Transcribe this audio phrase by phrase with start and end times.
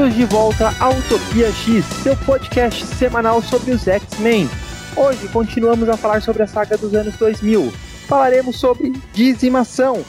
[0.00, 4.46] Bem-vindos de volta à Utopia X, seu podcast semanal sobre os X-Men.
[4.96, 7.70] Hoje continuamos a falar sobre a saga dos anos 2000.
[8.08, 10.02] Falaremos sobre Dizimação,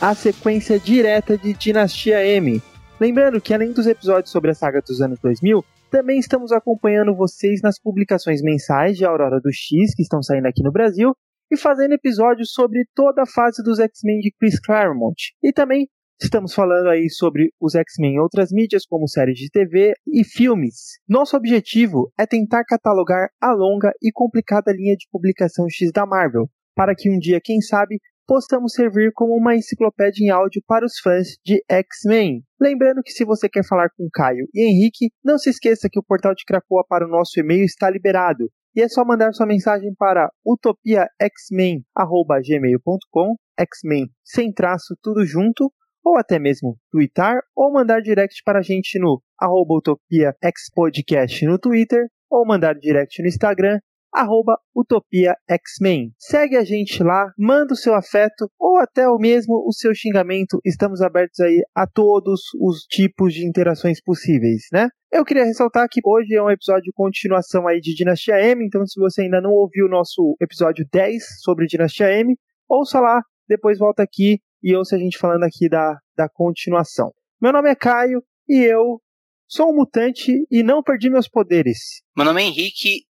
[0.00, 2.60] a sequência direta de Dinastia M.
[2.98, 7.62] Lembrando que além dos episódios sobre a saga dos anos 2000, também estamos acompanhando vocês
[7.62, 11.14] nas publicações mensais de Aurora do X que estão saindo aqui no Brasil
[11.48, 15.14] e fazendo episódios sobre toda a fase dos X-Men de Chris Claremont.
[15.40, 15.88] E também
[16.20, 20.98] Estamos falando aí sobre os X-Men em outras mídias, como séries de TV e filmes.
[21.08, 26.50] Nosso objetivo é tentar catalogar a longa e complicada linha de publicação X da Marvel,
[26.74, 30.98] para que um dia, quem sabe, possamos servir como uma enciclopédia em áudio para os
[30.98, 32.42] fãs de X-Men.
[32.60, 36.04] Lembrando que se você quer falar com Caio e Henrique, não se esqueça que o
[36.04, 38.50] portal de Cracoa para o nosso e-mail está liberado.
[38.74, 45.72] E é só mandar sua mensagem para utopiaxmen.gmail.com X-Men sem traço, tudo junto,
[46.08, 50.34] ou até mesmo twittar ou mandar direct para a gente no arroba Utopia
[50.74, 53.78] Podcast no Twitter ou mandar direct no Instagram
[54.10, 56.12] arroba Utopia X-Men.
[56.18, 60.58] Segue a gente lá, manda o seu afeto ou até o mesmo o seu xingamento.
[60.64, 64.88] Estamos abertos aí a todos os tipos de interações possíveis, né?
[65.12, 68.86] Eu queria ressaltar que hoje é um episódio de continuação aí de Dinastia M, então
[68.86, 72.34] se você ainda não ouviu o nosso episódio 10 sobre Dinastia M,
[72.66, 77.12] ouça lá, depois volta aqui e ouça a gente falando aqui da, da continuação.
[77.40, 79.00] Meu nome é Caio e eu
[79.46, 82.02] sou um mutante e não perdi meus poderes.
[82.16, 83.04] Meu nome é Henrique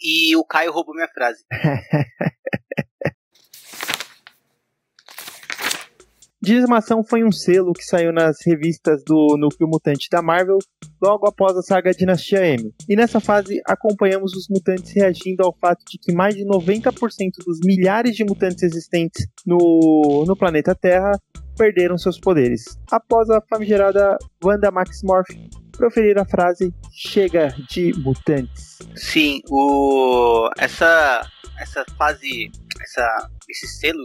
[0.00, 1.44] e o Caio roubou minha frase.
[6.44, 10.58] Dizimação foi um selo que saiu nas revistas do Núcleo Mutante da Marvel
[11.00, 12.70] logo após a saga Dinastia M.
[12.86, 16.92] E nessa fase acompanhamos os mutantes reagindo ao fato de que mais de 90%
[17.46, 21.12] dos milhares de mutantes existentes no, no planeta Terra
[21.56, 25.26] perderam seus poderes, após a famigerada Wanda Maximoff
[25.72, 28.80] proferir a frase chega de mutantes.
[28.94, 31.26] Sim, o essa
[31.58, 32.50] essa fase,
[32.82, 34.04] essa esse selo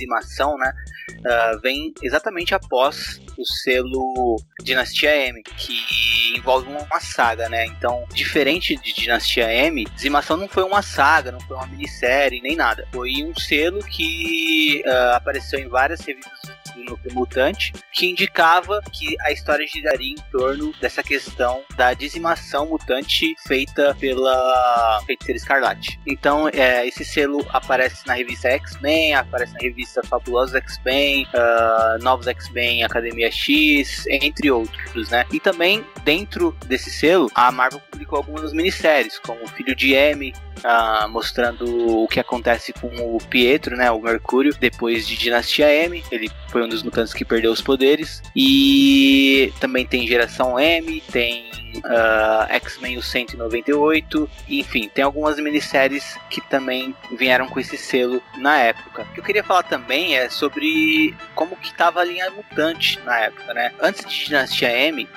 [0.00, 0.72] dizimação, né,
[1.18, 7.66] uh, vem exatamente após o selo Dinastia M, que envolve uma saga, né?
[7.66, 12.56] Então, diferente de Dinastia M, Dizimação não foi uma saga, não foi uma minissérie, nem
[12.56, 12.86] nada.
[12.92, 19.16] Foi um selo que uh, apareceu em várias revistas do núcleo mutante, que indicava que
[19.22, 26.00] a história giraria em torno dessa questão da dizimação mutante feita pela feiticeira Escarlate.
[26.06, 32.26] Então, é, esse selo aparece na revista X-Men, aparece na revista Fabulosos X-Men, uh, Novos
[32.26, 35.24] X-Men Academia X, entre outros, né?
[35.32, 40.32] E também, dentro desse selo, a Marvel publicou algumas minisséries, como Filho de M,
[40.64, 46.02] uh, mostrando o que acontece com o Pietro, né, o Mercúrio, depois de Dinastia M.
[46.10, 48.22] Ele foi um dos mutantes que perdeu os poderes.
[48.34, 56.40] E também tem Geração M, tem uh, X-Men o 198, enfim, tem algumas minisséries que
[56.40, 59.02] também vieram com esse selo na época.
[59.02, 63.18] O que eu queria falar também é sobre como que estava a linha mutante na
[63.20, 63.72] época, né?
[63.80, 65.08] Antes de Dinastia M,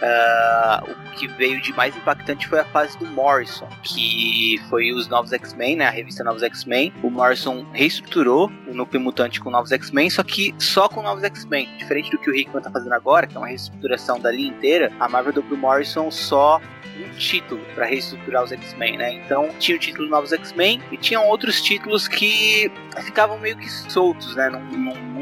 [0.00, 5.08] Uh, o que veio de mais impactante foi a fase do Morrison, que foi os
[5.08, 6.92] Novos X-Men, né, a revista Novos X-Men.
[7.02, 11.68] O Morrison reestruturou o núcleo mutante com Novos X-Men, só que só com Novos X-Men.
[11.76, 14.90] Diferente do que o Hickman tá fazendo agora, que é uma reestruturação da linha inteira,
[14.98, 16.60] a Marvel pro Morrison só
[16.96, 19.12] um título para reestruturar os X-Men, né?
[19.14, 22.70] Então tinha o título Novos X-Men e tinham outros títulos que
[23.02, 24.48] ficavam meio que soltos, né?
[24.50, 25.19] Não, não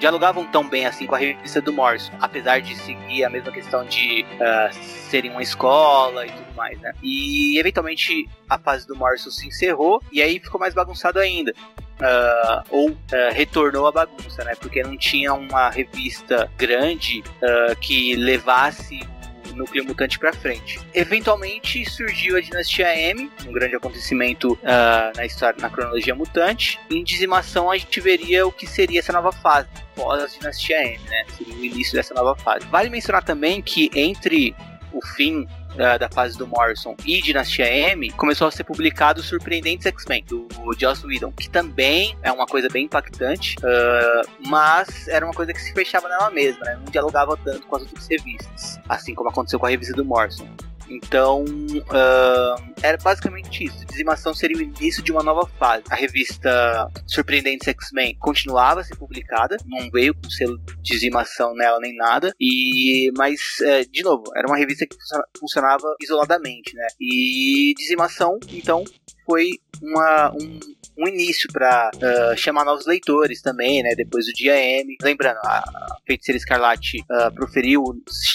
[0.00, 3.84] dialogavam tão bem assim com a revista do Morrison, apesar de seguir a mesma questão
[3.84, 6.92] de uh, serem uma escola e tudo mais, né?
[7.02, 11.52] E eventualmente a fase do Morrison se encerrou e aí ficou mais bagunçado ainda.
[12.00, 12.96] Uh, ou uh,
[13.32, 14.54] retornou à bagunça, né?
[14.58, 19.00] Porque não tinha uma revista grande uh, que levasse
[19.54, 20.80] núcleo mutante para frente.
[20.94, 26.78] Eventualmente surgiu a dinastia M, um grande acontecimento uh, na história, na cronologia mutante.
[26.90, 30.98] Em dizimação a gente veria o que seria essa nova fase pós a dinastia M,
[31.04, 31.24] né?
[31.36, 32.66] Seria o início dessa nova fase.
[32.66, 34.54] Vale mencionar também que entre
[34.92, 39.86] o fim da, da, fase do Morrison e Dinastia M, começou a ser publicado Surpreendentes
[39.86, 45.34] X-Men, do Joss Whedon, que também é uma coisa bem impactante, uh, mas era uma
[45.34, 46.76] coisa que se fechava nela mesma, né?
[46.76, 50.48] não dialogava tanto com as outras revistas, assim como aconteceu com a revista do Morrison.
[50.90, 53.86] Então, uh, era basicamente isso.
[53.86, 55.84] Dizimação seria o início de uma nova fase.
[55.88, 61.78] A revista Surpreendentes X-Men continuava a ser publicada, não veio com selo de dizimação nela
[61.80, 62.34] nem nada.
[62.40, 64.96] E mas é, de novo, era uma revista que
[65.38, 66.86] funcionava isoladamente, né?
[67.00, 68.84] E dizimação, então,
[69.24, 69.50] foi
[69.80, 70.58] uma, um,
[71.00, 73.94] um início para uh, chamar novos leitores também, né?
[73.94, 74.96] Depois do dia M.
[75.02, 75.64] Lembrando, a
[76.06, 77.82] Feiticeira Escarlate uh, proferiu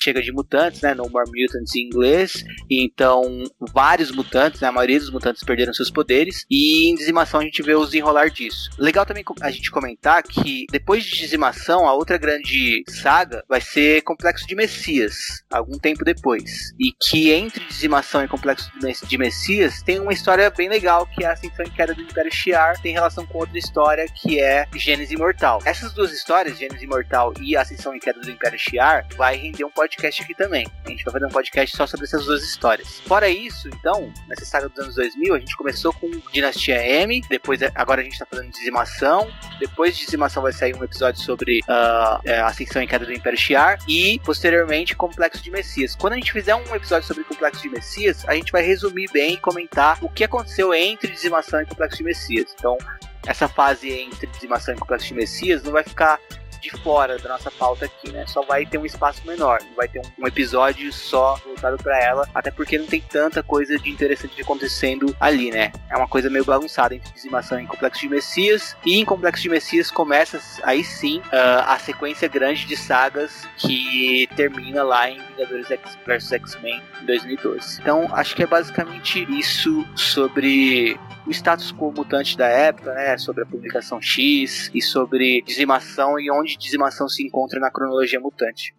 [0.01, 0.93] Chega de Mutantes, né?
[0.93, 2.43] No More Mutants em inglês.
[2.69, 4.67] E então, vários mutantes, né?
[4.67, 6.45] A maioria dos mutantes perderam seus poderes.
[6.49, 8.69] E em Dizimação a gente vê o desenrolar disso.
[8.79, 14.01] Legal também a gente comentar que depois de Dizimação, a outra grande saga vai ser
[14.01, 16.73] Complexo de Messias, algum tempo depois.
[16.79, 18.71] E que entre Dizimação e Complexo
[19.07, 22.31] de Messias tem uma história bem legal que é a Ascensão e Queda do Império
[22.81, 25.59] Tem relação com outra história que é Gênesis Imortal.
[25.65, 29.69] Essas duas histórias, Gênesis Imortal e Ascensão e Queda do Império Shi'ar, vai render um
[29.69, 30.65] podcast aqui também.
[30.85, 33.01] A gente vai fazer um podcast só sobre essas duas histórias.
[33.01, 37.59] Fora isso, então, nessa saga dos anos 2000, a gente começou com Dinastia M, depois
[37.75, 39.29] agora a gente tá fazendo Dizimação,
[39.59, 43.79] depois de Dizimação vai sair um episódio sobre uh, Ascensão e Queda do Império Shi'ar
[43.87, 45.95] e posteriormente Complexo de Messias.
[45.95, 49.33] Quando a gente fizer um episódio sobre Complexo de Messias, a gente vai resumir bem
[49.33, 52.34] e comentar o que aconteceu entre Dizimação e Complexo de Messias.
[52.39, 52.77] Então,
[53.25, 56.19] essa fase entre Dizimação e Complexo de Messias não vai ficar
[56.65, 58.25] de fora da nossa pauta aqui, né?
[58.25, 62.49] Só vai ter um espaço menor, vai ter um, episódio só voltado para ela, até
[62.49, 65.71] porque não tem tanta coisa de interessante acontecendo ali, né?
[65.89, 69.49] É uma coisa meio bagunçada entre dizimação e Complexo de Messias, e em Complexo de
[69.49, 75.69] Messias começa aí sim uh, a sequência grande de sagas que termina lá em Vingadores
[75.69, 77.81] X vs X-Men em 2012.
[77.81, 83.43] Então, acho que é basicamente isso sobre o status quo mutante da época, né, sobre
[83.43, 88.75] a publicação X e sobre dizimação e onde dizimação se encontra na cronologia mutante.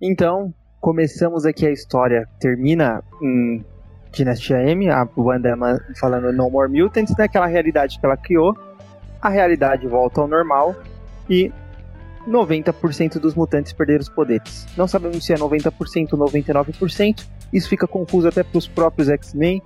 [0.00, 3.64] Então, começamos aqui a história, termina em
[4.12, 5.56] Dinastia M, a Wanda
[5.98, 8.56] falando No More Mutants, naquela realidade que ela criou,
[9.20, 10.76] a realidade volta ao normal
[11.28, 11.50] e
[12.28, 14.66] 90% dos mutantes perderam os poderes.
[14.76, 19.62] Não sabemos se é 90% ou 99%, isso fica confuso até para os próprios X-Men.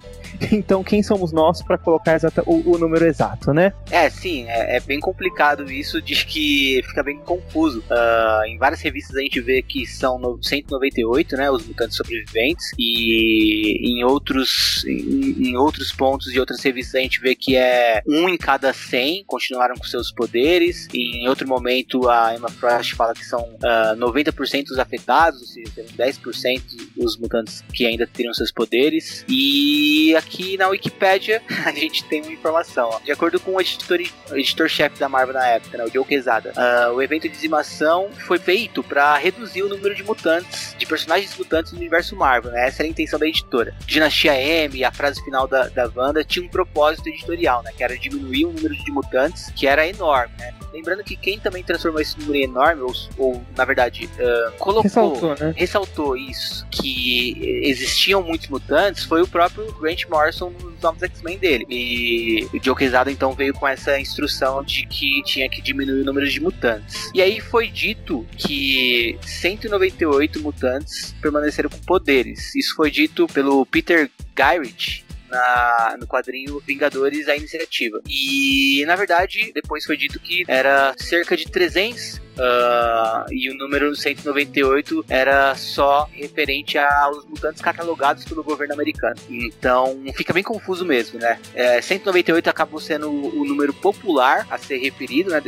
[0.52, 3.73] Então, quem somos nós para colocar exata, o, o, número exato, né?
[3.90, 7.81] É, sim, é, é, bem complicado isso, de que fica bem confuso.
[7.81, 13.93] Uh, em várias revistas a gente vê que são 198, né, os mutantes sobreviventes, e
[13.93, 18.29] em outros, em, em outros pontos de outras revistas a gente vê que é um
[18.29, 20.88] em cada 100 continuaram com seus poderes.
[20.93, 25.46] Em outro momento a Emma Frost fala que são uh, ah, 90% os afetados, ou
[25.46, 26.62] seja, 10%
[26.96, 29.25] os mutantes que ainda teriam seus poderes.
[29.29, 32.91] E aqui na Wikipedia a gente tem uma informação.
[32.93, 32.99] Ó.
[32.99, 36.95] De acordo com o editor-chefe editor da Marvel na época, né, o Joe Quesada, uh,
[36.95, 41.71] o evento de dizimação foi feito para reduzir o número de mutantes, de personagens mutantes
[41.71, 42.51] no universo Marvel.
[42.51, 42.67] Né?
[42.67, 43.73] Essa era a intenção da editora.
[43.87, 47.97] Dinastia M, a frase final da, da Wanda, tinha um propósito editorial, né, que era
[47.97, 50.35] diminuir o número de mutantes, que era enorme.
[50.37, 50.53] Né?
[50.73, 54.83] Lembrando que quem também transformou esse número em enorme, ou, ou na verdade, uh, colocou,
[54.83, 55.55] ressaltou, né?
[55.57, 61.67] ressaltou isso, que existiam muitos mutantes, foi o próprio Grant Morrison nos novos X-Men dele.
[61.69, 66.05] E o Joe Quesada então veio com essa instrução de que tinha que diminuir o
[66.05, 67.11] número de mutantes.
[67.15, 72.55] E aí foi dito que 198 mutantes permaneceram com poderes.
[72.55, 78.01] Isso foi dito pelo Peter Gyrich, na, no quadrinho Vingadores a Iniciativa.
[78.09, 83.97] E na verdade, depois foi dito que era cerca de 300 Uh, e o número
[83.97, 89.17] 198 era só referente aos mutantes catalogados pelo governo americano.
[89.29, 91.41] Então fica bem confuso mesmo, né?
[91.52, 95.43] É, 198 acabou sendo o, número popular a ser referido, né?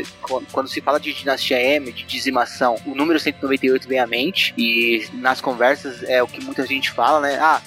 [0.50, 5.06] Quando, se fala de dinastia M, de dizimação, o número 198 vem à mente e
[5.14, 7.38] nas conversas é o que muita gente fala, né?
[7.40, 7.62] Ah,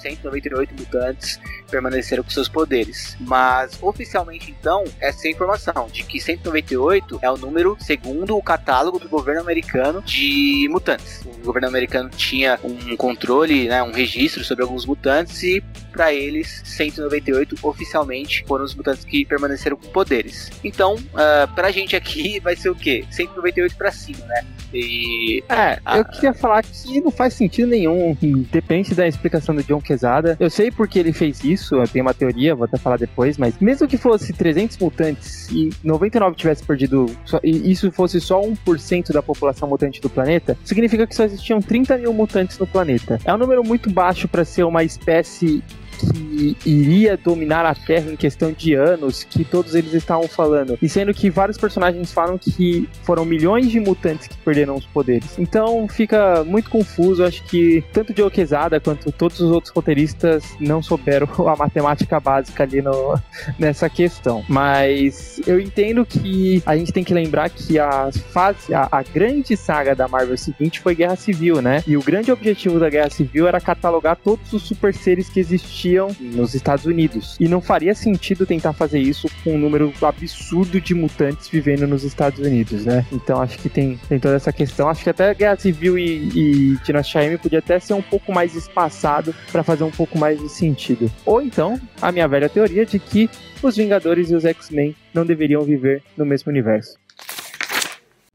[0.00, 1.40] 198 mutantes
[1.70, 3.16] permaneceram com seus poderes.
[3.20, 8.42] Mas oficialmente, então, essa é a informação de que 198 é o número segundo o
[8.42, 11.22] catálogo do governo americano de mutantes.
[11.24, 15.62] O governo americano tinha um controle, né, um registro sobre alguns mutantes e
[15.92, 20.50] para eles 198 oficialmente foram os mutantes que permaneceram com poderes.
[20.62, 23.04] Então, uh, pra gente aqui vai ser o quê?
[23.10, 24.44] 198 para cima, né?
[24.72, 25.98] E é, a...
[25.98, 28.16] eu queria falar que não faz sentido nenhum,
[28.50, 30.36] depende da explicação do John Quesada.
[30.38, 33.58] Eu sei porque ele fez isso eu tenho uma teoria, vou até falar depois, mas
[33.58, 39.12] mesmo que fosse 300 mutantes e 99 tivesse perdido, só, e isso fosse só 1%
[39.12, 43.18] da população mutante do planeta, significa que só existiam 30 mil mutantes no planeta.
[43.24, 45.62] É um número muito baixo para ser uma espécie
[45.98, 50.78] que iria dominar a Terra em questão de anos, que todos eles estavam falando.
[50.80, 55.38] E sendo que vários personagens falam que foram milhões de mutantes que perderam os poderes.
[55.38, 57.24] Então fica muito confuso.
[57.24, 62.62] Acho que tanto Joe Quesada quanto todos os outros roteiristas não souberam a matemática básica
[62.62, 63.18] ali no,
[63.58, 64.44] nessa questão.
[64.48, 69.56] Mas eu entendo que a gente tem que lembrar que a fase, a, a grande
[69.56, 71.82] saga da Marvel seguinte foi Guerra Civil, né?
[71.86, 75.87] E o grande objetivo da Guerra Civil era catalogar todos os super seres que existiam
[76.20, 77.36] nos Estados Unidos.
[77.40, 82.04] E não faria sentido tentar fazer isso com um número absurdo de mutantes vivendo nos
[82.04, 83.06] Estados Unidos, né?
[83.12, 84.88] Então acho que tem, tem toda essa questão.
[84.88, 88.54] Acho que até Guerra Civil e, e Dinastia M podia até ser um pouco mais
[88.54, 91.10] espaçado para fazer um pouco mais de sentido.
[91.24, 93.30] Ou então, a minha velha teoria de que
[93.62, 96.96] os Vingadores e os X-Men não deveriam viver no mesmo universo.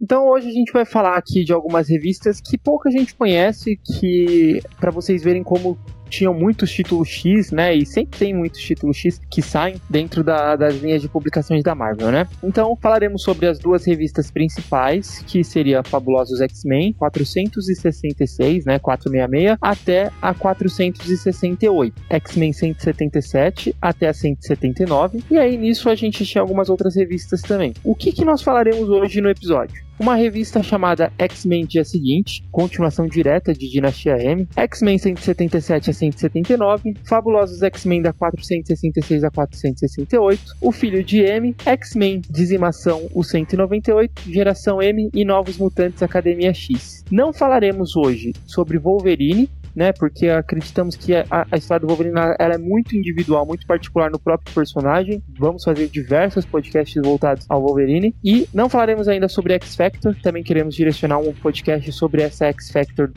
[0.03, 4.61] Então hoje a gente vai falar aqui de algumas revistas que pouca gente conhece, que
[4.77, 5.77] para vocês verem como
[6.13, 7.73] tinham muitos títulos X, né?
[7.73, 11.73] E sempre tem muitos títulos X que saem dentro da, das linhas de publicações da
[11.73, 12.27] Marvel, né?
[12.43, 18.77] Então falaremos sobre as duas revistas principais, que seria Fabulosos X-Men 466, né?
[18.77, 26.41] 466 até a 468, X-Men 177 até a 179, e aí nisso a gente tinha
[26.41, 27.73] algumas outras revistas também.
[27.83, 29.83] O que, que nós falaremos hoje no episódio?
[29.99, 36.95] Uma revista chamada X-Men Dia Seguinte, continuação direta de Dinastia M, X-Men 177 a 179,
[37.03, 44.81] Fabulosos X-Men da 466 a 468, O Filho de M, X-Men Dizimação o 198, Geração
[44.81, 47.03] M e Novos Mutantes Academia X.
[47.11, 49.91] Não falaremos hoje sobre Wolverine, né?
[49.91, 54.19] Porque acreditamos que a, a história do Wolverine ela é muito individual, muito particular no
[54.19, 55.23] próprio personagem.
[55.37, 58.15] Vamos fazer diversos podcasts voltados ao Wolverine.
[58.23, 62.71] E não falaremos ainda sobre X Factor, também queremos direcionar um podcast sobre essa X
[62.71, 63.11] Factor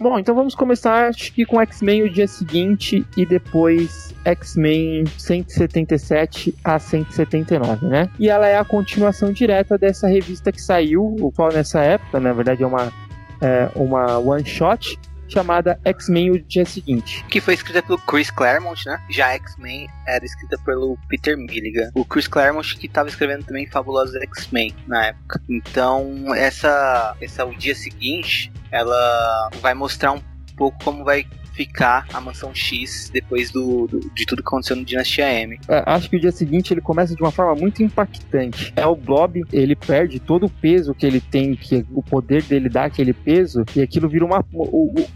[0.00, 6.54] Bom, então vamos começar acho que com X-Men o dia seguinte e depois X-Men 177
[6.62, 8.08] a 179, né?
[8.16, 12.32] E ela é a continuação direta dessa revista que saiu, o qual nessa época, na
[12.32, 12.92] verdade é uma
[13.40, 17.24] é, uma one shot chamada X-Men o dia seguinte.
[17.28, 19.00] Que foi escrita pelo Chris Claremont, né?
[19.10, 21.90] Já X-Men era escrita pelo Peter Milligan.
[21.94, 25.40] O Chris Claremont que estava escrevendo também Fabulosos X-Men na época.
[25.48, 30.22] Então, essa, essa o dia seguinte, ela vai mostrar um
[30.56, 31.26] pouco como vai
[31.58, 35.58] ficar a mansão X depois do, do, de tudo que aconteceu no Dinastia M.
[35.68, 38.72] É, acho que o dia seguinte ele começa de uma forma muito impactante.
[38.76, 42.68] É o Blob, ele perde todo o peso que ele tem, que o poder dele
[42.68, 44.44] dá aquele peso, e aquilo vira uma,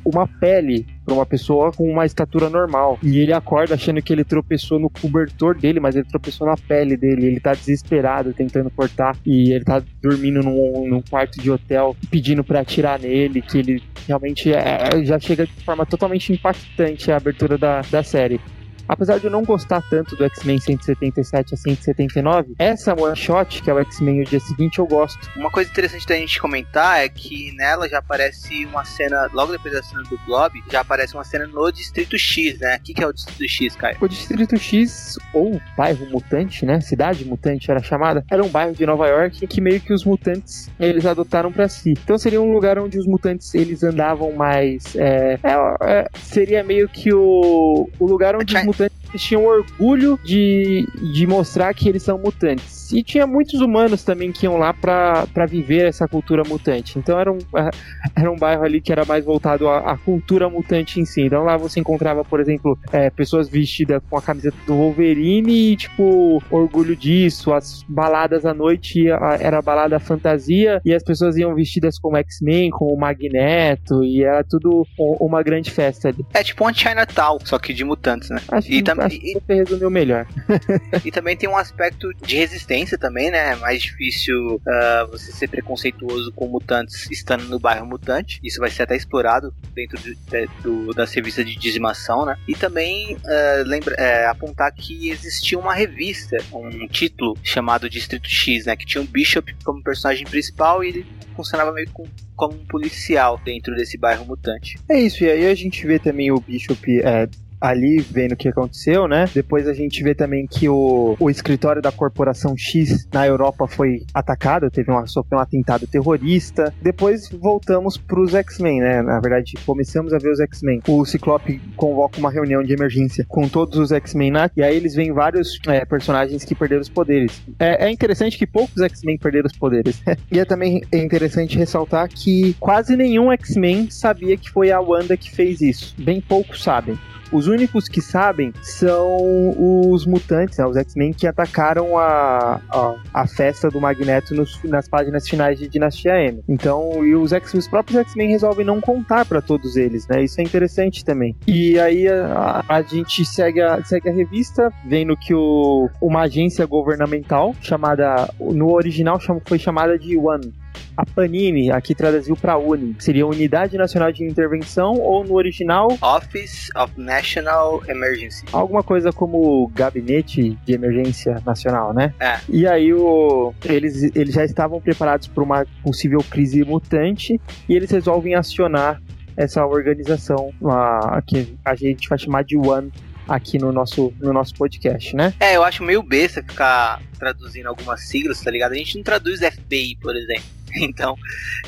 [0.04, 2.98] uma pele para uma pessoa com uma estatura normal.
[3.02, 6.96] E ele acorda achando que ele tropeçou no cobertor dele, mas ele tropeçou na pele
[6.96, 7.26] dele.
[7.26, 12.44] Ele tá desesperado tentando cortar e ele tá dormindo num, num quarto de hotel pedindo
[12.44, 17.16] para atirar nele, que ele realmente é, é, já chega de forma totalmente impactante a
[17.16, 18.40] abertura da, da série.
[18.88, 23.70] Apesar de eu não gostar tanto do X-Men 177 a 179, essa one shot, que
[23.70, 25.30] é o X-Men o dia seguinte, eu gosto.
[25.36, 29.74] Uma coisa interessante da gente comentar é que nela já aparece uma cena, logo depois
[29.74, 32.76] da cena do Blob, já aparece uma cena no Distrito X, né?
[32.76, 33.96] O que, que é o Distrito X, Caio?
[34.00, 36.80] O Distrito X, ou bairro mutante, né?
[36.80, 40.70] Cidade mutante era chamada, era um bairro de Nova York que meio que os mutantes
[40.78, 41.92] eles adotaram para si.
[41.92, 44.96] Então seria um lugar onde os mutantes eles andavam mais.
[44.96, 48.81] É, é, é, seria meio que o, o lugar onde os mutantes
[49.16, 52.92] tinham orgulho de, de mostrar que eles são mutantes.
[52.92, 56.98] E tinha muitos humanos também que iam lá para viver essa cultura mutante.
[56.98, 57.38] Então era um,
[58.14, 61.22] era um bairro ali que era mais voltado à, à cultura mutante em si.
[61.22, 65.76] Então lá você encontrava, por exemplo, é, pessoas vestidas com a camiseta do Wolverine e,
[65.76, 67.52] tipo, orgulho disso.
[67.52, 72.96] As baladas à noite era balada fantasia e as pessoas iam vestidas como X-Men, como
[72.96, 76.24] Magneto e era tudo uma grande festa ali.
[76.34, 78.40] É tipo um Chinatown, só que de mutantes, né?
[78.48, 80.26] Acho, e que, acho que você resumiu melhor.
[81.04, 83.52] e também tem um aspecto de resistência também, né?
[83.52, 88.40] É mais difícil uh, você ser preconceituoso com mutantes estando no bairro mutante.
[88.42, 92.36] Isso vai ser até explorado dentro de, de, do, das revistas de dizimação, né?
[92.46, 98.66] E também uh, lembra, uh, apontar que existia uma revista, um título chamado Distrito X,
[98.66, 98.76] né?
[98.76, 102.06] Que tinha um Bishop como personagem principal e ele funcionava meio com,
[102.36, 104.78] como um policial dentro desse bairro mutante.
[104.88, 107.28] É isso, e aí a gente vê também o Bishop é,
[107.62, 109.26] ali vendo o que aconteceu, né?
[109.32, 114.02] Depois a gente vê também que o, o escritório da Corporação X na Europa foi
[114.12, 116.74] atacado, teve um, sofreu um atentado terrorista.
[116.82, 119.02] Depois voltamos pros X-Men, né?
[119.02, 120.82] Na verdade, começamos a ver os X-Men.
[120.88, 124.94] O Ciclope convoca uma reunião de emergência com todos os X-Men lá, e aí eles
[124.94, 127.40] veem vários é, personagens que perderam os poderes.
[127.60, 130.02] É, é interessante que poucos X-Men perderam os poderes.
[130.32, 135.30] e é também interessante ressaltar que quase nenhum X-Men sabia que foi a Wanda que
[135.30, 135.94] fez isso.
[135.98, 136.98] Bem poucos sabem.
[137.32, 139.54] Os únicos que sabem são
[139.90, 144.86] os mutantes, né, os X-Men que atacaram a, a, a, festa do Magneto nos, nas
[144.86, 146.42] páginas finais de Dinastia M.
[146.46, 150.22] Então, e os, X, os próprios X-Men resolvem não contar para todos eles, né?
[150.22, 151.34] Isso é interessante também.
[151.46, 156.66] E aí a, a gente segue a, segue a revista, vendo que o, uma agência
[156.66, 160.52] governamental chamada, no original foi chamada de One,
[160.96, 166.68] a Panini, aqui traduziu para Uni, seria Unidade Nacional de Intervenção ou no original Office
[166.76, 168.44] of National Emergency.
[168.52, 172.14] Alguma coisa como Gabinete de Emergência Nacional, né?
[172.20, 172.38] É.
[172.48, 177.90] E aí o, eles, eles já estavam preparados para uma possível crise mutante e eles
[177.90, 179.00] resolvem acionar
[179.36, 182.92] essa organização a, que a gente vai chamar de One
[183.28, 185.32] aqui no nosso, no nosso podcast, né?
[185.40, 188.72] É, eu acho meio besta ficar traduzindo algumas siglas, tá ligado?
[188.72, 190.61] A gente não traduz FBI, por exemplo.
[190.82, 191.16] Então,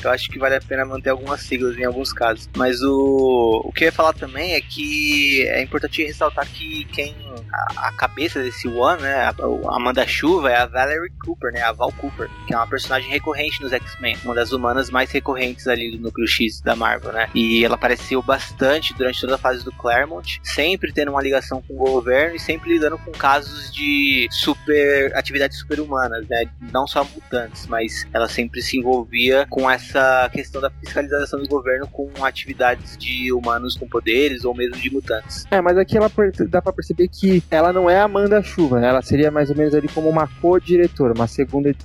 [0.03, 2.49] eu acho que vale a pena manter algumas siglas em alguns casos.
[2.55, 7.15] Mas o, o que eu ia falar também é que é importante ressaltar que quem
[7.51, 11.71] a, a cabeça desse One, né, a, a Amanda-Chuva é a Valerie Cooper, né, a
[11.71, 15.91] Val Cooper, que é uma personagem recorrente nos X-Men, uma das humanas mais recorrentes ali
[15.91, 17.29] do núcleo X da Marvel, né?
[17.33, 21.73] E ela apareceu bastante durante toda a fase do Claremont, sempre tendo uma ligação com
[21.73, 26.45] o governo e sempre lidando com casos de super atividades super-humanas, né?
[26.71, 31.47] Não só mutantes, mas ela sempre se envolveu envolvia com essa questão da fiscalização do
[31.47, 35.45] governo com atividades de humanos com poderes ou mesmo de mutantes.
[35.51, 36.11] É, mas aqui ela
[36.47, 38.87] dá pra perceber que ela não é Amanda Chuva, né?
[38.87, 41.75] Ela seria mais ou menos ali como uma co-diretora, uma segunda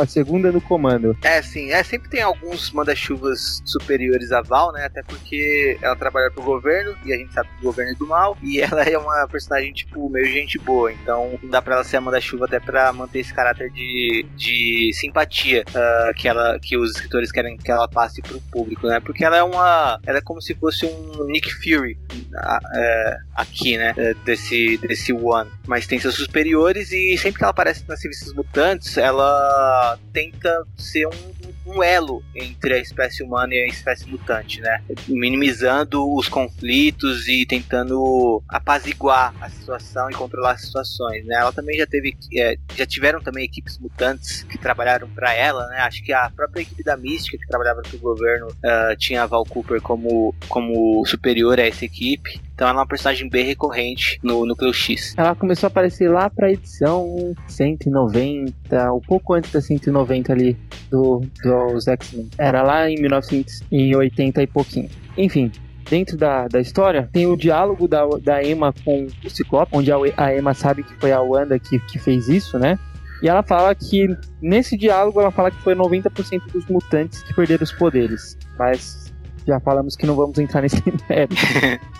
[0.00, 1.16] a segunda no comando.
[1.22, 1.70] É, sim.
[1.70, 4.84] É, sempre tem alguns manda-chuvas superiores a Val, né?
[4.84, 8.06] Até porque ela trabalha pro governo e a gente sabe que o governo é do
[8.06, 8.36] mal.
[8.42, 10.92] E ela é uma personagem, tipo, meio gente boa.
[10.92, 14.90] Então não dá pra ela ser a manda-chuva até pra manter esse caráter de, de
[14.94, 19.00] simpatia uh, que, ela, que os escritores querem que ela passe pro público, né?
[19.00, 19.98] Porque ela é uma.
[20.06, 23.92] Ela é como se fosse um Nick Fury uh, aqui, né?
[23.92, 25.50] Uh, desse, desse One.
[25.66, 31.06] Mas tem seus superiores e sempre que ela aparece nas revistas mutantes, ela tenta ser
[31.06, 34.82] um, um, elo entre a espécie humana e a espécie mutante, né?
[35.08, 41.36] Minimizando os conflitos e tentando apaziguar a situação e controlar as situações, né?
[41.36, 45.78] Ela também já teve, é, já tiveram também equipes mutantes que trabalharam para ela, né?
[45.78, 49.26] Acho que a própria equipe da Mística que trabalhava para o governo uh, tinha a
[49.26, 52.40] Val Cooper como, como superior a essa equipe.
[52.54, 55.14] Então ela é uma personagem bem recorrente no Núcleo X.
[55.16, 60.56] Ela começou a aparecer lá pra edição 190, um pouco antes da 190 ali
[60.90, 62.28] do, dos X-Men.
[62.38, 64.88] Era lá em 1980 e pouquinho.
[65.16, 65.50] Enfim,
[65.88, 69.96] dentro da, da história, tem o diálogo da, da Emma com o Ciclope, onde a,
[70.16, 72.78] a Emma sabe que foi a Wanda que, que fez isso, né?
[73.24, 74.06] E ela fala que,
[74.42, 78.36] nesse diálogo, ela fala que foi 90% dos mutantes que perderam os poderes.
[78.58, 79.10] Mas
[79.46, 81.34] já falamos que não vamos entrar nesse mérito.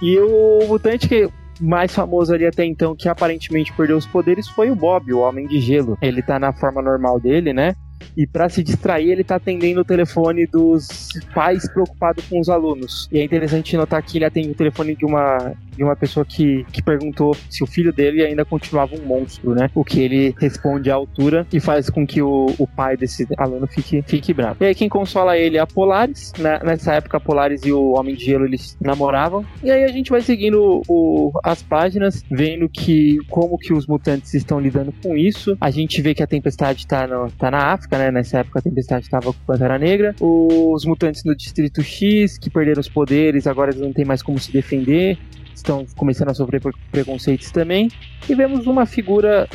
[0.02, 1.26] e o mutante que
[1.58, 5.46] mais famoso ali até então, que aparentemente perdeu os poderes, foi o Bob, o Homem
[5.46, 5.96] de Gelo.
[6.02, 7.74] Ele tá na forma normal dele, né?
[8.16, 13.08] E para se distrair, ele tá atendendo o telefone dos pais preocupados com os alunos.
[13.10, 16.64] E é interessante notar que ele atende o telefone de uma, de uma pessoa que,
[16.72, 19.70] que perguntou se o filho dele ainda continuava um monstro, né?
[19.74, 23.66] O que ele responde à altura e faz com que o, o pai desse aluno
[23.66, 24.56] fique, fique bravo.
[24.60, 26.32] E aí quem consola ele é a Polaris.
[26.38, 26.58] Né?
[26.64, 29.44] Nessa época, a Polaris e o Homem de Gelo eles namoravam.
[29.62, 34.34] E aí a gente vai seguindo o, as páginas, vendo que como que os mutantes
[34.34, 35.56] estão lidando com isso.
[35.60, 38.10] A gente vê que a tempestade tá, no, tá na África, né?
[38.10, 40.14] Nessa época a tempestade estava com Pantera Negra.
[40.20, 44.38] Os mutantes no Distrito X, que perderam os poderes, agora eles não têm mais como
[44.38, 45.18] se defender
[45.54, 47.90] estão começando a sofrer preconceitos também.
[48.28, 49.48] E vemos uma figura,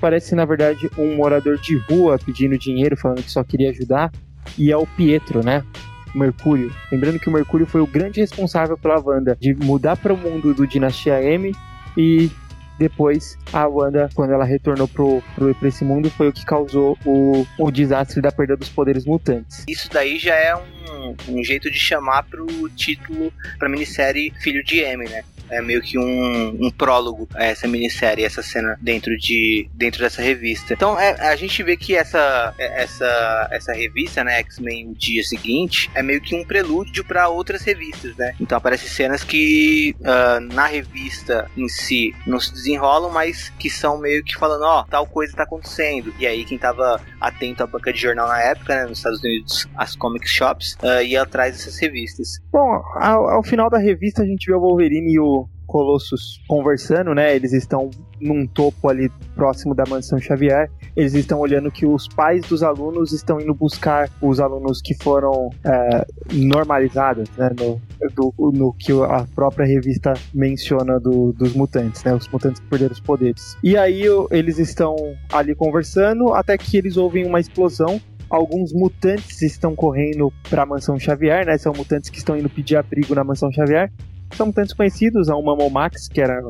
[0.00, 4.10] parece na verdade um morador de rua pedindo dinheiro, falando que só queria ajudar,
[4.56, 5.62] e é o Pietro, né?
[6.14, 6.72] Mercúrio.
[6.92, 10.54] Lembrando que o Mercúrio foi o grande responsável pela Wanda de mudar para o mundo
[10.54, 11.52] do Dinastia M
[11.96, 12.30] e
[12.78, 16.98] depois a Wanda, quando ela retornou pro, pro, pra esse mundo, foi o que causou
[17.04, 19.64] o, o desastre da perda dos poderes mutantes.
[19.68, 24.80] Isso daí já é um, um jeito de chamar pro título, pra minissérie Filho de
[24.80, 25.22] M, né?
[25.50, 30.22] É meio que um, um prólogo a essa minissérie, essa cena dentro de dentro dessa
[30.22, 30.74] revista.
[30.74, 35.90] Então é, a gente vê que essa essa essa revista, né, X-Men o dia seguinte,
[35.94, 38.34] é meio que um prelúdio para outras revistas, né?
[38.40, 43.98] Então aparecem cenas que uh, na revista em si não se desenrolam, mas que são
[43.98, 46.12] meio que falando, ó, oh, tal coisa tá acontecendo.
[46.18, 49.68] E aí quem tava atento à banca de jornal na época, né, nos Estados Unidos,
[49.76, 52.40] as comic shops, uh, ia atrás dessas revistas.
[52.52, 57.14] Bom, ao, ao final da revista a gente vê o Wolverine e o Colossus conversando,
[57.14, 57.34] né?
[57.34, 60.70] Eles estão num topo ali próximo da mansão Xavier.
[60.96, 65.50] Eles estão olhando que os pais dos alunos estão indo buscar os alunos que foram
[65.64, 67.50] é, normalizados, né?
[67.58, 67.80] No,
[68.14, 72.14] do, no que a própria revista menciona do, dos mutantes, né?
[72.14, 73.56] Os mutantes que perderam os poderes.
[73.62, 74.94] E aí eles estão
[75.32, 78.00] ali conversando até que eles ouvem uma explosão
[78.30, 81.56] alguns mutantes estão correndo para a mansão Xavier, né?
[81.56, 83.92] São mutantes que estão indo pedir abrigo na mansão Xavier
[84.36, 86.40] são mutantes conhecidos, o Mamomax, que era,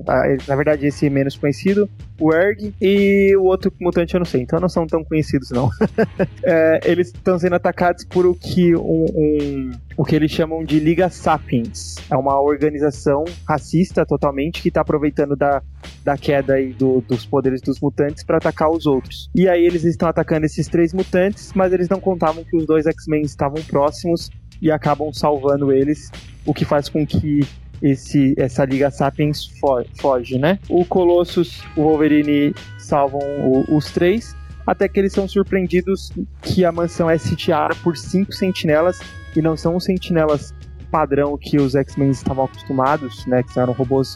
[0.49, 4.61] na verdade, esse menos conhecido, o Erg, e o outro mutante eu não sei, então
[4.61, 5.70] não são tão conhecidos, não.
[6.42, 10.79] é, eles estão sendo atacados por o que um, um, o que eles chamam de
[10.79, 11.97] Liga Sapiens.
[12.11, 15.62] É uma organização racista totalmente que está aproveitando da,
[16.05, 19.31] da queda aí do, dos poderes dos mutantes para atacar os outros.
[19.35, 22.87] E aí eles estão atacando esses três mutantes, mas eles não contavam que os dois
[22.87, 26.11] X-Men estavam próximos e acabam salvando eles,
[26.47, 27.40] o que faz com que
[27.85, 30.59] esse, essa Liga Sapiens fo foge, né?
[30.70, 34.35] O Colossus, o Wolverine salvam o, os três,
[34.66, 38.99] até que eles são surpreendidos que a mansão é sitiada por cinco sentinelas,
[39.37, 40.55] e não são os sentinelas
[40.90, 43.42] padrão que os X-Men estavam acostumados, né?
[43.42, 44.14] Que eram robôs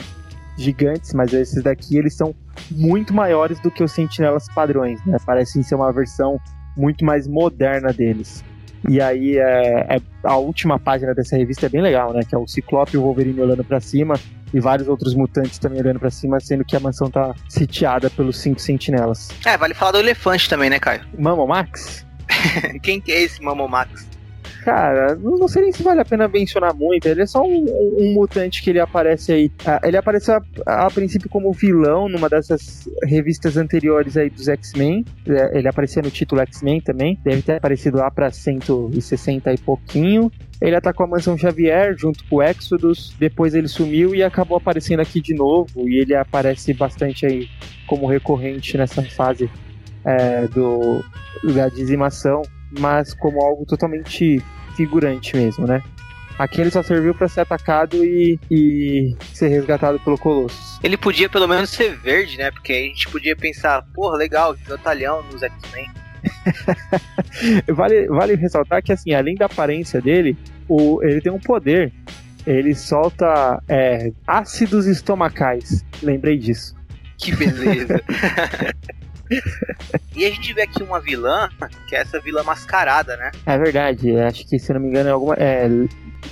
[0.56, 2.34] gigantes, mas esses daqui eles são
[2.70, 5.18] muito maiores do que os sentinelas padrões, né?
[5.26, 6.40] Parecem ser uma versão
[6.74, 8.42] muito mais moderna deles.
[8.88, 12.20] E aí é, é, a última página dessa revista é bem legal, né?
[12.28, 14.14] Que é o Ciclope e o Wolverine olhando para cima
[14.52, 18.38] e vários outros mutantes também olhando para cima, sendo que a mansão tá sitiada pelos
[18.38, 19.30] cinco sentinelas.
[19.44, 21.02] É, vale falar do elefante também, né, Caio?
[21.18, 22.06] Mamo Max?
[22.82, 24.07] Quem que é esse Mamo Max?
[24.68, 27.06] Cara, não sei nem se vale a pena mencionar muito.
[27.08, 27.64] Ele é só um,
[27.98, 29.50] um mutante que ele aparece aí.
[29.64, 30.34] Ah, ele apareceu
[30.66, 35.06] a, a, princípio como vilão numa dessas revistas anteriores aí dos X-Men.
[35.26, 37.18] É, ele aparecia no título X-Men também.
[37.24, 40.30] Deve ter aparecido lá pra 160 e pouquinho.
[40.60, 43.16] Ele atacou a mansão Xavier junto com o Exodus.
[43.18, 45.88] Depois ele sumiu e acabou aparecendo aqui de novo.
[45.88, 47.48] E ele aparece bastante aí
[47.86, 49.50] como recorrente nessa fase
[50.04, 51.02] é, do,
[51.54, 52.42] da dizimação,
[52.78, 54.42] mas como algo totalmente
[54.78, 55.82] figurante mesmo, né?
[56.38, 60.78] Aqui ele só serviu para ser atacado e, e ser resgatado pelo Colossus.
[60.84, 62.52] Ele podia pelo menos ser verde, né?
[62.52, 65.90] Porque a gente podia pensar, porra, legal, batalhão nos X-Men.
[67.74, 70.36] vale, vale ressaltar que, assim, além da aparência dele,
[70.68, 71.92] o, ele tem um poder.
[72.46, 75.84] Ele solta é, ácidos estomacais.
[76.00, 76.76] Lembrei disso.
[77.18, 78.00] Que beleza.
[80.16, 81.48] e a gente vê aqui uma vilã,
[81.88, 83.30] que é essa vilã mascarada, né?
[83.46, 85.34] É verdade, acho que se não me engano é alguma.
[85.34, 85.68] É,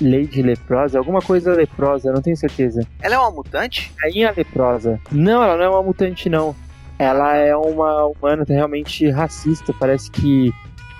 [0.00, 2.86] Lady Leprosa, alguma coisa leprosa, não tenho certeza.
[3.00, 3.92] Ela é uma mutante?
[4.02, 5.00] Rainha Leprosa.
[5.10, 6.54] Não, ela não é uma mutante, não.
[6.98, 9.72] Ela é uma humana realmente racista.
[9.78, 10.52] Parece que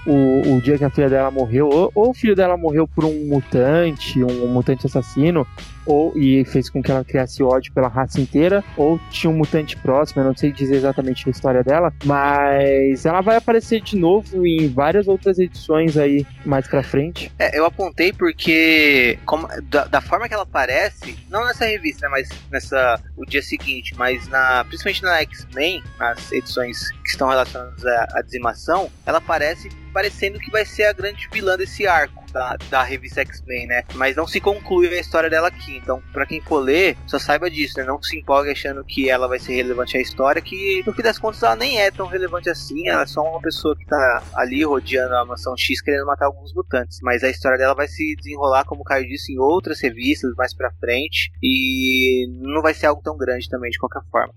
[0.06, 3.04] o, o dia que a filha dela morreu, ou, ou, o filho dela morreu por
[3.04, 5.46] um mutante, um, um mutante assassino,
[5.87, 9.77] ou e fez com que ela criasse ódio pela raça inteira, ou tinha um mutante
[9.77, 14.46] próximo, eu não sei dizer exatamente a história dela, mas ela vai aparecer de novo
[14.46, 17.33] em várias outras edições aí mais pra frente.
[17.38, 22.12] É, eu apontei porque como, da, da, forma que ela aparece, não nessa revista, né,
[22.12, 27.85] mas nessa o dia seguinte, mas na principalmente na X-Men, nas edições que estão relacionadas
[27.85, 32.57] à, à dizimação, ela aparece parecendo que vai ser a grande vilã desse arco da,
[32.68, 33.83] da revista X-Men, né?
[33.94, 35.79] Mas não se conclui a história dela aqui.
[35.79, 37.85] Então, para quem for ler, só saiba disso, né?
[37.85, 41.18] Não se empolgue achando que ela vai ser relevante à história, que no fim das
[41.18, 42.88] contas ela nem é tão relevante assim.
[42.88, 46.53] Ela é só uma pessoa que tá ali rodeando a mansão X querendo matar alguns
[46.53, 46.99] mutantes.
[47.03, 50.55] Mas a história dela vai se desenrolar, como o Caio disse, em outras revistas mais
[50.55, 51.31] pra frente.
[51.42, 54.35] E não vai ser algo tão grande também, de qualquer forma.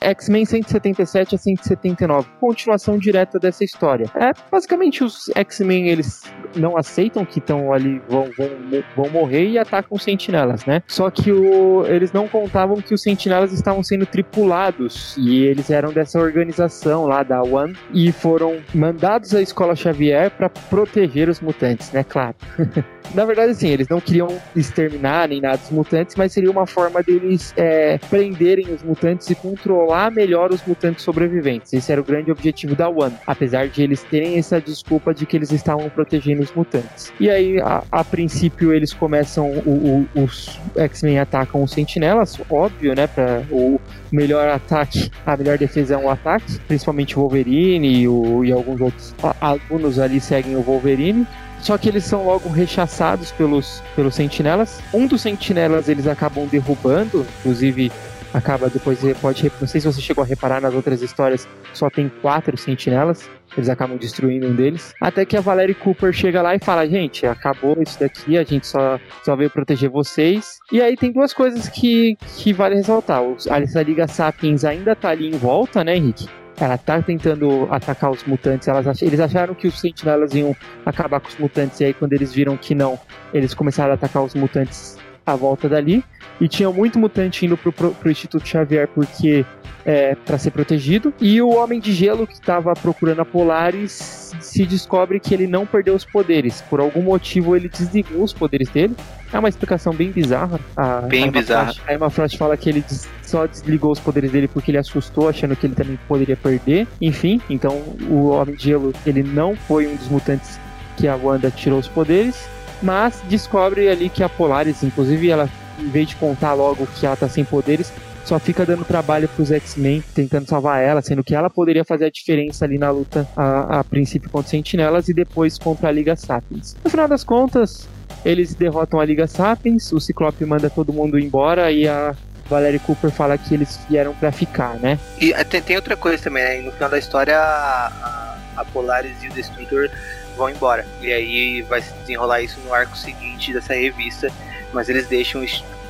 [0.00, 4.10] X-Men 177 a 179, continuação direta dessa história.
[4.14, 6.22] É, basicamente os X-Men eles
[6.54, 8.50] não aceitam que estão ali vão, vão,
[8.96, 10.82] vão morrer e atacam os sentinelas, né?
[10.86, 15.92] Só que o, eles não contavam que os sentinelas estavam sendo tripulados e eles eram
[15.92, 21.92] dessa organização lá da One e foram mandados à escola Xavier para proteger os mutantes,
[21.92, 22.04] né?
[22.04, 22.36] Claro.
[23.14, 27.02] Na verdade, assim, eles não queriam exterminar nem nada dos mutantes, mas seria uma forma
[27.02, 31.72] deles é, prenderem os mutantes e controlar melhor os mutantes sobreviventes.
[31.72, 35.36] Esse era o grande objetivo da One, apesar de eles terem essa desculpa de que
[35.36, 37.12] eles estavam protegendo os mutantes.
[37.18, 42.94] E aí, a, a princípio, eles começam, o, o, os X-Men atacam os sentinelas, óbvio,
[42.94, 43.06] né?
[43.06, 43.80] Para o
[44.12, 48.80] melhor ataque, a melhor defesa é um ataque, principalmente o Wolverine e, o, e alguns
[48.80, 51.26] outros alunos ali seguem o Wolverine.
[51.66, 54.80] Só que eles são logo rechaçados pelos, pelos sentinelas.
[54.94, 57.90] Um dos sentinelas eles acabam derrubando, inclusive
[58.32, 62.08] acaba depois pode não sei se você chegou a reparar nas outras histórias só tem
[62.22, 63.28] quatro sentinelas.
[63.56, 64.94] Eles acabam destruindo um deles.
[65.00, 68.64] Até que a Valerie Cooper chega lá e fala gente acabou isso daqui a gente
[68.64, 70.58] só só veio proteger vocês.
[70.70, 73.22] E aí tem duas coisas que que vale ressaltar.
[73.50, 78.24] Essa Liga Sapiens ainda tá ali em volta né Henrique ela tá tentando atacar os
[78.24, 78.68] mutantes.
[78.68, 82.32] Elas eles acharam que os sentinelas iam acabar com os mutantes, e aí quando eles
[82.32, 82.98] viram que não,
[83.32, 86.04] eles começaram a atacar os mutantes à volta dali.
[86.40, 89.44] E tinha muito mutante indo pro, pro, pro Instituto Xavier porque
[89.86, 91.14] é, para ser protegido.
[91.20, 95.64] E o Homem de Gelo que estava procurando a Polaris se descobre que ele não
[95.64, 96.60] perdeu os poderes.
[96.62, 98.94] Por algum motivo ele desligou os poderes dele.
[99.32, 100.58] É uma explicação bem bizarra.
[100.76, 101.74] A, bem a bizarra.
[101.86, 105.28] a Emma Frost fala que ele des, só desligou os poderes dele porque ele assustou,
[105.28, 106.86] achando que ele também poderia perder.
[107.00, 110.58] Enfim, então o Homem de Gelo ele não foi um dos mutantes
[110.96, 112.48] que a Wanda tirou os poderes
[112.82, 117.16] mas descobre ali que a Polaris, inclusive, ela, em vez de contar logo que ela
[117.16, 117.92] tá sem poderes,
[118.24, 122.10] só fica dando trabalho pros X-Men, tentando salvar ela, sendo que ela poderia fazer a
[122.10, 126.76] diferença ali na luta, a, a princípio contra Sentinelas e depois contra a Liga Sapiens.
[126.82, 127.88] No final das contas,
[128.24, 132.16] eles derrotam a Liga Sapiens, o Ciclope manda todo mundo embora e a
[132.48, 134.98] Valerie Cooper fala que eles vieram para ficar, né?
[135.20, 136.60] E eh, tem, tem, outra coisa também, né?
[136.62, 139.88] No final da história, a, a Polaris e o Destrutor
[140.36, 140.86] vão embora.
[141.00, 144.30] E aí vai se desenrolar isso no arco seguinte dessa revista,
[144.72, 145.44] mas eles deixam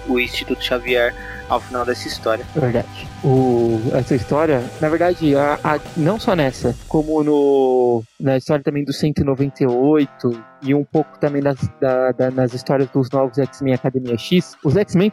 [0.07, 1.15] o Instituto Xavier
[1.49, 2.45] ao final dessa história.
[2.55, 3.09] Verdade.
[3.25, 8.85] O, essa história, na verdade, a, a, não só nessa, como no, na história também
[8.85, 14.17] do 198 e um pouco também nas, da, da, nas histórias dos novos X-Men Academia
[14.17, 15.11] X, os X-Men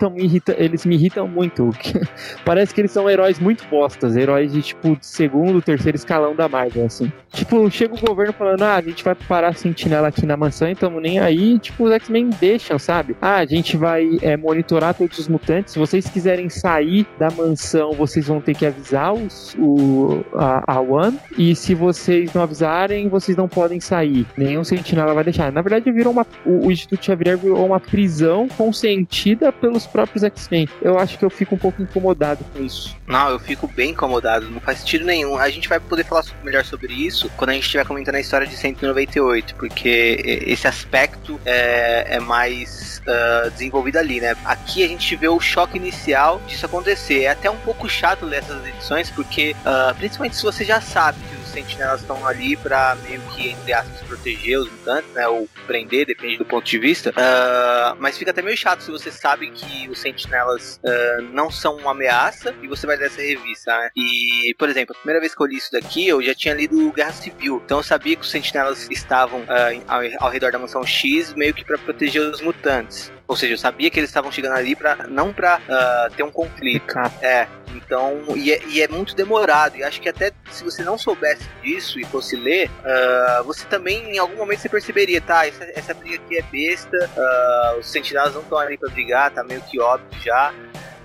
[0.58, 1.70] eles me irritam muito.
[2.46, 6.86] Parece que eles são heróis muito bostas, heróis de tipo segundo, terceiro escalão da Marvel,
[6.86, 7.12] assim.
[7.32, 10.68] Tipo, chega o governo falando, ah, a gente vai parar a sentinela aqui na mansão,
[10.68, 13.16] então nem aí, tipo, os X-Men deixam, sabe?
[13.22, 17.94] Ah, a gente vai é, monitorar todos os mutantes, se vocês quiserem sair da mansão,
[17.94, 23.10] vocês vão ter que avisar os, o, a, a One, e se vocês não avisarem,
[23.10, 24.26] vocês não podem sair.
[24.38, 25.52] Nenhum sentinela vai deixar.
[25.52, 30.68] Na verdade, virou uma, o, o Instituto Xavier virou uma prisão consentida pelos próprios X-Men.
[30.82, 32.96] Eu acho que eu fico um pouco incomodado com isso.
[33.08, 35.38] Não, eu fico bem incomodado, não faz sentido nenhum.
[35.38, 38.48] A gente vai poder falar melhor sobre isso quando a gente estiver comentando a história
[38.48, 44.36] de 198, porque esse aspecto é, é mais uh, desenvolvido ali, né?
[44.46, 46.13] Aqui a gente vê o choque inicial
[46.48, 47.24] disso acontecer.
[47.24, 51.20] É até um pouco chato ler essas edições, porque uh, principalmente se você já sabe
[51.20, 55.28] que sentinelas estão ali para meio que, entre aspas, proteger os mutantes, né?
[55.28, 57.12] Ou prender, depende do ponto de vista.
[57.12, 61.78] Uh, mas fica até meio chato se você sabe que os sentinelas uh, não são
[61.78, 63.92] uma ameaça e você vai ler essa revista, né?
[63.96, 66.92] E, por exemplo, a primeira vez que eu li isso daqui, eu já tinha lido
[66.92, 67.62] Guerra Civil.
[67.64, 69.46] Então eu sabia que os sentinelas estavam
[69.88, 73.13] ao, ao redor da mansão X meio que para proteger os mutantes.
[73.28, 76.32] Ou seja, eu sabia que eles estavam chegando ali para não para uh, ter um
[76.32, 76.94] conflito.
[77.22, 77.48] É.
[77.76, 79.78] Então, e é, e é, muito demorado.
[79.78, 84.16] E acho que até se você não soubesse disso e fosse ler, uh, você também
[84.16, 85.48] em algum momento você perceberia, tá?
[85.48, 86.98] Essa, essa briga aqui é besta.
[86.98, 90.54] Uh, os sentinelas não estão ali para brigar, tá meio que óbvio já.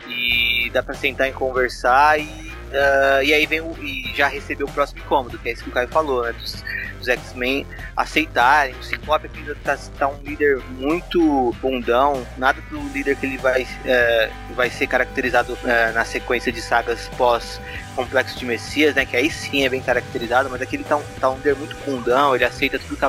[0.06, 4.66] E dá para sentar e conversar e Uh, e aí vem o, e já recebeu
[4.66, 6.32] o próximo incômodo, que é isso que o Caio falou, né?
[6.32, 6.62] Dos,
[6.98, 8.74] dos X-Men aceitarem.
[8.74, 13.62] O Ciclope aqui tá, tá, um líder muito bundão, nada do líder que ele vai,
[13.62, 17.60] uh, vai ser caracterizado uh, na sequência de sagas pós
[17.96, 19.06] Complexo de Messias, né?
[19.06, 21.76] Que aí sim é bem caracterizado, mas aqui ele tá um, tá um líder muito
[21.84, 23.08] bundão, ele aceita tudo que a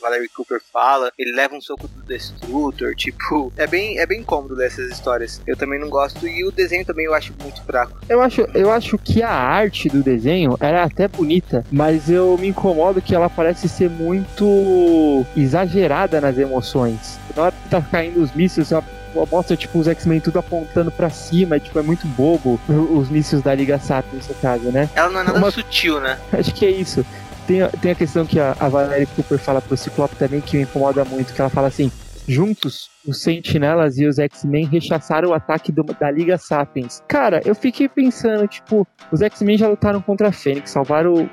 [0.00, 4.56] Valerie Cooper fala, ele leva um soco do Destrutor, tipo, é bem, é bem cômodo
[4.56, 5.40] dessas histórias.
[5.46, 7.98] Eu também não gosto e o desenho também eu acho muito fraco.
[8.08, 12.48] Eu acho, eu acho que a arte do desenho era até bonita, mas eu me
[12.48, 17.18] incomodo que ela parece ser muito exagerada nas emoções.
[17.34, 18.84] Na hora que tá caindo os mísseis, ela
[19.30, 23.54] mostra tipo os X-Men tudo apontando para cima, tipo, é muito bobo os mísseis da
[23.54, 24.90] Liga Sapiens, no caso, né?
[24.94, 25.50] Ela não é nada Uma...
[25.50, 26.18] sutil, né?
[26.32, 27.04] Acho que é isso.
[27.46, 30.62] Tem, tem a questão que a, a Valerie Cooper fala pro Ciclope também, que me
[30.64, 31.90] incomoda muito, que ela fala assim,
[32.26, 37.02] juntos, os Sentinelas e os X-Men rechaçaram o ataque do, da Liga Sapiens.
[37.06, 41.28] Cara, eu fiquei pensando, tipo, os X-Men já lutaram contra a Fênix, salvaram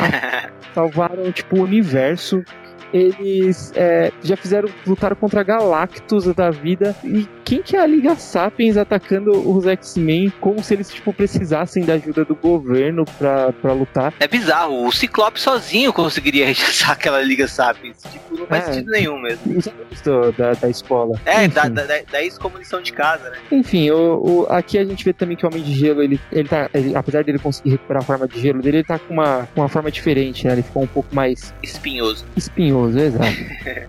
[0.00, 2.42] a, salvaram, tipo, o universo
[2.92, 8.16] eles é, já fizeram lutaram contra Galactus da vida e quem que é a Liga
[8.16, 13.72] Sapiens atacando os X-Men como se eles tipo precisassem da ajuda do governo pra, pra
[13.72, 14.12] lutar?
[14.18, 18.02] É bizarro, o Ciclope sozinho conseguiria rechaçar aquela Liga Sapiens.
[18.02, 19.62] Tipo, não faz é, sentido nenhum mesmo.
[20.04, 21.20] Do, da, da escola.
[21.24, 23.38] É, da, da, da ex-comunição de casa, né?
[23.52, 26.48] Enfim, o, o, aqui a gente vê também que o Homem de Gelo, ele, ele
[26.48, 29.48] tá, ele, apesar dele conseguir recuperar a forma de gelo dele, ele tá com uma,
[29.54, 30.54] com uma forma diferente, né?
[30.54, 31.54] Ele ficou um pouco mais...
[31.62, 32.24] Espinhoso.
[32.36, 33.36] Espinhoso, exato.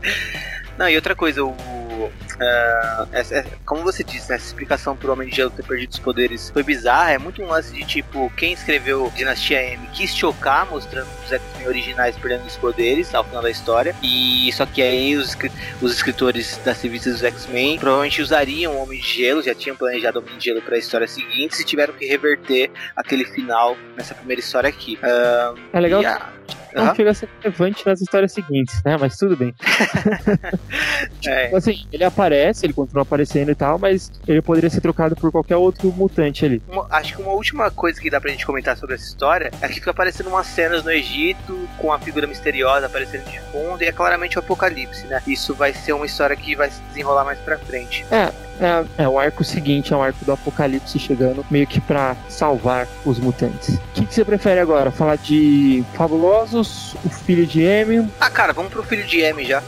[0.78, 5.30] Não, e outra coisa, o Uh, essa, é, como você disse, essa explicação pro Homem
[5.30, 7.12] de Gelo ter perdido os poderes foi bizarra.
[7.12, 11.68] É muito um lance de tipo, quem escreveu Dinastia M quis chocar, mostrando os X-Men
[11.68, 13.96] originais perdendo os poderes ao final da história.
[14.04, 15.36] E só que aí os,
[15.82, 20.20] os escritores das revistas dos X-Men provavelmente usariam o Homem de Gelo, já tinham planejado
[20.20, 24.14] o Homem de Gelo para a história seguinte e tiveram que reverter aquele final nessa
[24.14, 24.98] primeira história aqui.
[24.98, 26.06] Uh, é legal.
[26.06, 26.38] A,
[26.78, 26.96] não uhum.
[26.96, 28.98] chega a ser relevante nas histórias seguintes, né?
[28.98, 29.54] Mas tudo bem.
[31.26, 31.56] é.
[31.56, 35.56] assim, ele aparece, ele continua aparecendo e tal, mas ele poderia ser trocado por qualquer
[35.56, 36.62] outro mutante ali.
[36.68, 39.68] Uma, acho que uma última coisa que dá pra gente comentar sobre essa história é
[39.68, 43.86] que fica aparecendo umas cenas no Egito com a figura misteriosa aparecendo de fundo e
[43.86, 45.22] é claramente o apocalipse, né?
[45.28, 48.06] Isso vai ser uma história que vai se desenrolar mais pra frente.
[48.12, 52.16] É, é, é, o arco seguinte, é o arco do apocalipse chegando, meio que pra
[52.28, 53.76] salvar os mutantes.
[53.76, 54.92] O que, que, você prefere agora?
[54.92, 58.10] Falar de Fabulosos, o filho de M?
[58.20, 59.62] Ah, cara, vamos pro filho de M já.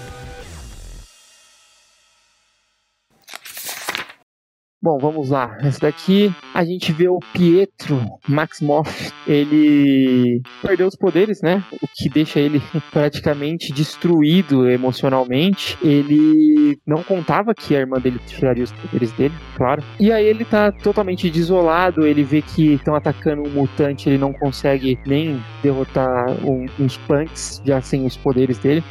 [4.81, 5.57] Bom, vamos lá.
[5.61, 9.11] Essa daqui a gente vê o Pietro Maximoff.
[9.27, 11.61] Ele perdeu os poderes, né?
[11.81, 15.77] O que deixa ele praticamente destruído emocionalmente.
[15.81, 19.83] Ele não contava que a irmã dele tiraria os poderes dele, claro.
[19.99, 22.07] E aí ele tá totalmente desolado.
[22.07, 24.07] Ele vê que estão atacando um mutante.
[24.07, 28.81] Ele não consegue nem derrotar um, uns punks já sem os poderes dele.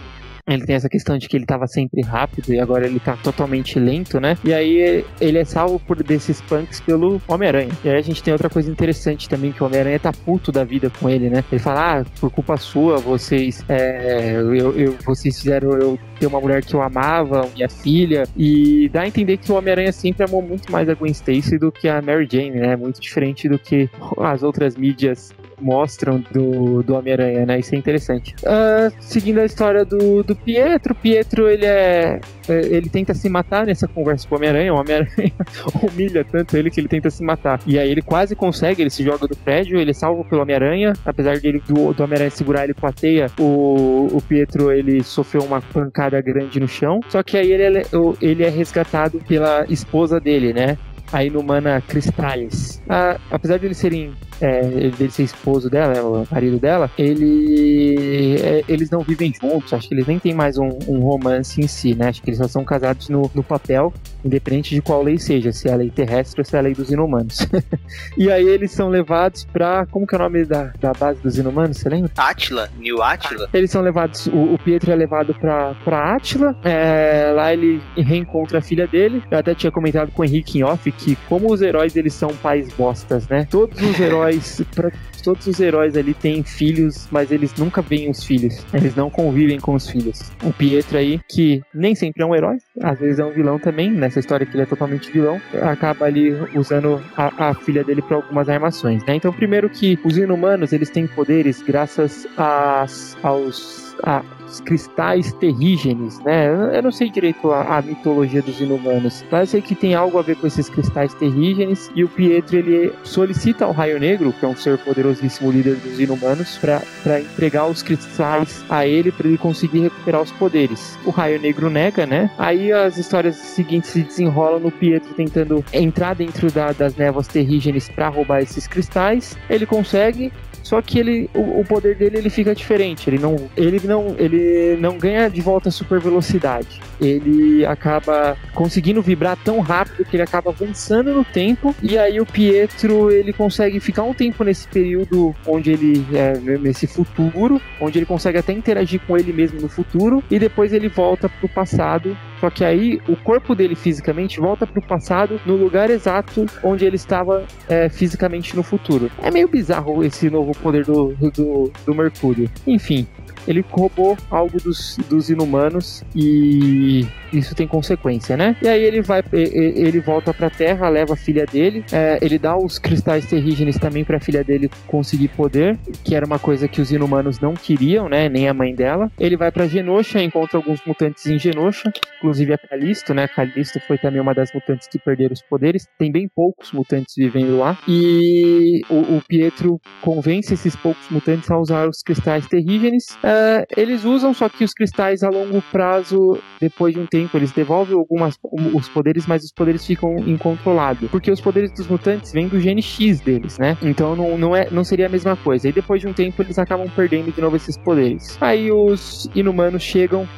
[0.54, 3.78] Ele tem essa questão de que ele estava sempre rápido e agora ele está totalmente
[3.78, 4.36] lento, né?
[4.44, 7.70] E aí ele é salvo por desses punks pelo Homem-Aranha.
[7.84, 10.64] E aí a gente tem outra coisa interessante também, que o Homem-Aranha tá puto da
[10.64, 11.44] vida com ele, né?
[11.50, 16.40] Ele fala, ah, por culpa sua, vocês, é, eu, eu, vocês fizeram eu ter uma
[16.40, 20.42] mulher que eu amava, minha filha, e dá a entender que o Homem-Aranha sempre amou
[20.42, 22.76] muito mais a Gwen Stacy do que a Mary Jane, né?
[22.76, 27.58] Muito diferente do que as outras mídias mostram do, do Homem-Aranha, né?
[27.58, 28.34] Isso é interessante.
[28.42, 32.58] Uh, seguindo a história do, do Pietro, Pietro ele é, é.
[32.66, 34.74] Ele tenta se matar nessa conversa com o Homem-Aranha.
[34.74, 35.32] O Homem-Aranha
[35.82, 37.60] humilha tanto ele que ele tenta se matar.
[37.66, 40.92] E aí ele quase consegue, ele se joga do prédio, ele é salvo pelo Homem-Aranha.
[41.04, 45.02] Apesar de ele, do, do Homem-Aranha segurar ele com a teia, o, o Pietro ele
[45.02, 47.00] sofreu uma pancada grande no chão.
[47.08, 47.82] Só que aí ele é,
[48.20, 50.78] ele é resgatado pela esposa dele, né?
[51.12, 52.82] a inumana Cristales.
[52.88, 58.36] Ah, apesar de eles serem é, dele ser esposo dela, é o marido dela, ele,
[58.40, 61.66] é, eles não vivem juntos, acho que eles nem têm mais um, um, romance em
[61.66, 62.08] si, né?
[62.08, 63.92] Acho que eles só são casados no, no papel,
[64.24, 66.74] independente de qual lei seja, se é a lei terrestre ou se é a lei
[66.74, 67.38] dos inumanos.
[68.16, 69.86] e aí eles são levados pra.
[69.86, 72.10] Como que é o nome da, da base dos inumanos, você lembra?
[72.16, 73.48] Atila, New Atila.
[73.52, 78.58] Eles são levados, o, o Pietro é levado pra, pra Atila, é, lá ele reencontra
[78.58, 79.22] a filha dele.
[79.30, 82.28] Eu até tinha comentado com o Henrique em off que, como os heróis eles são
[82.36, 83.46] pais bostas, né?
[83.50, 84.90] Todos os heróis heróis, pra,
[85.22, 88.64] todos os heróis ali têm filhos, mas eles nunca veem os filhos.
[88.72, 90.30] Eles não convivem com os filhos.
[90.42, 93.90] O Pietro aí, que nem sempre é um herói, às vezes é um vilão também,
[93.90, 98.16] nessa história que ele é totalmente vilão, acaba ali usando a, a filha dele para
[98.16, 99.14] algumas armações, né?
[99.14, 104.22] Então, primeiro que os inumanos, eles têm poderes graças às, aos a,
[104.60, 106.48] cristais terrígenes, né?
[106.76, 110.22] Eu não sei direito a, a, mitologia dos inumanos, mas sei que tem algo a
[110.22, 114.48] ver com esses cristais terrígenes e o Pietro ele solicita ao Raio Negro, que é
[114.48, 119.80] um ser poderosíssimo líder dos inumanos, para entregar os cristais a ele para ele conseguir
[119.80, 120.98] recuperar os poderes.
[121.04, 122.30] O Raio Negro nega, né?
[122.38, 127.88] Aí as histórias seguintes se desenrolam no Pietro tentando entrar dentro da, das névoas terrígenes
[127.88, 129.36] para roubar esses cristais.
[129.48, 130.32] Ele consegue,
[130.68, 133.08] só que ele, o, o, poder dele ele fica diferente.
[133.08, 136.78] Ele não, ele não, ele não ganha de volta super velocidade.
[137.00, 141.74] Ele acaba conseguindo vibrar tão rápido que ele acaba avançando no tempo.
[141.82, 146.86] E aí o Pietro ele consegue ficar um tempo nesse período onde ele é nesse
[146.86, 150.22] futuro, onde ele consegue até interagir com ele mesmo no futuro.
[150.30, 154.78] E depois ele volta pro passado só que aí o corpo dele fisicamente volta para
[154.78, 159.10] o passado no lugar exato onde ele estava é, fisicamente no futuro.
[159.22, 162.50] É meio bizarro esse novo poder do, do, do Mercúrio.
[162.66, 163.06] Enfim,
[163.48, 168.54] ele roubou algo dos, dos inumanos e isso tem consequência, né?
[168.62, 172.56] E aí ele vai, ele volta pra Terra, leva a filha dele, é, ele dá
[172.56, 176.92] os cristais terrígenes também pra filha dele conseguir poder, que era uma coisa que os
[176.92, 178.28] inumanos não queriam, né?
[178.28, 179.10] Nem a mãe dela.
[179.18, 183.26] Ele vai pra Genosha, encontra alguns mutantes em Genosha, inclusive a Calisto, né?
[183.28, 185.86] Calisto foi também uma das mutantes que perderam os poderes.
[185.98, 187.78] Tem bem poucos mutantes vivendo lá.
[187.88, 193.06] E o, o Pietro convence esses poucos mutantes a usar os cristais terrígenes.
[193.22, 193.37] É,
[193.76, 197.52] eles usam, só que os cristais a longo prazo, depois de um tempo tempo, eles
[197.52, 198.38] devolvem algumas
[198.74, 201.10] os poderes, mas os poderes ficam incontrolados.
[201.10, 203.76] Porque os poderes dos mutantes vêm do gene X deles, né?
[203.82, 205.68] Então não, não, é, não seria a mesma coisa.
[205.68, 208.38] E depois de um tempo eles acabam perdendo de novo esses poderes.
[208.40, 210.28] Aí os inumanos chegam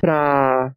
[0.00, 0.72] pra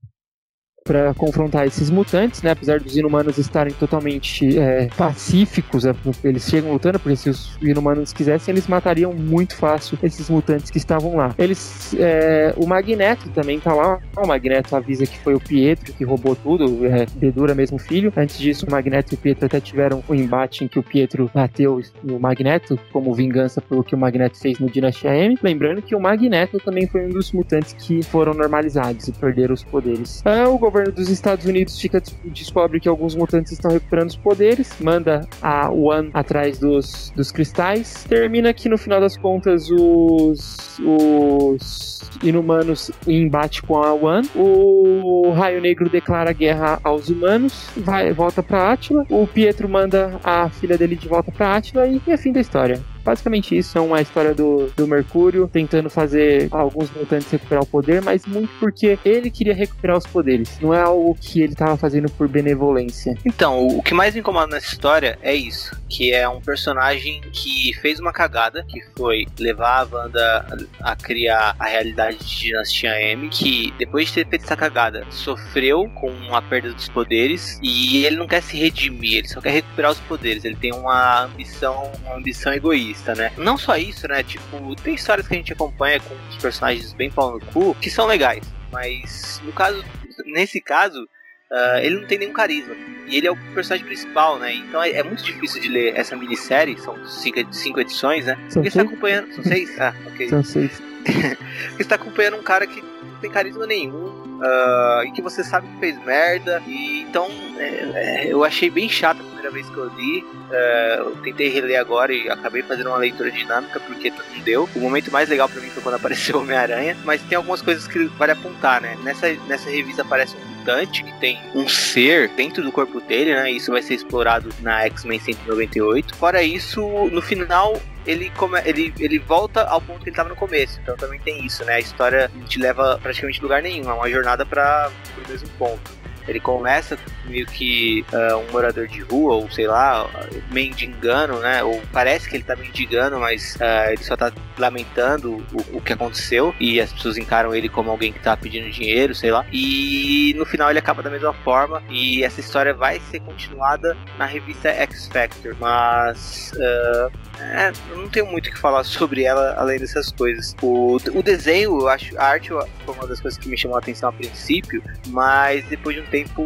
[0.90, 2.50] para confrontar esses mutantes, né?
[2.50, 8.12] Apesar dos inumanos estarem totalmente é, pacíficos, é, eles chegam lutando, porque se os inumanos
[8.12, 11.36] quisessem, eles matariam muito fácil esses mutantes que estavam lá.
[11.38, 14.00] Eles, é, o Magneto também tá lá.
[14.18, 18.12] O Magneto avisa que foi o Pietro que roubou tudo, é, dedura mesmo filho.
[18.18, 21.30] Antes disso, o Magneto e o Pietro até tiveram um embate em que o Pietro
[21.32, 25.38] bateu no Magneto como vingança pelo que o Magneto fez no Dinastia M.
[25.44, 29.64] Lembrando que o Magneto também foi um dos mutantes que foram normalizados e perderam os
[29.64, 30.24] poderes.
[30.26, 34.72] Ah, o governo dos Estados Unidos fica, descobre que alguns mutantes estão recuperando os poderes,
[34.80, 38.06] manda a One atrás dos, dos cristais.
[38.08, 44.28] Termina que no final das contas os, os inumanos em embate com a One.
[44.36, 49.06] O Raio Negro declara guerra aos humanos, vai, volta para Atila.
[49.10, 52.82] O Pietro manda a filha dele de volta para Atila e é fim da história.
[53.04, 58.02] Basicamente isso é uma história do, do Mercúrio tentando fazer alguns mutantes recuperar o poder,
[58.02, 60.60] mas muito porque ele queria recuperar os poderes.
[60.62, 63.18] Não é algo que ele estava fazendo por benevolência.
[63.26, 67.74] Então, o que mais me incomoda nessa história é isso, que é um personagem que
[67.82, 70.46] fez uma cagada, que foi levar a Wanda
[70.82, 75.90] a criar a realidade de Dinastia M, que depois de ter feito essa cagada, sofreu
[75.96, 79.92] com a perda dos poderes e ele não quer se redimir, ele só quer recuperar
[79.92, 80.46] os poderes.
[80.46, 83.32] Ele tem uma ambição, uma ambição egoísta né?
[83.38, 84.24] Não só isso, né?
[84.24, 87.90] Tipo, tem histórias que a gente acompanha com os personagens bem pau no cu que
[87.90, 88.44] são legais.
[88.72, 89.84] Mas no caso,
[90.26, 92.76] nesse caso, uh, ele não tem nenhum carisma.
[93.08, 94.54] E ele é o personagem principal, né?
[94.54, 98.36] Então é, é muito difícil de ler essa minissérie, são cinco, cinco edições, né?
[98.50, 99.34] São Porque você tá acompanhando.
[99.34, 99.80] São seis?
[99.80, 100.30] Ah, ok.
[100.30, 100.82] São seis.
[101.76, 102.84] você tá acompanhando um cara que
[103.20, 104.30] tem carisma nenhum.
[104.40, 106.62] Uh, e que você sabe que fez merda.
[106.66, 110.20] E então é, é, eu achei bem chato a primeira vez que eu li.
[110.20, 114.70] Uh, eu tentei reler agora e acabei fazendo uma leitura dinâmica porque não deu.
[114.76, 116.98] O momento mais legal para mim foi quando apareceu Homem-Aranha.
[117.04, 118.98] Mas tem algumas coisas que vale apontar, né?
[119.04, 123.52] Nessa, nessa revista aparece um mutante que tem um ser dentro do corpo dele, né?
[123.52, 126.16] Isso vai ser explorado na X-Men 198.
[126.16, 130.36] Fora isso, no final ele, come, ele, ele volta ao ponto que ele estava no
[130.36, 130.80] começo.
[130.82, 131.74] Então também tem isso, né?
[131.74, 136.00] A história não te leva praticamente lugar nenhum, é uma jornada para o mesmo ponto.
[136.28, 136.96] Ele começa
[137.26, 140.08] meio que uh, um morador de rua, ou sei lá,
[140.52, 141.64] mendigando, né?
[141.64, 145.92] Ou parece que ele tá mendigando, mas uh, ele só tá lamentando o, o, que
[145.92, 149.44] aconteceu e as pessoas encaram ele como alguém que tá pedindo dinheiro, sei lá.
[149.52, 154.26] E no final ele acaba da mesma forma e essa história vai ser continuada na
[154.26, 159.80] revista X Factor, mas uh, é, não tenho muito o que falar sobre ela além
[159.80, 160.56] dessas coisas.
[160.62, 163.80] O, o desenho, eu acho, a arte foi uma das coisas que me chamou a
[163.80, 166.44] atenção a princípio, mas depois de um tempo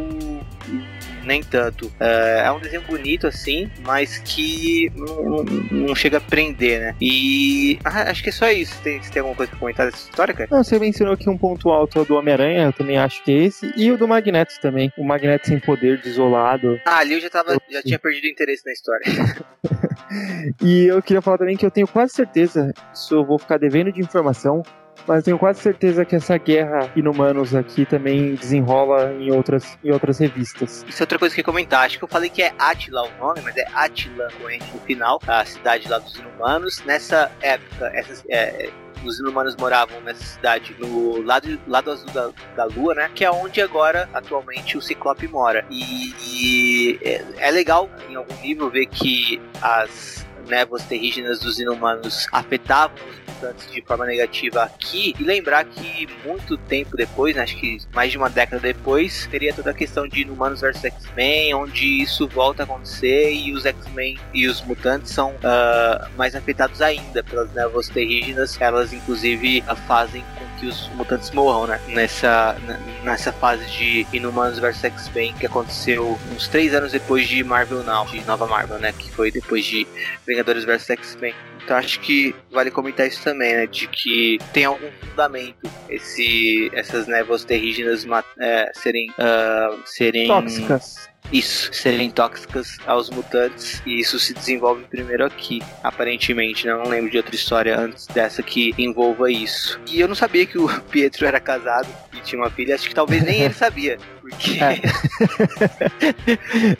[1.25, 1.91] nem tanto.
[1.99, 6.95] É, é um desenho bonito assim, mas que não, não, chega a prender, né?
[7.01, 8.79] E ah, acho que é só isso.
[8.81, 10.49] Tem, você tem alguma coisa pra comentar dessa história, cara?
[10.51, 13.73] Não, você mencionou aqui um ponto alto do Homem-Aranha, eu também acho que é esse,
[13.75, 14.91] e o do Magneto também.
[14.97, 16.79] O Magneto sem poder, desolado.
[16.85, 19.03] Ah, ali eu já tava, já tinha perdido interesse na história.
[20.61, 23.91] e eu queria falar também que eu tenho quase certeza, isso eu vou ficar devendo
[23.91, 24.61] de informação,
[25.07, 30.19] mas tenho quase certeza que essa guerra inumanos aqui também desenrola em outras, em outras
[30.19, 30.85] revistas.
[30.87, 31.85] Isso é outra coisa que eu comentar.
[31.85, 34.29] Acho que eu falei que é Atila o nome, mas é Atila
[34.73, 36.81] no final, a cidade lá dos inumanos.
[36.85, 38.69] Nessa época, essas, é,
[39.03, 43.11] os inumanos moravam nessa cidade no lado, lado azul da, da lua, né?
[43.13, 45.65] Que é onde agora, atualmente, o Ciclope mora.
[45.69, 52.27] E, e é, é legal, em algum nível, ver que as névoas terrígenas dos inumanos
[52.31, 57.57] afetavam os mutantes de forma negativa aqui e lembrar que muito tempo depois, né, acho
[57.57, 62.01] que mais de uma década depois, teria toda a questão de inumanos versus X-Men, onde
[62.01, 67.23] isso volta a acontecer e os X-Men e os mutantes são uh, mais afetados ainda
[67.23, 71.79] pelas névoas terrígenas, elas inclusive fazem com que os mutantes morram, né?
[71.89, 72.55] Nessa,
[73.03, 78.05] nessa fase de Inumanos vs X-Men que aconteceu uns três anos depois de Marvel Now,
[78.05, 78.93] de Nova Marvel, né?
[78.97, 79.85] Que foi depois de
[80.33, 81.33] Vingadores vs X-Men.
[81.63, 83.67] Então acho que vale comentar isso também, né?
[83.67, 88.05] De que tem algum fundamento esse, essas névoas terrígenas
[88.39, 93.81] é, serem, uh, serem tóxicas isso, serem tóxicas aos mutantes.
[93.85, 96.67] E isso se desenvolve primeiro aqui, aparentemente.
[96.67, 96.73] Né?
[96.73, 99.79] Não lembro de outra história antes dessa que envolva isso.
[99.89, 102.75] E eu não sabia que o Pietro era casado e tinha uma filha.
[102.75, 103.97] Acho que talvez nem ele sabia.
[104.23, 104.57] Porque.
[104.63, 104.79] É.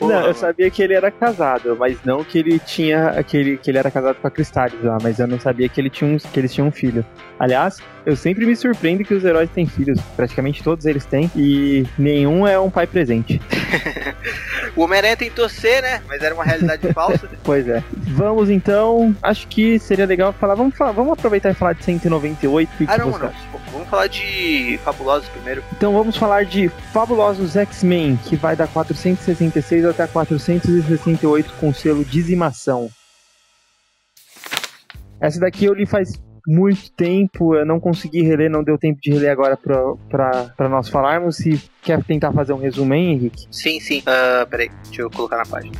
[0.00, 3.08] não, eu sabia que ele era casado, mas não que ele tinha.
[3.08, 5.90] aquele que ele era casado com a Cristales lá, mas eu não sabia que, ele
[5.90, 7.04] tinha que eles tinham um filho.
[7.38, 9.98] Aliás, eu sempre me surpreendo que os heróis têm filhos.
[10.14, 11.30] Praticamente todos eles têm.
[11.34, 13.40] E nenhum é um pai presente.
[14.76, 16.02] o Homem-Aranha tentou ser, né?
[16.06, 17.28] Mas era uma realidade falsa.
[17.44, 17.82] Pois é.
[18.08, 19.14] Vamos então.
[19.22, 20.54] Acho que seria legal falar.
[20.54, 22.70] Vamos, falar, vamos aproveitar e falar de 198.
[22.86, 23.30] Ah, não, não.
[23.70, 25.62] vamos falar de Fabulosos primeiro.
[25.76, 32.88] Então vamos falar de Fabulosos X-Men, que vai da 466 até 468 com selo Dizimação.
[35.20, 36.12] Essa daqui eu li faz
[36.46, 41.36] muito tempo, eu não consegui reler, não deu tempo de reler agora para nós falarmos.
[41.36, 43.46] Se quer tentar fazer um resumo, hein, Henrique?
[43.50, 44.00] Sim, sim.
[44.00, 45.74] Uh, peraí, deixa eu colocar na página.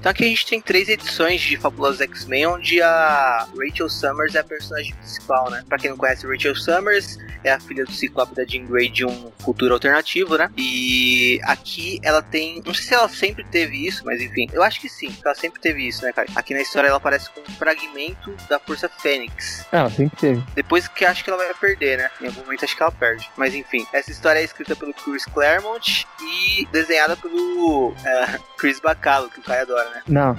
[0.00, 4.38] Então aqui a gente tem três edições de Fabulosos X-Men, onde a Rachel Summers é
[4.38, 5.62] a personagem principal, né?
[5.68, 9.04] Pra quem não conhece, Rachel Summers é a filha do Ciclope da Jean Grey de
[9.04, 10.50] um futuro alternativo, né?
[10.56, 12.62] E aqui ela tem.
[12.64, 15.60] Não sei se ela sempre teve isso, mas enfim, eu acho que sim, ela sempre
[15.60, 16.28] teve isso, né, cara?
[16.34, 19.66] Aqui na história ela aparece com um fragmento da Força Fênix.
[19.70, 20.42] Ela sempre teve.
[20.54, 22.10] Depois que acho que ela vai perder, né?
[22.22, 23.30] Em algum momento acho que ela perde.
[23.36, 27.94] Mas enfim, essa história é escrita pelo Chris Claremont e desenhada pelo uh,
[28.56, 30.02] Chris Bacalo, que o Caio adora né?
[30.08, 30.36] Não.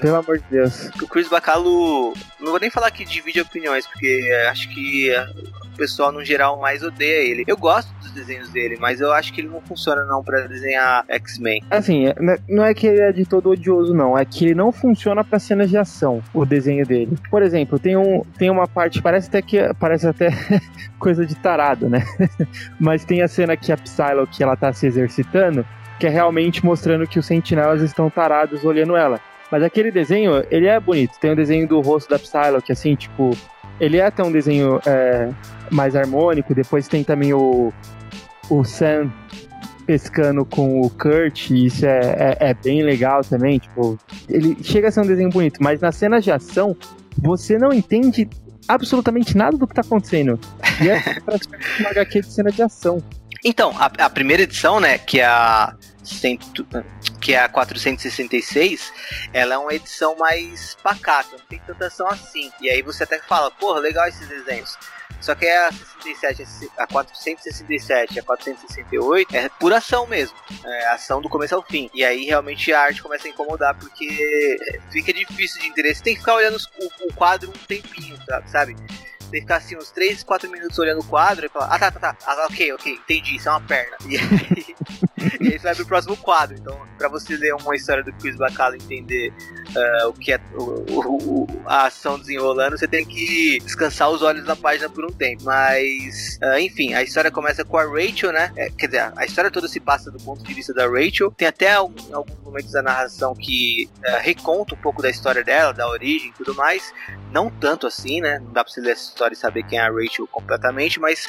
[0.00, 0.88] Pelo amor de Deus.
[1.02, 2.14] O Chris Bacalo.
[2.40, 5.10] Não vou nem falar que divide opiniões, porque acho que
[5.74, 7.44] o pessoal no geral mais odeia ele.
[7.46, 11.04] Eu gosto dos desenhos dele, mas eu acho que ele não funciona não para desenhar
[11.08, 11.62] X-Men.
[11.70, 14.16] Assim, é, né, não é que ele é de todo odioso, não.
[14.16, 17.16] É que ele não funciona para cenas de ação, o desenho dele.
[17.30, 20.30] Por exemplo, tem, um, tem uma parte, parece até que parece até
[20.98, 22.04] coisa de tarado, né?
[22.78, 25.64] mas tem a cena que a Psylocke ela tá se exercitando
[25.98, 29.20] que é realmente mostrando que os sentinelas estão tarados olhando ela.
[29.50, 31.18] Mas aquele desenho, ele é bonito.
[31.20, 33.30] Tem o um desenho do rosto da Psylocke, assim, tipo...
[33.80, 35.30] Ele é até um desenho é,
[35.70, 36.54] mais harmônico.
[36.54, 37.72] Depois tem também o,
[38.50, 39.10] o Sam
[39.88, 43.58] pescando com o Kurt, isso é, é, é, bem legal também.
[43.58, 46.76] Tipo, ele chega a ser um desenho bonito, mas nas cenas de ação,
[47.16, 48.28] você não entende
[48.68, 50.38] absolutamente nada do que tá acontecendo.
[50.82, 53.02] E é praticamente uma HQ de cena de ação.
[53.42, 55.74] Então, a, a, primeira edição, né, que é a
[56.08, 56.66] cento,
[57.20, 58.92] que é a 466,
[59.32, 62.50] ela é uma edição mais pacata, não tem tanta ação assim.
[62.60, 64.76] E aí você até fala, porra, legal esses desenhos.
[65.20, 65.70] Só que a
[66.02, 70.36] 67, a 467, a 468 é pura ação mesmo.
[70.64, 71.90] É ação do começo ao fim.
[71.92, 74.56] E aí realmente a arte começa a incomodar porque
[74.90, 75.94] fica difícil de.
[75.94, 76.56] Você tem que ficar olhando
[77.00, 78.76] o quadro um tempinho, sabe?
[79.30, 82.14] Que ficar assim uns 3, 4 minutos olhando o quadro e falar, ah tá, tá,
[82.14, 83.96] tá, ah, ok, ok, entendi, isso é uma perna.
[84.08, 84.76] E aí,
[85.40, 86.56] e aí você vai pro próximo quadro.
[86.56, 89.32] Então, pra você ler uma história do Chris Bacala e entender
[89.68, 94.44] uh, o que é o, o, a ação desenrolando, você tem que descansar os olhos
[94.44, 95.44] na página por um tempo.
[95.44, 98.52] Mas, uh, enfim, a história começa com a Rachel, né?
[98.56, 101.30] É, quer dizer, a história toda se passa do ponto de vista da Rachel.
[101.36, 105.72] Tem até alguns, alguns momentos da narração que uh, reconta um pouco da história dela,
[105.72, 106.92] da origem e tudo mais.
[107.32, 108.38] Não tanto assim, né?
[108.38, 111.28] Não dá pra você ler história e saber quem é a Rachel completamente, mas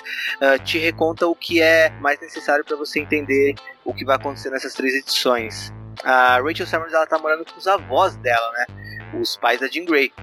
[0.63, 4.73] te reconta o que é mais necessário para você entender o que vai acontecer nessas
[4.73, 5.73] três edições.
[6.03, 8.65] A Rachel Summers ela tá morando com os avós dela, né?
[9.19, 10.13] Os pais da Jean Grey.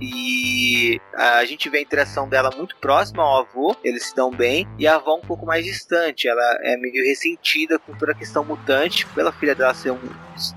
[0.00, 4.68] E a gente vê a interação dela muito próxima ao avô, eles se dão bem,
[4.76, 6.28] e a avó um pouco mais distante.
[6.28, 10.00] Ela é meio ressentida com toda a questão mutante, pela filha dela ser um,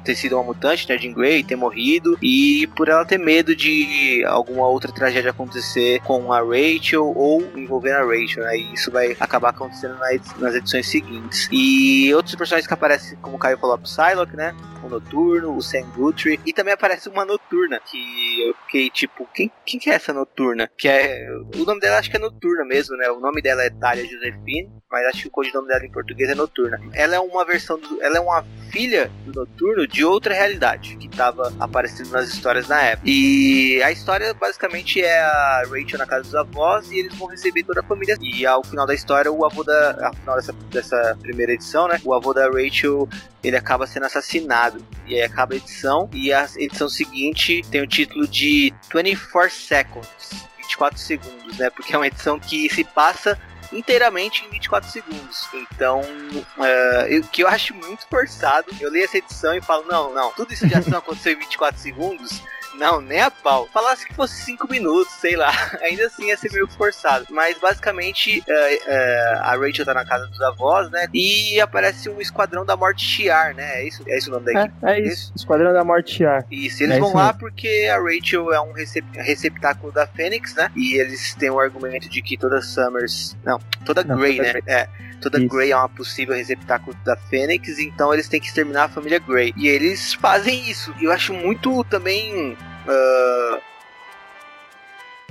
[0.04, 4.24] ter sido uma mutante, né, Jean Grey, ter morrido, e por ela ter medo de
[4.26, 9.16] alguma outra tragédia acontecer com a Rachel ou envolvendo a Rachel, né, e isso vai
[9.20, 9.98] acabar acontecendo
[10.40, 11.50] nas edições seguintes.
[11.52, 15.62] E outros personagens que aparecem, como o Caio falou, a Psylocke, né, o Noturno, o
[15.62, 19.94] Sam Guthrie, e também aparece uma Noturna, que eu fiquei tipo, quem, quem que é
[19.94, 20.70] essa Noturna?
[20.78, 23.70] Que é, o nome dela acho que é Noturna mesmo, né, o nome dela é
[23.70, 26.80] Talia Josephine, mas acho que o codinome dela em português é Noturna.
[26.94, 31.07] Ela é uma versão, do, ela é uma filha do Noturno de outra realidade que
[31.07, 33.09] estava aparecendo nas histórias na época.
[33.09, 37.63] E a história basicamente é a Rachel na casa dos avós e eles vão receber
[37.63, 38.18] toda a família.
[38.22, 41.99] E ao final da história, o avô da, ao final dessa, dessa primeira edição, né,
[42.03, 43.07] o avô da Rachel
[43.43, 44.84] ele acaba sendo assassinado.
[45.05, 50.47] E aí acaba a edição e a edição seguinte tem o título de 24 Seconds.
[50.57, 51.70] 24 segundos, né?
[51.70, 53.39] Porque é uma edição que se passa
[53.72, 55.47] inteiramente em 24 segundos.
[55.53, 60.13] Então, uh, o que eu acho muito forçado, eu leio essa edição e falo, não,
[60.13, 62.41] não, tudo isso ação aconteceu em 24 segundos,
[62.78, 63.68] não, nem a pau.
[63.74, 65.52] Falasse que fosse 5 minutos, sei lá.
[65.82, 67.26] Ainda assim ia ser meio forçado.
[67.30, 71.08] Mas basicamente uh, uh, a Rachel tá na casa dos avós, né?
[71.14, 73.82] E aparece um esquadrão da morte Shiar, né?
[73.82, 74.86] É isso, é isso o nome da equipe?
[74.86, 75.32] É, é isso.
[75.36, 76.46] Esquadrão da morte Shiar.
[76.52, 80.72] Isso, eles é vão lá porque a Rachel é um recep receptáculo da Fênix, né?
[80.76, 83.36] E eles têm o argumento de que toda Summers.
[83.44, 84.62] Não, toda não, Grey, toda né?
[84.62, 84.76] Grey.
[84.76, 85.47] É toda Isso.
[85.47, 89.53] Grey é uma possível receptáculo da Fênix, então eles têm que exterminar a família Grey.
[89.57, 90.93] E eles fazem isso.
[90.99, 93.61] E eu acho muito também uh,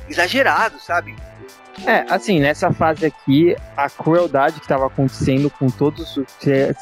[0.08, 1.14] exagerado, sabe?
[1.84, 6.18] É, assim, nessa fase aqui, a crueldade que estava acontecendo com todos.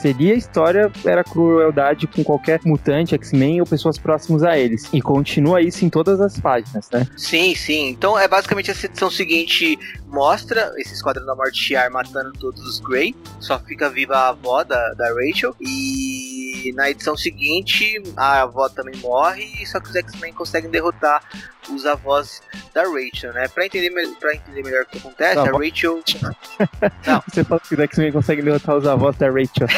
[0.01, 4.89] Seria a história, era crueldade com qualquer mutante, X-Men ou pessoas próximas a eles.
[4.93, 7.07] E continua isso em todas as páginas, né?
[7.17, 7.89] Sim, sim.
[7.89, 12.79] Então é basicamente essa edição seguinte mostra esse Esquadrão da Morte Shiar matando todos os
[12.81, 13.15] Grey.
[13.41, 15.55] Só fica viva a avó da, da Rachel.
[15.61, 16.24] E
[16.73, 21.23] na edição seguinte, a avó também morre, só que os X-Men conseguem derrotar
[21.71, 22.43] os avós
[22.73, 23.49] da Rachel, né?
[23.49, 26.03] Pra entender, pra entender melhor o que acontece, a Rachel.
[27.07, 27.23] não.
[27.29, 29.69] Você fala que o X-Men consegue derrotar os avós da Rachel.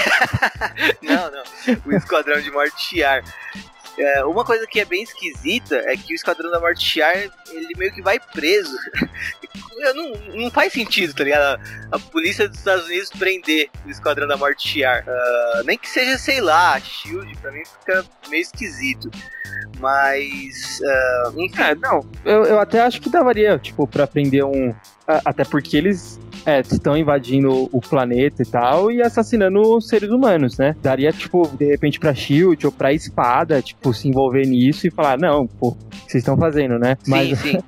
[1.03, 1.43] não, não.
[1.87, 3.23] O Esquadrão de Morte Shiar.
[3.99, 7.17] É, uma coisa que é bem esquisita é que o Esquadrão da Morte Shiar,
[7.51, 8.77] ele meio que vai preso.
[9.95, 11.61] não, não faz sentido, tá ligado?
[11.93, 15.05] A, a, polícia dos Estados Unidos prender o Esquadrão da Morte Shiar.
[15.07, 19.11] Uh, nem que seja, sei lá, SHIELD, pra mim fica meio esquisito.
[19.79, 21.63] Mas, uh, enfim.
[21.63, 24.75] É, não, eu, eu até acho que daria, tipo, pra prender um.
[25.07, 30.77] Até porque eles é, estão invadindo o planeta e tal e assassinando seres humanos, né?
[30.83, 35.19] Daria, tipo, de repente pra Shield ou pra espada, tipo, se envolver nisso e falar,
[35.19, 36.97] não, pô, o que vocês estão fazendo, né?
[37.03, 37.59] Sim, Mas, sim.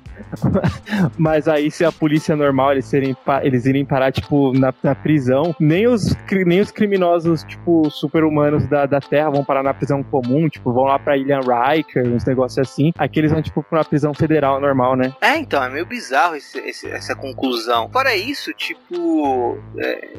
[1.17, 5.55] Mas aí, se a polícia normal eles, serem, eles irem parar, tipo, na, na prisão,
[5.59, 6.15] nem os,
[6.45, 10.83] nem os criminosos, tipo, super-humanos da, da Terra vão parar na prisão comum, tipo, vão
[10.83, 12.91] lá pra Ilha Riker, uns negócios assim.
[12.97, 15.13] Aqui eles vão, tipo, pra uma prisão federal normal, né?
[15.21, 17.89] É, então, é meio bizarro esse, esse, essa conclusão.
[17.89, 19.57] Fora isso, tipo.
[19.77, 20.09] É,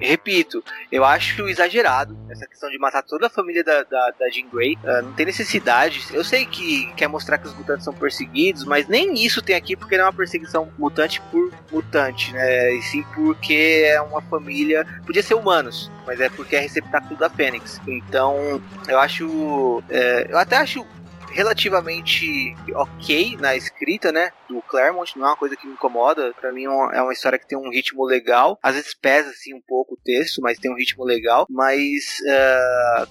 [0.00, 4.48] repito, eu acho exagerado essa questão de matar toda a família da, da, da Jean
[4.52, 4.76] Grey.
[4.82, 6.04] Uh, não tem necessidade.
[6.12, 9.76] Eu sei que quer mostrar que os mutantes são perseguidos, mas nem isso tem aqui
[9.76, 12.74] porque não é uma perseguição mutante por mutante, né?
[12.74, 14.86] E sim porque é uma família.
[15.06, 17.80] Podia ser humanos, mas é porque é receptáculo da Fênix.
[17.86, 19.82] Então, eu acho.
[19.88, 20.86] É, eu até acho
[21.32, 24.30] relativamente ok na escrita, né?
[24.48, 26.32] Do Claremont, não é uma coisa que me incomoda.
[26.40, 28.58] Para mim é, é uma história que tem um ritmo legal.
[28.62, 31.46] Às vezes pesa assim um pouco o texto, mas tem um ritmo legal.
[31.48, 33.06] Mas uh,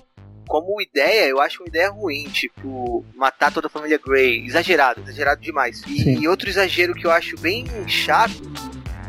[0.48, 4.46] como ideia, eu acho uma ideia ruim, tipo, matar toda a família Grey.
[4.46, 5.82] Exagerado, exagerado demais.
[5.88, 8.42] E, e outro exagero que eu acho bem chato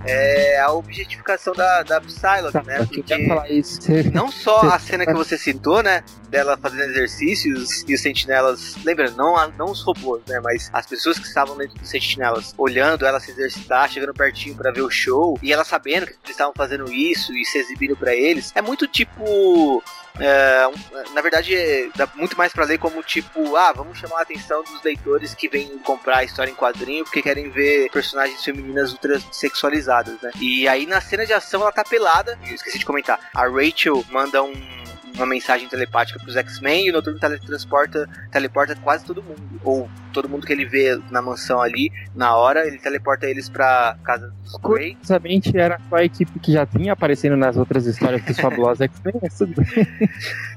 [0.04, 2.78] é a objetificação da, da Psylocke, tá, né?
[2.78, 3.80] Porque falar isso.
[4.12, 6.02] não só a cena que você citou, né?
[6.28, 8.76] Dela fazendo exercícios e os sentinelas.
[8.84, 10.40] Lembra, não, não os robôs, né?
[10.42, 14.72] Mas as pessoas que estavam dentro dos sentinelas olhando ela se exercitar, chegando pertinho para
[14.72, 18.14] ver o show, e ela sabendo que eles estavam fazendo isso e se exibindo para
[18.14, 18.52] eles.
[18.54, 19.82] É muito tipo
[20.18, 20.64] é,
[21.12, 24.62] na verdade, é, dá muito mais pra ler como tipo, ah, vamos chamar a atenção
[24.62, 29.20] dos leitores que vêm comprar a história em quadrinho porque querem ver personagens femininas ultra
[29.30, 30.30] sexualizadas, né?
[30.40, 33.18] E aí na cena de ação ela tá pelada, eu esqueci de comentar.
[33.34, 34.81] A Rachel manda um
[35.14, 39.42] uma mensagem telepática pros X-Men e o Noturno teletransporta, teleporta quase todo mundo.
[39.62, 43.96] Ou todo mundo que ele vê na mansão ali, na hora, ele teleporta eles pra
[44.04, 44.94] casa dos Grey.
[44.94, 49.14] Curiosamente, era só a equipe que já tinha aparecendo nas outras histórias dos fabulosos X-Men.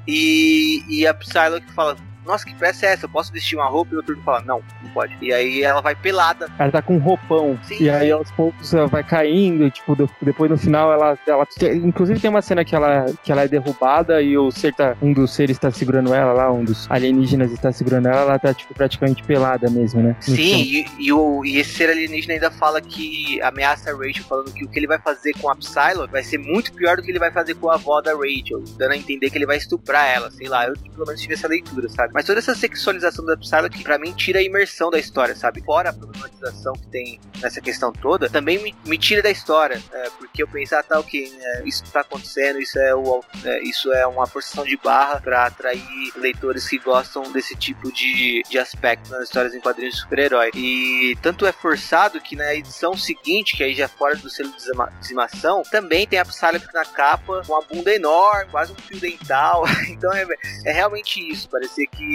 [0.06, 1.96] E, e a Psylocke fala,
[2.26, 3.06] nossa, que peça é essa?
[3.06, 3.94] Eu posso vestir uma roupa?
[3.94, 5.16] E o turno fala, não, não pode.
[5.20, 6.48] E aí ela vai pelada.
[6.58, 7.58] Ela tá com um roupão.
[7.62, 7.76] Sim.
[7.80, 11.46] E aí aos poucos ela vai caindo, tipo, depois no final ela, ela.
[11.74, 15.12] Inclusive tem uma cena que ela, que ela é derrubada e o ser tá, um
[15.12, 18.74] dos seres tá segurando ela lá, um dos alienígenas está segurando ela, ela tá, tipo,
[18.74, 20.16] praticamente pelada mesmo, né?
[20.20, 24.52] Sim, e, e, o, e esse ser alienígena ainda fala que ameaça a Rachel, falando
[24.52, 27.10] que o que ele vai fazer com a Psylocke vai ser muito pior do que
[27.10, 30.08] ele vai fazer com a avó da Rachel, dando a entender que ele vai estuprar
[30.08, 30.66] ela, sei lá.
[30.66, 32.12] Eu pelo menos tive essa leitura, sabe?
[32.16, 35.62] Mas toda essa sexualização da Psylocke, pra mim, tira a imersão da história, sabe?
[35.62, 39.82] Fora a problematização que tem nessa questão toda, também me, me tira da história.
[39.92, 43.62] É, porque eu penso, ah, tá, ok, é, isso tá acontecendo, isso é, o, é,
[43.64, 45.82] isso é uma forçação de barra para atrair
[46.16, 50.52] leitores que gostam desse tipo de, de aspecto nas histórias em quadrinhos de super-herói.
[50.54, 54.56] E tanto é forçado que na edição seguinte, que aí já fora do selo de
[55.00, 59.64] dizimação, também tem a Psylocke na capa com uma bunda enorme, quase um fio dental.
[59.90, 60.26] então é,
[60.64, 61.46] é realmente isso.
[61.50, 62.05] Parecia que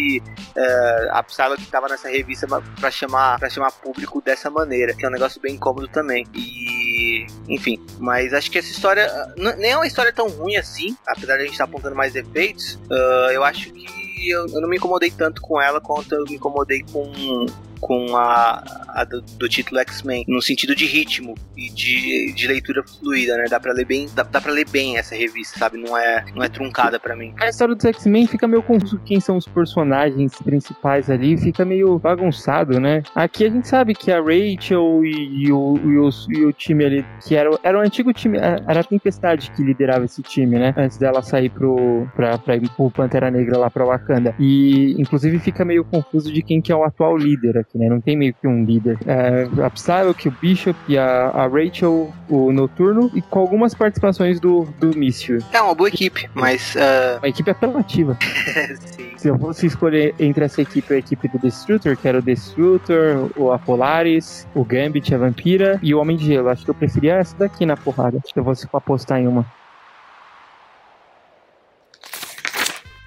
[0.55, 2.47] é, a Psylocke nessa revista
[2.79, 6.25] para chamar para chamar público dessa maneira, que é um negócio bem incômodo também.
[6.33, 9.09] E enfim, mas acho que essa história
[9.57, 12.13] nem é uma história tão ruim assim, apesar de a gente estar tá apontando mais
[12.13, 12.75] defeitos.
[12.89, 16.35] Uh, eu acho que eu, eu, não me incomodei tanto com ela quanto eu me
[16.35, 17.45] incomodei com
[17.82, 22.84] com a, a do, do, título X-Men, no sentido de ritmo e de, de leitura
[22.84, 23.45] fluida, né?
[23.49, 25.77] Dá pra ler bem, dá, dá pra ler bem essa revista, sabe?
[25.77, 27.34] Não é, não é truncada para mim.
[27.39, 31.97] A história dos X-Men fica meio confuso quem são os personagens principais ali, fica meio
[31.97, 33.01] bagunçado, né?
[33.15, 36.86] Aqui a gente sabe que a Rachel e, e, o, e, o, e o time
[36.86, 40.73] ali, que era, era o antigo time, era a Tempestade que liderava esse time, né?
[40.77, 44.36] Antes dela sair pro, pra, pra pro Pantera Negra lá pra Wakanda.
[44.39, 47.89] E, inclusive, fica meio confuso de quem que é o atual líder aqui destaque, né?
[47.89, 48.97] Não tem meio que um líder.
[49.05, 54.39] É, a Psylocke, o Bishop e a, a, Rachel, o Noturno, e com algumas participações
[54.39, 55.39] do, do Míssil.
[55.51, 56.76] É uma boa equipe, mas.
[56.76, 57.19] Uh...
[57.19, 58.17] Uma equipe apelativa.
[58.86, 59.11] Sim.
[59.17, 62.22] Se eu fosse escolher entre essa equipe e a equipe do Destructor, que era o
[62.22, 66.76] Destructor, o Apolaris, o Gambit, a Vampira e o Homem de Gelo, acho que eu
[66.76, 68.19] preferia essa daqui na porrada.
[68.26, 69.45] Se eu fosse apostar em uma.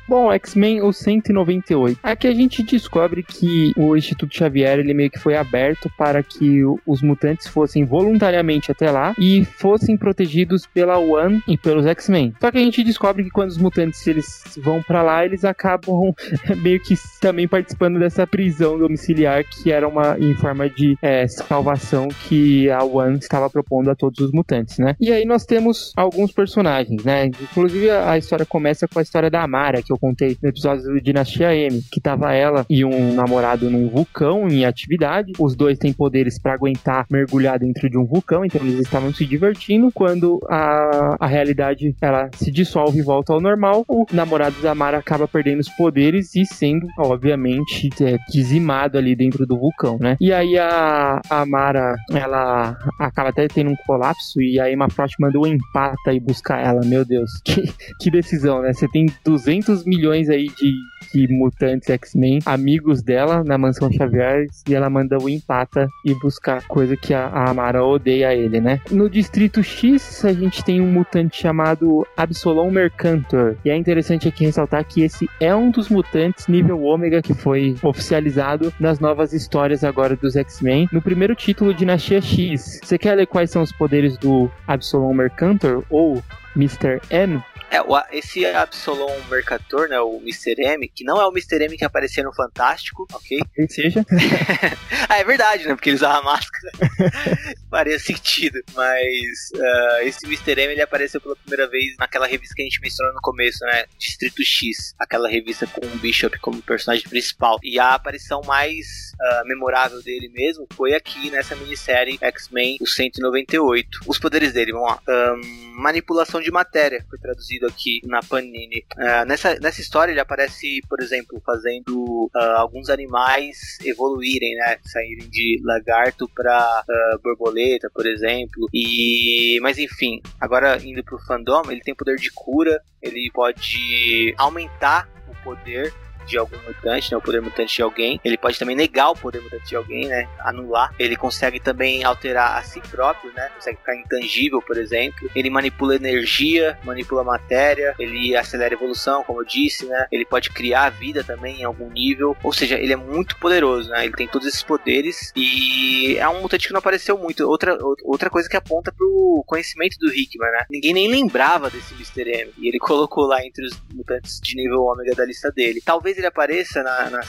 [0.07, 1.99] Bom, X-Men o 198.
[2.03, 6.63] Aqui a gente descobre que o Instituto Xavier ele meio que foi aberto para que
[6.87, 12.35] os mutantes fossem voluntariamente até lá e fossem protegidos pela One e pelos X-Men.
[12.41, 14.27] Só que a gente descobre que quando os mutantes eles
[14.59, 16.15] vão para lá, eles acabam
[16.63, 22.09] meio que também participando dessa prisão domiciliar que era uma em forma de é, salvação
[22.09, 24.97] que a One estava propondo a todos os mutantes, né?
[25.01, 27.27] E aí nós temos alguns personagens, né?
[27.27, 31.01] Inclusive a história começa com a história da Amara, que eu contei no episódio do
[31.01, 35.33] Dinastia M, que tava ela e um namorado num vulcão em atividade.
[35.39, 39.25] Os dois têm poderes para aguentar mergulhar dentro de um vulcão, então eles estavam se
[39.27, 39.91] divertindo.
[39.93, 44.99] Quando a, a realidade ela se dissolve e volta ao normal, o namorado da Mara
[44.99, 50.17] acaba perdendo os poderes e sendo, obviamente, é, dizimado ali dentro do vulcão, né?
[50.21, 55.15] E aí a, a Mara, ela acaba até tendo um colapso e aí uma Frost
[55.21, 56.81] manda o empata e buscar ela.
[56.85, 57.63] Meu Deus, que,
[58.01, 58.73] que decisão, né?
[58.73, 60.75] Você tem 200 milhões aí de,
[61.13, 66.67] de mutantes X-Men, amigos dela na mansão Xavier, e ela manda o empata e buscar
[66.67, 68.81] coisa que a, a Amara odeia ele, né?
[68.91, 73.57] No Distrito X, a gente tem um mutante chamado Absolom Mercantor.
[73.65, 77.77] E é interessante aqui ressaltar que esse é um dos mutantes nível ômega que foi
[77.83, 80.89] oficializado nas novas histórias agora dos X-Men.
[80.93, 82.81] No primeiro título, Dinastia X.
[82.83, 86.23] Você quer ler quais são os poderes do Absolom Mercantor ou
[86.57, 87.01] Mr.
[87.11, 87.43] N?
[87.71, 87.79] É,
[88.17, 90.55] esse Absolom Mercator, né, o Mr.
[90.59, 91.65] M, que não é o Mr.
[91.65, 93.41] M que aparecia no Fantástico, ok?
[93.55, 94.05] Quem seja.
[95.09, 96.73] ah, é verdade, né, porque ele usava máscara.
[97.71, 100.61] Faria sentido, mas uh, esse Mr.
[100.61, 103.85] M, ele apareceu pela primeira vez naquela revista que a gente mencionou no começo, né,
[103.99, 107.59] Distrito X, aquela revista com o Bishop como personagem principal.
[107.63, 114.01] E a aparição mais uh, memorável dele mesmo foi aqui nessa minissérie X-Men, o 198.
[114.07, 115.01] Os poderes dele, vamos lá.
[115.09, 118.85] Um, manipulação de matéria, foi traduzido aqui na Panini.
[118.97, 124.79] Uh, nessa, nessa história ele aparece, por exemplo, fazendo uh, alguns animais evoluírem, né?
[124.85, 128.69] Saírem de lagarto para uh, ah, borboleta, por exemplo.
[128.73, 135.09] E mas enfim, agora indo pro fandom, ele tem poder de cura, ele pode aumentar
[135.29, 135.93] o poder
[136.27, 138.21] de algum mutante, né, o poder mutante de alguém.
[138.25, 140.95] Ele pode também negar o poder mutante de alguém, né, anular.
[140.99, 145.31] Ele consegue também alterar a si próprio, né, consegue ficar intangível, por exemplo.
[145.35, 150.07] Ele manipula energia, manipula matéria, ele acelera a evolução, como eu disse, né.
[150.11, 152.37] Ele pode criar vida também em algum nível.
[152.43, 154.05] Ou seja, ele é muito poderoso, né.
[154.05, 157.49] Ele tem todos esses poderes e é um mutante que não apareceu muito.
[157.49, 160.65] Outra, outra coisa que aponta pro conhecimento do Hickman, né.
[160.71, 162.31] Ninguém nem lembrava desse Mr.
[162.31, 165.83] M e ele colocou lá entre os mutantes de nível ômega da lista dele.
[165.85, 167.21] Talvez talvez ele apareça na, na,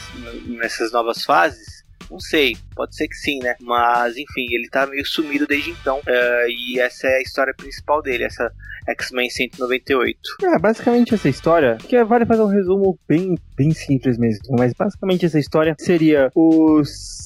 [0.57, 1.83] nessas novas fases.
[2.09, 3.55] Não sei, pode ser que sim, né?
[3.59, 5.97] Mas enfim, ele tá meio sumido desde então.
[5.99, 8.51] Uh, e essa é a história principal dele, essa
[8.87, 10.19] X-Men 198.
[10.43, 15.25] É, basicamente essa história, que vale fazer um resumo bem, bem simples mesmo, mas basicamente
[15.25, 17.25] essa história seria os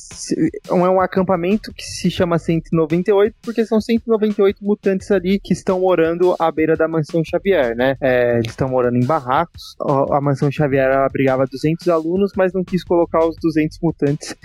[0.70, 6.36] é um acampamento que se chama 198 porque são 198 mutantes ali que estão morando
[6.40, 7.96] à beira da mansão Xavier, né?
[8.02, 9.76] É, eles estão morando em barracos.
[10.12, 14.36] A mansão Xavier abrigava 200 alunos, mas não quis colocar os 200 mutantes.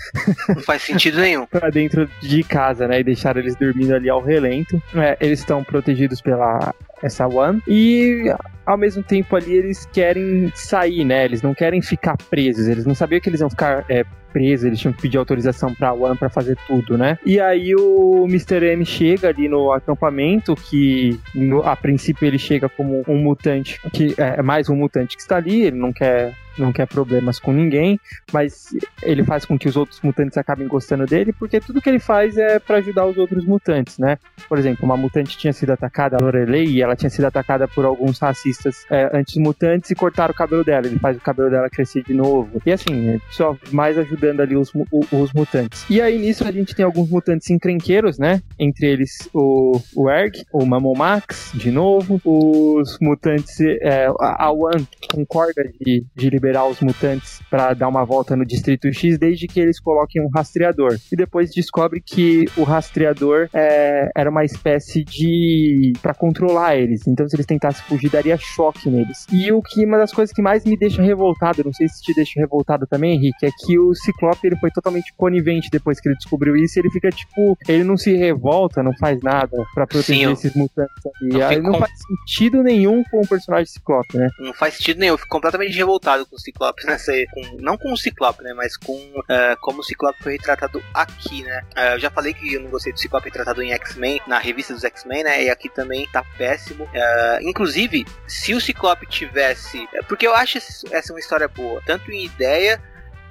[0.49, 1.47] Não faz sentido nenhum.
[1.51, 3.01] pra dentro de casa, né?
[3.01, 4.81] E deixar eles dormindo ali ao relento.
[4.95, 7.63] É, eles estão protegidos pela essa One.
[7.67, 8.35] E
[8.67, 11.25] ao mesmo tempo ali eles querem sair, né?
[11.25, 12.67] Eles não querem ficar presos.
[12.67, 14.05] Eles não sabiam que eles iam ficar é,
[14.35, 17.17] presos, eles tinham que pedir autorização pra One para fazer tudo, né?
[17.25, 18.67] E aí o Mr.
[18.73, 24.13] M chega ali no acampamento, que no, a princípio ele chega como um mutante, que
[24.19, 27.99] é mais um mutante que está ali, ele não quer não quer problemas com ninguém,
[28.33, 28.69] mas
[29.03, 32.37] ele faz com que os outros mutantes acabem gostando dele, porque tudo que ele faz
[32.37, 34.19] é para ajudar os outros mutantes, né?
[34.49, 37.85] Por exemplo, uma mutante tinha sido atacada, a Lorelei, e ela tinha sido atacada por
[37.85, 40.87] alguns racistas é, anti-mutantes e cortaram o cabelo dela.
[40.87, 42.61] Ele faz o cabelo dela crescer de novo.
[42.65, 44.73] E assim, só mais ajudando ali os,
[45.13, 45.85] os mutantes.
[45.89, 48.41] E aí nisso a gente tem alguns mutantes encrenqueiros, né?
[48.59, 55.65] Entre eles o, o Erg, o Mamomax, de novo, os mutantes, é, a One, concorda
[55.81, 59.81] de, de liberar os mutantes para dar uma volta no Distrito X, desde que eles
[59.81, 60.97] coloquem um rastreador.
[61.13, 65.93] E depois descobre que o rastreador é, era uma espécie de.
[66.03, 67.07] para controlar eles.
[67.07, 69.27] Então, se eles tentassem fugir, daria choque neles.
[69.33, 72.15] E o que uma das coisas que mais me deixa revoltado, não sei se te
[72.15, 76.17] deixa revoltado também, Henrique, é que o Ciclope ele foi totalmente conivente depois que ele
[76.17, 76.79] descobriu isso.
[76.79, 80.95] Ele fica tipo, ele não se revolta, não faz nada para proteger Sim, esses mutantes
[81.23, 81.61] ali.
[81.61, 81.79] Não, não com...
[81.81, 84.29] faz sentido nenhum com o personagem Ciclope, né?
[84.39, 85.15] Não faz sentido nenhum.
[85.15, 86.97] Eu fico completamente revoltado com o Ciclope, né?
[87.33, 88.53] Com, não com o Ciclope, né?
[88.55, 91.63] Mas com uh, como o Ciclope foi retratado aqui, né?
[91.77, 94.73] Uh, eu já falei que eu não gostei do Ciclope retratado em X-Men, na revista
[94.73, 95.45] dos X-Men, né?
[95.45, 96.85] E aqui também tá péssimo.
[96.85, 99.87] Uh, inclusive, se o Ciclope tivesse.
[100.09, 102.81] Porque eu acho essa uma história boa, tanto em ideia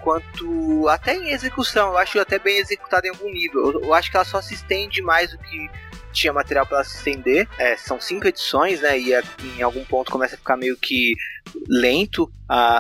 [0.04, 1.90] quanto até em execução.
[1.90, 3.72] Eu acho até bem executada em algum nível.
[3.72, 5.70] Eu, eu acho que ela só se estende mais do que
[6.12, 7.48] tinha material para se estender.
[7.58, 9.00] É, são cinco edições, né?
[9.00, 9.12] E
[9.58, 11.14] em algum ponto começa a ficar meio que
[11.68, 12.32] lento.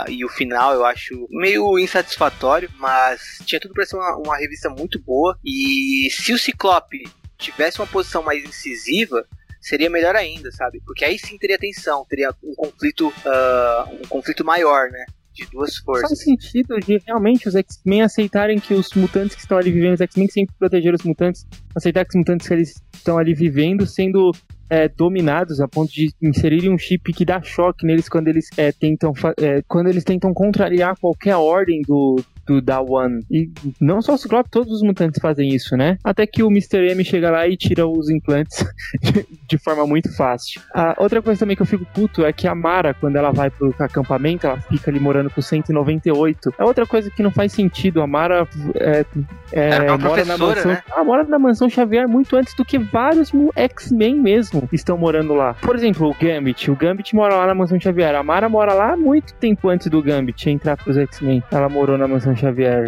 [0.07, 2.69] E o final eu acho meio insatisfatório.
[2.77, 5.37] Mas tinha tudo para ser uma, uma revista muito boa.
[5.43, 7.03] E se o Ciclope
[7.37, 9.25] tivesse uma posição mais incisiva,
[9.59, 10.81] seria melhor ainda, sabe?
[10.85, 15.05] Porque aí sim teria tensão, teria um conflito, uh, um conflito maior, né?
[15.33, 16.09] De duas forças.
[16.09, 20.01] Faz sentido de realmente os X-Men aceitarem que os mutantes que estão ali vivendo, os
[20.01, 24.31] X-Men sempre protegeram os mutantes, aceitar que os mutantes que eles estão ali vivendo, sendo
[24.69, 28.71] é, dominados a ponto de inserirem um chip que dá choque neles quando eles é,
[28.71, 32.15] tentam é, quando eles tentam contrariar qualquer ordem do,
[32.45, 33.23] do Da One.
[33.29, 35.97] E não só o Ciclope, todos os mutantes fazem isso, né?
[36.03, 36.91] Até que o Mr.
[36.91, 38.65] M chega lá e tira os implantes
[39.47, 40.61] de forma muito fácil.
[40.73, 43.49] A outra coisa também que eu fico puto é que a Mara, quando ela vai
[43.49, 46.53] pro acampamento, ela fica ali morando com 198.
[46.57, 48.01] É outra coisa que não faz sentido.
[48.01, 49.05] A Mara é,
[49.51, 50.71] é, mora na mansão.
[50.71, 50.83] Né?
[50.91, 55.53] Ela mora na mansão Xavier muito antes do que vários X-Men mesmo estão morando lá.
[55.55, 56.69] Por exemplo, o Gambit.
[56.69, 58.15] O Gambit mora lá na mansão Xavier.
[58.15, 61.43] A Mara mora lá muito tempo antes do Gambit entrar pros X-Men.
[61.51, 62.87] Ela morou na mansão Xavier.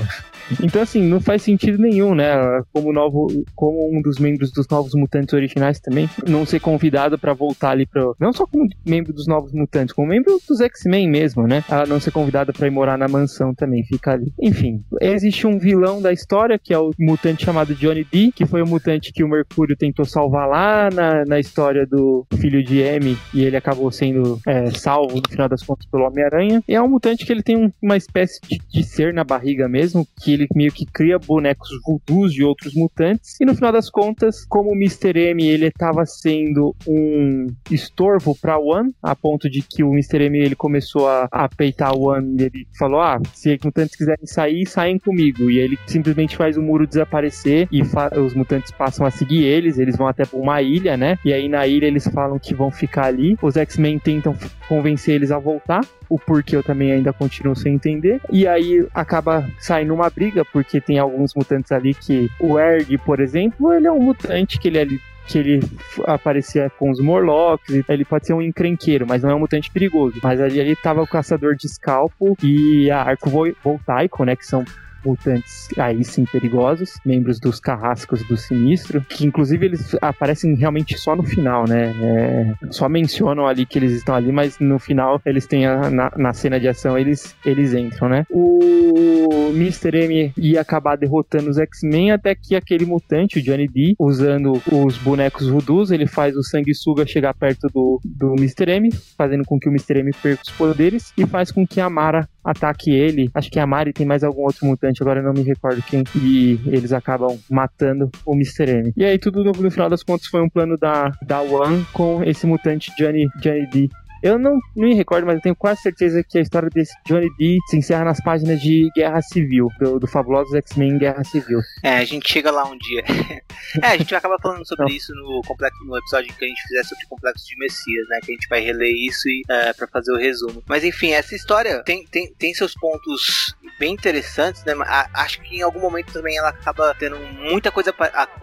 [0.61, 2.33] Então, assim, não faz sentido nenhum, né?
[2.73, 7.33] Como, novo, como um dos membros dos Novos Mutantes originais também, não ser convidada para
[7.33, 8.15] voltar ali pro.
[8.19, 11.63] Não só como membro dos Novos Mutantes, como membro dos X-Men mesmo, né?
[11.69, 14.33] Ela não ser convidada para ir morar na mansão também, fica ali.
[14.39, 18.61] Enfim, existe um vilão da história, que é o mutante chamado Johnny D, que foi
[18.61, 23.17] o mutante que o Mercúrio tentou salvar lá na, na história do filho de M,
[23.33, 26.63] e ele acabou sendo é, salvo no final das contas pelo Homem-Aranha.
[26.67, 29.67] E é um mutante que ele tem um, uma espécie de, de ser na barriga
[29.67, 33.39] mesmo, que ele meio que cria bonecos voodoos de outros mutantes.
[33.39, 35.17] E no final das contas, como o Mr.
[35.31, 40.25] M ele estava sendo um estorvo para One, a ponto de que o Mr.
[40.25, 44.25] M ele começou a, a peitar o One, ele falou: "Ah, se os mutantes quiserem
[44.25, 45.49] sair, saem comigo".
[45.49, 47.81] E ele simplesmente faz o muro desaparecer e
[48.19, 51.17] os mutantes passam a seguir eles, eles vão até uma ilha, né?
[51.23, 53.37] E aí na ilha eles falam que vão ficar ali.
[53.41, 54.35] Os X-Men tentam
[54.67, 58.21] convencer eles a voltar, o porquê eu também ainda continuo sem entender.
[58.31, 62.29] E aí acaba saindo uma briga, porque tem alguns mutantes ali que.
[62.39, 64.85] O Erg, por exemplo, ele é um mutante que ele é
[65.27, 65.59] que ele
[66.05, 70.19] aparecia com os Morlocks, ele pode ser um encrenqueiro, mas não é um mutante perigoso.
[70.21, 73.29] Mas ali ele tava o caçador de escalpo e a Arco
[73.63, 74.63] Voltaico, né, que são
[75.05, 81.15] mutantes aí sim perigosos, membros dos carrascos do sinistro, que inclusive eles aparecem realmente só
[81.15, 81.93] no final, né?
[82.01, 86.11] É, só mencionam ali que eles estão ali, mas no final eles têm a, na,
[86.15, 88.25] na, cena de ação eles, eles entram, né?
[88.29, 89.97] O Mr.
[89.97, 94.97] M ia acabar derrotando os X-Men até que aquele mutante, o Johnny D, usando os
[94.97, 98.71] bonecos voodoos, ele faz o sanguessuga chegar perto do, do Mr.
[98.71, 99.99] M, fazendo com que o Mr.
[99.99, 103.29] M perca os poderes e faz com que a Mara ataque ele.
[103.33, 106.03] Acho que a Mari tem mais algum outro mutante, agora não me recordo quem.
[106.15, 108.69] E eles acabam matando o Mr.
[108.69, 108.93] M.
[108.95, 112.23] E aí tudo no, no final das contas foi um plano da, da One com
[112.23, 113.89] esse mutante Johnny, Johnny D
[114.25, 117.29] eu não, não me recordo, mas eu tenho quase certeza que a história desse Johnny
[117.37, 121.59] D se encerra nas páginas de Guerra Civil, do, do fabuloso X-Men Guerra Civil.
[121.83, 123.03] É, a gente chega lá um dia.
[123.83, 124.91] é, a gente vai acabar falando sobre não.
[124.91, 128.19] isso no, complexo, no episódio que a gente fizer sobre o Complexo de Messias, né?
[128.23, 130.63] Que a gente vai reler isso e é, para fazer o resumo.
[130.67, 134.73] Mas enfim, essa história tem, tem, tem seus pontos bem interessantes, né?
[135.13, 137.93] Acho que em algum momento também ela acaba tendo muita coisa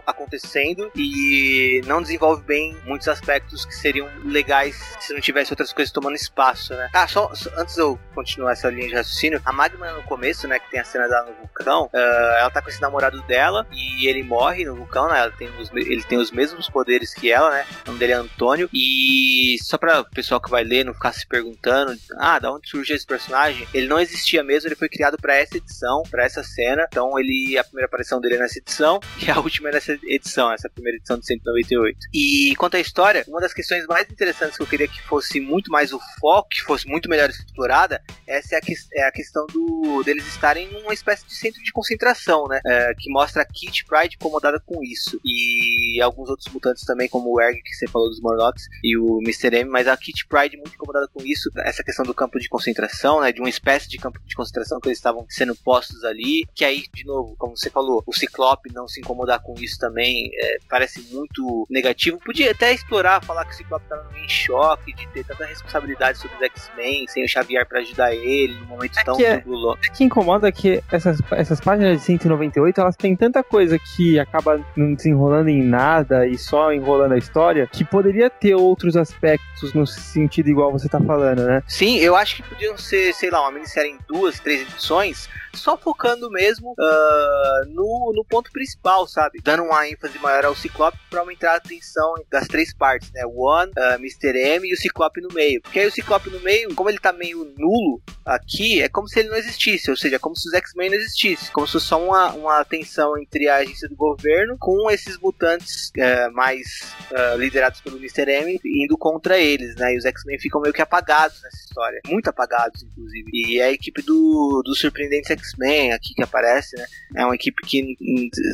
[0.07, 5.93] acontecendo e não desenvolve bem muitos aspectos que seriam legais se não tivesse outras coisas
[5.93, 6.89] tomando espaço, né?
[6.93, 10.47] Ah, só, só antes de eu continuar essa linha de raciocínio, a Magma no começo,
[10.47, 11.97] né, que tem a cena dela no vulcão, uh,
[12.39, 15.19] ela tá com esse namorado dela e ele morre no vulcão, né?
[15.19, 17.67] Ela tem os, ele tem os mesmos poderes que ela, né?
[17.85, 18.69] O nome dele é Antônio.
[18.73, 22.69] E só para o pessoal que vai ler não ficar se perguntando, ah, da onde
[22.69, 23.67] surgiu esse personagem?
[23.73, 26.87] Ele não existia mesmo, ele foi criado para essa edição, para essa cena.
[26.89, 30.53] Então ele a primeira aparição dele é nessa edição e a última é nessa edição,
[30.53, 31.99] essa primeira edição de 198.
[32.13, 35.71] E quanto à história, uma das questões mais interessantes que eu queria que fosse muito
[35.71, 39.47] mais o foco, que fosse muito melhor explorada, essa é a, que, é a questão
[39.47, 42.61] do deles estarem numa espécie de centro de concentração, né?
[42.65, 45.21] É, que mostra a Kit Pride incomodada com isso.
[45.25, 49.21] E alguns outros mutantes também, como o Erg, que você falou dos Morlocks, e o
[49.21, 49.59] Mr.
[49.59, 53.21] M, mas a Kit Pride muito incomodada com isso, essa questão do campo de concentração,
[53.21, 53.33] né?
[53.33, 56.85] De uma espécie de campo de concentração que eles estavam sendo postos ali, que aí,
[56.95, 61.03] de novo, como você falou, o Ciclope não se incomodar com isso também é, parece
[61.13, 62.19] muito negativo.
[62.19, 66.37] Podia até explorar, falar que o Ciclope estava em choque, de ter tanta responsabilidade sobre
[66.37, 69.91] os X-Men, sem o Xavier para ajudar ele no momento é tão que, é, é
[69.93, 74.95] que incomoda que essas, essas páginas de 198 elas têm tanta coisa que acaba não
[74.95, 80.49] desenrolando em nada e só enrolando a história que poderia ter outros aspectos no sentido
[80.49, 81.63] igual você tá falando, né?
[81.67, 85.77] Sim, eu acho que podiam ser, sei lá, uma minissérie em duas, três edições só
[85.77, 89.41] focando mesmo uh, no, no ponto principal, sabe?
[89.43, 93.25] Dando uma ênfase maior ao Ciclope para aumentar a atenção das três partes, né?
[93.27, 94.37] O One, uh, Mr.
[94.37, 95.61] M e o Ciclope no meio.
[95.63, 99.21] Porque aí o Ciclope no meio, como ele tá meio nulo aqui, é como se
[99.21, 101.87] ele não existisse, ou seja, é como se os X-Men não existissem, como se fosse
[101.87, 107.37] só uma, uma tensão entre a agência do governo com esses mutantes uh, mais uh,
[107.39, 108.31] liderados pelo Mr.
[108.31, 109.95] M indo contra eles, né?
[109.95, 113.31] E os X-Men ficam meio que apagados nessa história, muito apagados, inclusive.
[113.33, 116.87] E a equipe do, do Surpreendentes X-Men aqui que aparece, né?
[117.17, 117.97] É uma equipe que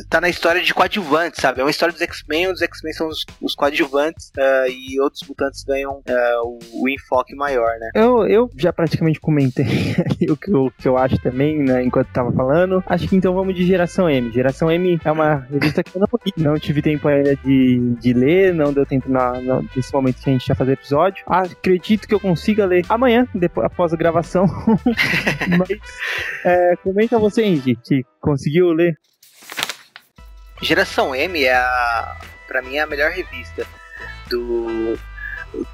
[0.09, 1.61] tá na história de coadjuvantes, sabe?
[1.61, 5.63] É uma história dos X-Men, os X-Men são os, os coadjuvantes uh, e outros mutantes
[5.63, 6.01] ganham
[6.43, 7.91] o, o, enfoque maior, né?
[7.95, 9.65] Eu, eu já praticamente comentei
[10.29, 12.83] o que eu, que eu acho também, né, enquanto tava falando.
[12.85, 14.31] Acho que então vamos de Geração M.
[14.31, 18.13] Geração M é uma revista que eu não li, não tive tempo ainda de, de
[18.13, 21.23] ler, não deu tempo na, na, nesse momento que a gente ia fazer episódio.
[21.27, 24.45] Acredito que eu consiga ler amanhã, depois, após a gravação.
[25.57, 25.79] Mas
[26.45, 28.97] é, comenta você, Henry, que conseguiu ler.
[30.61, 32.17] Geração M é a,
[32.47, 33.65] pra mim, é a melhor revista
[34.29, 34.97] do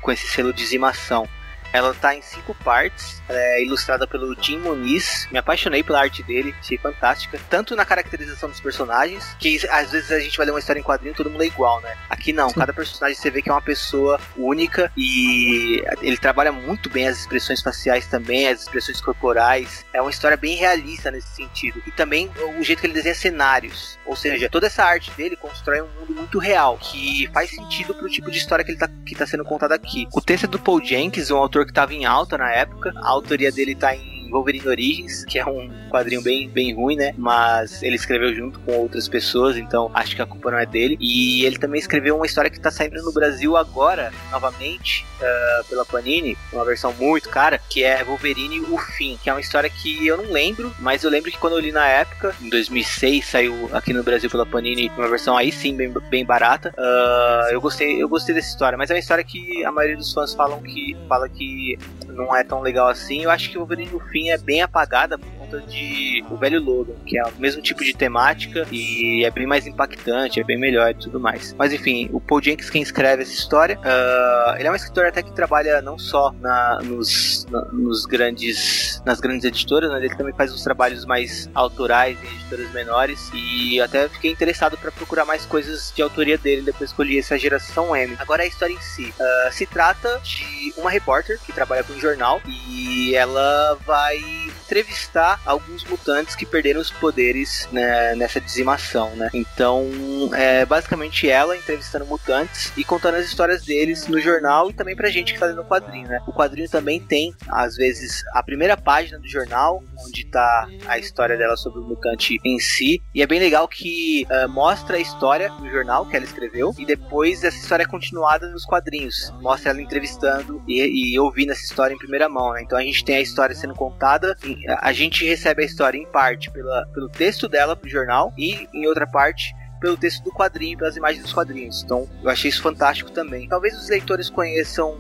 [0.02, 1.28] com esse selo de dizimação.
[1.76, 5.28] Ela tá em cinco partes, é ilustrada pelo Jim Muniz.
[5.30, 7.38] Me apaixonei pela arte dele, achei fantástica.
[7.50, 10.84] Tanto na caracterização dos personagens, que às vezes a gente vai ler uma história em
[10.84, 11.94] quadrinho e todo mundo é igual, né?
[12.10, 16.90] Aqui não, cada personagem você vê que é uma pessoa única e ele trabalha muito
[16.90, 19.86] bem as expressões faciais também, as expressões corporais.
[19.92, 21.84] É uma história bem realista nesse sentido.
[21.86, 24.00] E também o jeito que ele desenha cenários.
[24.06, 28.10] Ou seja, toda essa arte dele constrói um mundo muito real, que faz sentido pro
[28.10, 30.08] tipo de história que ele tá, que tá sendo contada aqui.
[30.14, 32.94] O texto é do Paul Jenkins, um autor que estava em alta na época.
[32.96, 37.14] A autoria dele está em Wolverine Origins, que é um quadrinho bem, bem ruim, né?
[37.18, 40.98] Mas ele escreveu junto com outras pessoas, então acho que a culpa não é dele.
[41.00, 45.86] E ele também escreveu uma história que tá saindo no Brasil agora, novamente, uh, pela
[45.86, 50.06] Panini, uma versão muito cara, que é Wolverine O Fim, que é uma história que
[50.06, 53.70] eu não lembro, mas eu lembro que quando eu li na época, em 2006, saiu
[53.72, 56.74] aqui no Brasil pela Panini, uma versão aí sim, bem, bem barata.
[56.78, 60.14] Uh, eu gostei eu gostei dessa história, mas é uma história que a maioria dos
[60.14, 61.78] fãs falam que fala que
[62.08, 63.24] não é tão legal assim.
[63.24, 65.18] Eu acho que Wolverine O Fim é bem apagada
[65.62, 69.68] de O Velho Logan, que é o mesmo tipo de temática e é bem mais
[69.68, 71.54] impactante, é bem melhor e tudo mais.
[71.58, 75.22] Mas enfim, o Paul Jenkins quem escreve essa história, uh, ele é um escritor até
[75.22, 79.98] que trabalha não só na, nos, na, nos grandes, nas grandes editoras, né?
[79.98, 84.92] ele também faz uns trabalhos mais autorais em editoras menores e até fiquei interessado para
[84.92, 88.16] procurar mais coisas de autoria dele depois escolhi essa geração M.
[88.20, 92.00] Agora a história em si, uh, se trata de uma repórter que trabalha com um
[92.00, 94.18] jornal e ela vai
[94.66, 99.30] entrevistar alguns mutantes que perderam os poderes né, nessa dizimação, né?
[99.34, 99.86] Então,
[100.34, 105.10] é basicamente ela entrevistando mutantes e contando as histórias deles no jornal e também pra
[105.10, 106.22] gente que tá lendo o quadrinho, né?
[106.28, 111.38] O quadrinho também tem, às vezes, a primeira página do jornal, onde tá a história
[111.38, 115.50] dela sobre o mutante em si, e é bem legal que uh, mostra a história
[115.50, 119.34] no jornal que ela escreveu e depois essa história é continuada nos quadrinhos.
[119.42, 122.62] Mostra ela entrevistando e, e ouvindo essa história em primeira mão, né?
[122.62, 124.36] Então a gente tem a história sendo contada,
[124.80, 128.88] a gente recebe a história em parte pela, pelo texto dela pro jornal e em
[128.88, 131.84] outra parte pelo texto do quadrinho, pelas imagens dos quadrinhos.
[131.84, 133.48] Então, eu achei isso fantástico também.
[133.48, 134.98] Talvez os leitores conheçam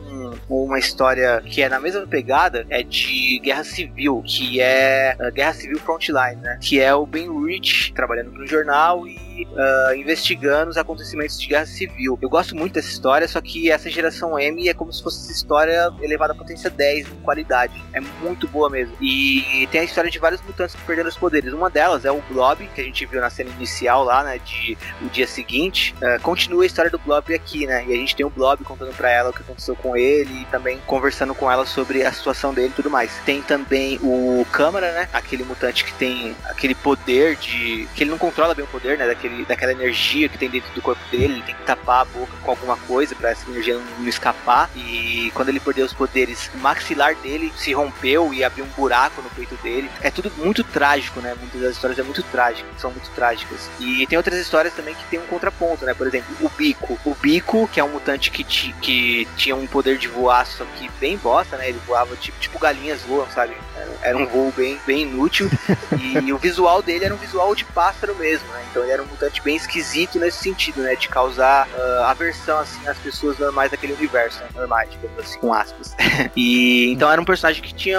[0.47, 5.79] uma história que é na mesma pegada, é de Guerra Civil, que é Guerra Civil
[5.79, 6.59] Frontline, né?
[6.61, 11.65] Que é o Ben Rich trabalhando no jornal e uh, investigando os acontecimentos de guerra
[11.65, 12.17] civil.
[12.21, 15.31] Eu gosto muito dessa história, só que essa geração M é como se fosse essa
[15.31, 17.83] história elevada à potência 10 em qualidade.
[17.93, 18.95] É muito boa mesmo.
[19.01, 21.53] E tem a história de vários mutantes que perderam os poderes.
[21.53, 24.77] Uma delas é o Blob, que a gente viu na cena inicial lá, né, de
[25.01, 25.93] o dia seguinte.
[25.95, 27.83] Uh, continua a história do Blob aqui, né?
[27.87, 30.45] E a gente tem o Blob contando para ela o que aconteceu com ele e
[30.45, 33.11] também conversando com ela sobre a situação dele e tudo mais.
[33.25, 35.09] Tem também o Câmara, né?
[35.13, 39.07] Aquele mutante que tem aquele poder de que ele não controla bem o poder, né?
[39.07, 42.33] Daquele, daquela energia que tem dentro do corpo dele, ele tem que tapar a boca
[42.41, 44.69] com alguma coisa para essa energia não escapar.
[44.75, 49.21] E quando ele perdeu os poderes, o maxilar dele se rompeu e abriu um buraco
[49.21, 49.89] no peito dele.
[50.01, 51.35] É tudo muito trágico, né?
[51.39, 53.69] Muitas das histórias é muito trágicas, são muito trágicas.
[53.79, 55.93] E tem outras histórias também que tem um contraponto, né?
[55.93, 56.99] Por exemplo, o Bico.
[57.05, 60.89] O Bico, que é um mutante que, que tinha um poder de voar, só que
[60.99, 61.69] bem bosta, né?
[61.69, 63.55] Ele voava tipo, tipo galinhas voam, sabe?
[64.01, 65.49] Era um voo bem, bem inútil.
[66.23, 68.63] e o visual dele era um visual de pássaro mesmo, né?
[68.69, 70.95] Então ele era um mutante bem esquisito nesse sentido, né?
[70.95, 74.49] De causar uh, aversão, assim, às pessoas normais daquele universo, né?
[74.55, 75.95] normais, digamos assim, com aspas.
[76.35, 77.97] e então era um personagem que tinha,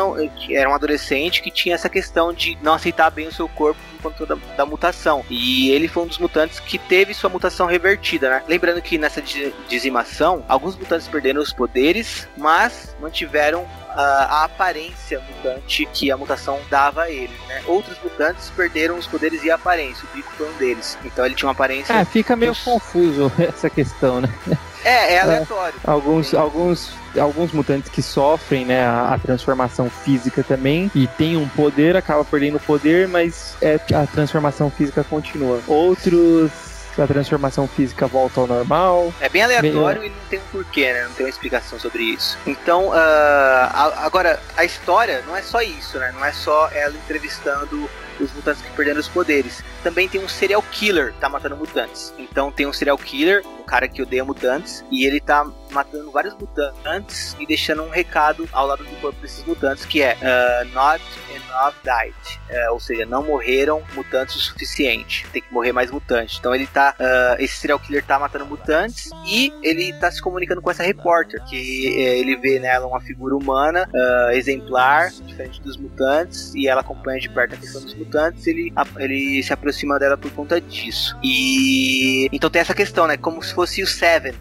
[0.50, 4.12] era um adolescente que tinha essa questão de não aceitar bem o seu corpo por
[4.12, 5.24] conta da, da mutação.
[5.28, 8.42] E ele foi um dos mutantes que teve sua mutação revertida, né?
[8.46, 9.22] Lembrando que nessa
[9.68, 13.66] dizimação, alguns mutantes perderam os poderes, mas mantiveram
[13.96, 17.62] a, aparência mutante que a mutação dava a ele, né?
[17.66, 20.98] Outros mutantes perderam os poderes e a aparência, o Bico foi um deles.
[21.04, 21.92] Então ele tinha uma aparência.
[21.92, 24.28] É, fica meio confuso essa questão, né?
[24.84, 25.74] É, é aleatório.
[25.84, 31.36] É, alguns, alguns, alguns mutantes que sofrem, né, a, a, transformação física também e tem
[31.36, 35.60] um poder, acaba perdendo o poder, mas é, a transformação física continua.
[35.66, 39.12] Outros a transformação física volta ao normal.
[39.20, 40.10] É bem aleatório bem...
[40.10, 41.04] e não tem um porquê, né?
[41.04, 42.38] Não tem uma explicação sobre isso.
[42.46, 46.12] Então, uh, a, agora, a história não é só isso, né?
[46.12, 47.88] Não é só ela entrevistando
[48.20, 49.62] os mutantes que perderam os poderes.
[49.82, 52.12] Também tem um serial killer que tá matando mutantes.
[52.18, 56.34] Então tem um serial killer, um cara que odeia mutantes, e ele tá matando vários
[56.34, 61.02] mutantes e deixando um recado ao lado do corpo desses mutantes que é uh, Not
[61.46, 62.14] enough died.
[62.50, 65.26] Uh, ou seja, não morreram mutantes o suficiente.
[65.32, 66.38] Tem que morrer mais mutantes.
[66.38, 66.94] Então ele tá.
[66.98, 71.42] Uh, esse serial killer tá matando mutantes e ele tá se comunicando com essa repórter.
[71.44, 73.88] Que uh, ele vê nela uma figura humana,
[74.32, 78.46] exemplar, diferente dos mutantes, e ela acompanha de perto a questão dos mutantes.
[78.46, 81.16] Ele, ele se aproxima dela por conta disso.
[81.22, 83.16] E então tem essa questão, né?
[83.16, 84.34] Como se fosse o Seven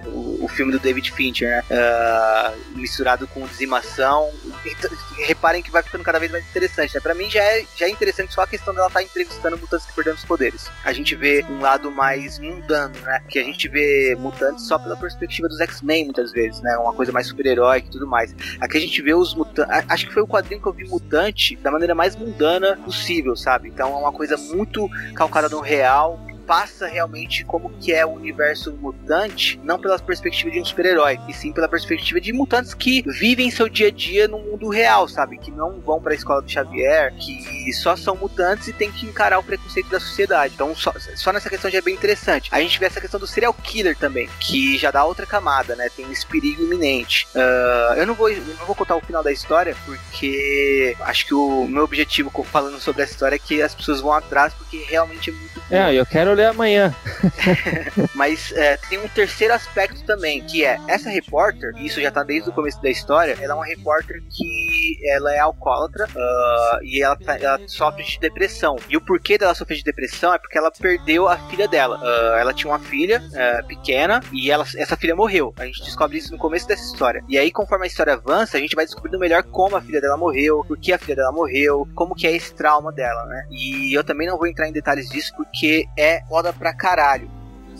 [0.41, 1.63] o filme do David Fincher, né?
[1.69, 4.29] Uh, misturado com dizimação.
[4.65, 4.89] Então,
[5.25, 6.99] reparem que vai ficando cada vez mais interessante, né?
[6.99, 9.85] Pra mim já é, já é interessante só a questão dela estar tá entrevistando mutantes
[9.85, 10.69] que perderam os poderes.
[10.83, 13.21] A gente vê um lado mais mundano, né?
[13.29, 16.75] Que a gente vê mutantes só pela perspectiva dos X-Men, muitas vezes, né?
[16.77, 18.35] Uma coisa mais super-heróica e tudo mais.
[18.59, 19.71] Aqui a gente vê os mutantes.
[19.87, 23.69] Acho que foi o quadrinho que eu vi mutante da maneira mais mundana possível, sabe?
[23.69, 26.19] Então é uma coisa muito calcada no real,
[26.51, 31.33] passa realmente como que é o universo mutante, não pela perspectiva de um super-herói, e
[31.33, 35.37] sim pela perspectiva de mutantes que vivem seu dia a dia no mundo real, sabe?
[35.37, 39.05] Que não vão para a escola do Xavier, que só são mutantes e tem que
[39.05, 40.53] encarar o preconceito da sociedade.
[40.53, 42.49] Então, só, só nessa questão já é bem interessante.
[42.51, 45.87] A gente vê essa questão do serial killer também, que já dá outra camada, né?
[45.95, 47.29] Tem esse perigo iminente.
[47.33, 51.33] Uh, eu não vou, eu não vou contar o final da história, porque acho que
[51.33, 55.29] o meu objetivo falando sobre essa história é que as pessoas vão atrás, porque realmente
[55.29, 55.65] é muito bom.
[55.73, 56.95] É, eu quero ler amanhã.
[58.15, 62.23] Mas é, tem um terceiro aspecto também, que é essa repórter, e isso já tá
[62.23, 67.01] desde o começo da história, ela é uma repórter que ela é alcoólatra uh, e
[67.01, 68.75] ela, tá, ela, sofre de depressão.
[68.89, 71.99] E o porquê dela sofrer de depressão é porque ela perdeu a filha dela.
[71.99, 75.53] Uh, ela tinha uma filha uh, pequena e ela, essa filha morreu.
[75.57, 77.23] A gente descobre isso no começo dessa história.
[77.27, 80.17] E aí, conforme a história avança, a gente vai descobrindo melhor como a filha dela
[80.17, 83.45] morreu, por que a filha dela morreu, como que é esse trauma dela, né?
[83.51, 87.29] E eu também não vou entrar em detalhes disso porque é foda pra caralho.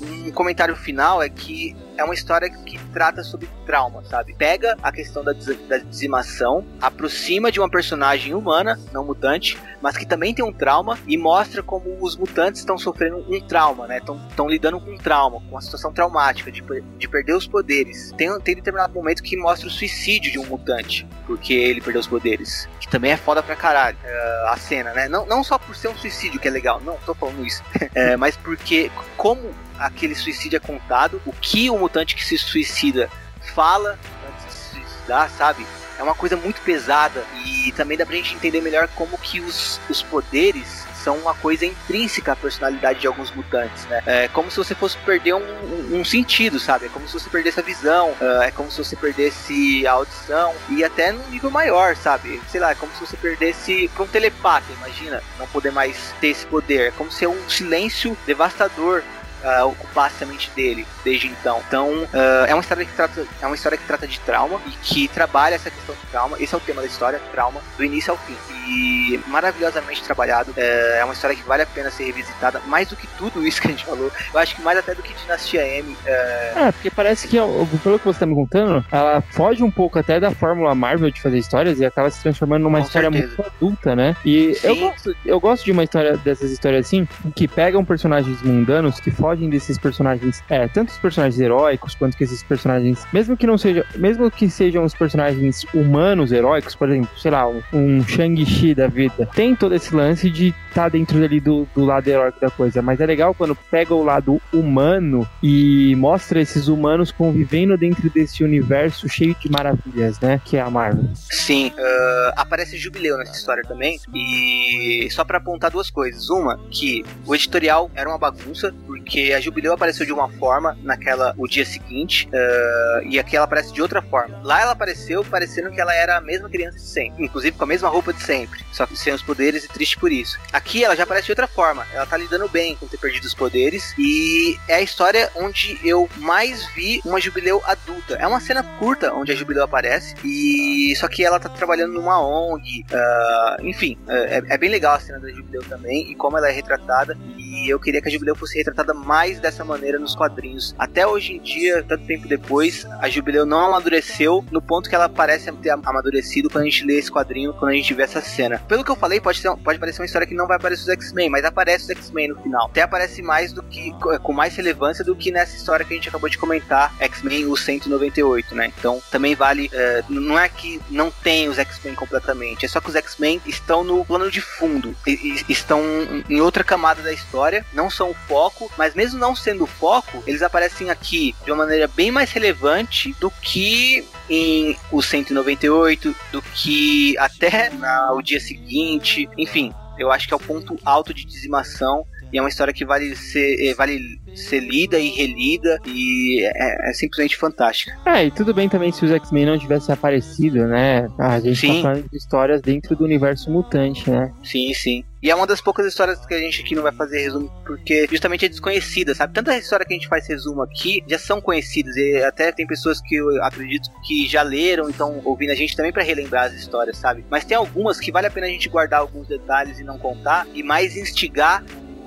[0.01, 4.33] Um comentário final é que é uma história que trata sobre trauma, sabe?
[4.33, 10.05] Pega a questão da, da dizimação, aproxima de uma personagem humana, não mutante, mas que
[10.05, 13.99] também tem um trauma e mostra como os mutantes estão sofrendo um trauma, né?
[13.99, 16.61] Estão lidando com um trauma, com uma situação traumática de,
[16.97, 18.11] de perder os poderes.
[18.17, 22.07] Tem, tem determinado momento que mostra o suicídio de um mutante, porque ele perdeu os
[22.07, 22.67] poderes.
[22.91, 25.07] Também é foda pra caralho uh, a cena, né?
[25.07, 27.63] Não, não só por ser um suicídio que é legal, não tô falando isso,
[27.95, 33.09] é, mas porque como aquele suicídio é contado, o que o mutante que se suicida
[33.55, 33.97] fala
[34.29, 35.65] antes de se suicidar, sabe?
[36.01, 39.79] é uma coisa muito pesada e também dá pra gente entender melhor como que os,
[39.87, 44.01] os poderes são uma coisa intrínseca à personalidade de alguns mutantes, né?
[44.05, 46.85] É como se você fosse perder um, um, um sentido, sabe?
[46.85, 50.53] É como se você perdesse a visão, uh, é como se você perdesse a audição
[50.69, 52.41] e até num nível maior, sabe?
[52.49, 56.27] Sei lá, é como se você perdesse para um telepata, imagina, não poder mais ter
[56.27, 56.87] esse poder.
[56.87, 59.03] É como se é um silêncio devastador
[59.43, 61.61] uh, ocupasse a mente dele desde então.
[61.67, 64.71] Então, uh, é uma história que trata é uma história que trata de trauma e
[64.71, 66.37] que trabalha essa questão de trauma.
[66.39, 68.35] Esse é o tema da história, trauma, do início ao fim.
[68.67, 70.53] E maravilhosamente trabalhado.
[70.55, 73.61] É, é uma história que vale a pena ser revisitada, mais do que tudo isso
[73.61, 74.11] que a gente falou.
[74.33, 75.97] Eu acho que mais até do que Dinastia M.
[76.05, 77.37] É, é porque parece que,
[77.83, 81.21] pelo que você está me contando, ela foge um pouco até da fórmula Marvel de
[81.21, 83.35] fazer histórias e acaba se transformando numa Com história certeza.
[83.37, 84.15] muito adulta, né?
[84.23, 88.99] E eu gosto, eu gosto de uma história dessas histórias assim, que pegam personagens mundanos
[88.99, 93.37] que fogem fogem desses personagens, é, tanto os personagens heróicos quanto que esses personagens, mesmo
[93.37, 97.61] que não seja, mesmo que sejam os personagens humanos heróicos, por exemplo, sei lá, um,
[97.73, 101.85] um Shang-Chi da vida, tem todo esse lance de estar tá dentro ali do, do
[101.85, 106.67] lado heróico da coisa, mas é legal quando pega o lado humano e mostra esses
[106.67, 111.09] humanos convivendo dentro desse universo cheio de maravilhas, né, que é a Marvel.
[111.15, 117.05] Sim, uh, aparece Jubileu nessa história também, e só para apontar duas coisas, uma, que
[117.25, 121.47] o editorial era uma bagunça, porque porque a Jubileu apareceu de uma forma naquela o
[121.47, 124.41] dia seguinte uh, e aqui ela aparece de outra forma.
[124.43, 127.67] Lá ela apareceu parecendo que ela era a mesma criança de sempre, inclusive com a
[127.67, 130.39] mesma roupa de sempre, só que sem os poderes e triste por isso.
[130.51, 131.85] Aqui ela já aparece de outra forma.
[131.93, 136.09] Ela tá lidando bem com ter perdido os poderes e é a história onde eu
[136.17, 138.15] mais vi uma Jubileu adulta.
[138.15, 142.19] É uma cena curta onde a Jubileu aparece e só que ela tá trabalhando numa
[142.21, 146.49] ONG, uh, enfim, é, é bem legal a cena da Jubileu também e como ela
[146.49, 150.75] é retratada e eu queria que a Jubileu fosse retratada mais dessa maneira nos quadrinhos.
[150.77, 155.09] Até hoje em dia, tanto tempo depois, a Jubileu não amadureceu no ponto que ela
[155.09, 158.59] parece ter amadurecido quando a gente lê esse quadrinho, quando a gente vê essa cena.
[158.67, 160.89] Pelo que eu falei, pode, ser, pode parecer uma história que não vai aparecer os
[160.89, 162.65] X-Men, mas aparece os X-Men no final.
[162.67, 163.91] Até aparece mais do que,
[164.23, 167.57] com mais relevância do que nessa história que a gente acabou de comentar, X-Men o
[167.57, 168.71] 198, né?
[168.77, 172.89] Então também vale, é, não é que não tem os X-Men completamente, é só que
[172.89, 175.11] os X-Men estão no plano de fundo, e,
[175.47, 175.81] e, estão
[176.29, 180.41] em outra camada da história, não são o foco, mas mesmo não sendo foco, eles
[180.41, 187.17] aparecem aqui de uma maneira bem mais relevante do que em o 198, do que
[187.17, 189.29] até na, o dia seguinte.
[189.37, 192.85] Enfim, eu acho que é o ponto alto de dizimação e é uma história que
[192.85, 197.97] vale ser, eh, vale ser lida e relida e é, é simplesmente fantástica.
[198.05, 201.07] É, e tudo bem também se os X-Men não tivessem aparecido, né?
[201.19, 201.75] A gente tá sim.
[201.75, 204.31] tá falando de histórias dentro do universo mutante, né?
[204.43, 205.03] Sim, sim.
[205.21, 208.07] E é uma das poucas histórias que a gente aqui não vai fazer resumo, porque
[208.09, 209.33] justamente é desconhecida, sabe?
[209.33, 212.99] Tanta história que a gente faz resumo aqui já são conhecidas, e até tem pessoas
[212.99, 216.97] que eu acredito que já leram, então ouvindo a gente também para relembrar as histórias,
[216.97, 217.23] sabe?
[217.29, 220.47] Mas tem algumas que vale a pena a gente guardar alguns detalhes e não contar,
[220.55, 221.63] e mais instigar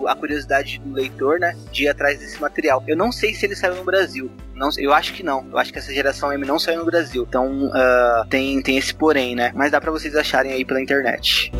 [0.08, 2.82] a curiosidade do leitor, né, de ir atrás desse material.
[2.86, 4.30] Eu não sei se ele saiu no Brasil.
[4.54, 5.46] Não, eu acho que não.
[5.50, 7.24] Eu acho que essa geração M não saiu no Brasil.
[7.28, 9.52] Então uh, tem, tem esse porém, né?
[9.54, 11.50] Mas dá para vocês acharem aí pela internet.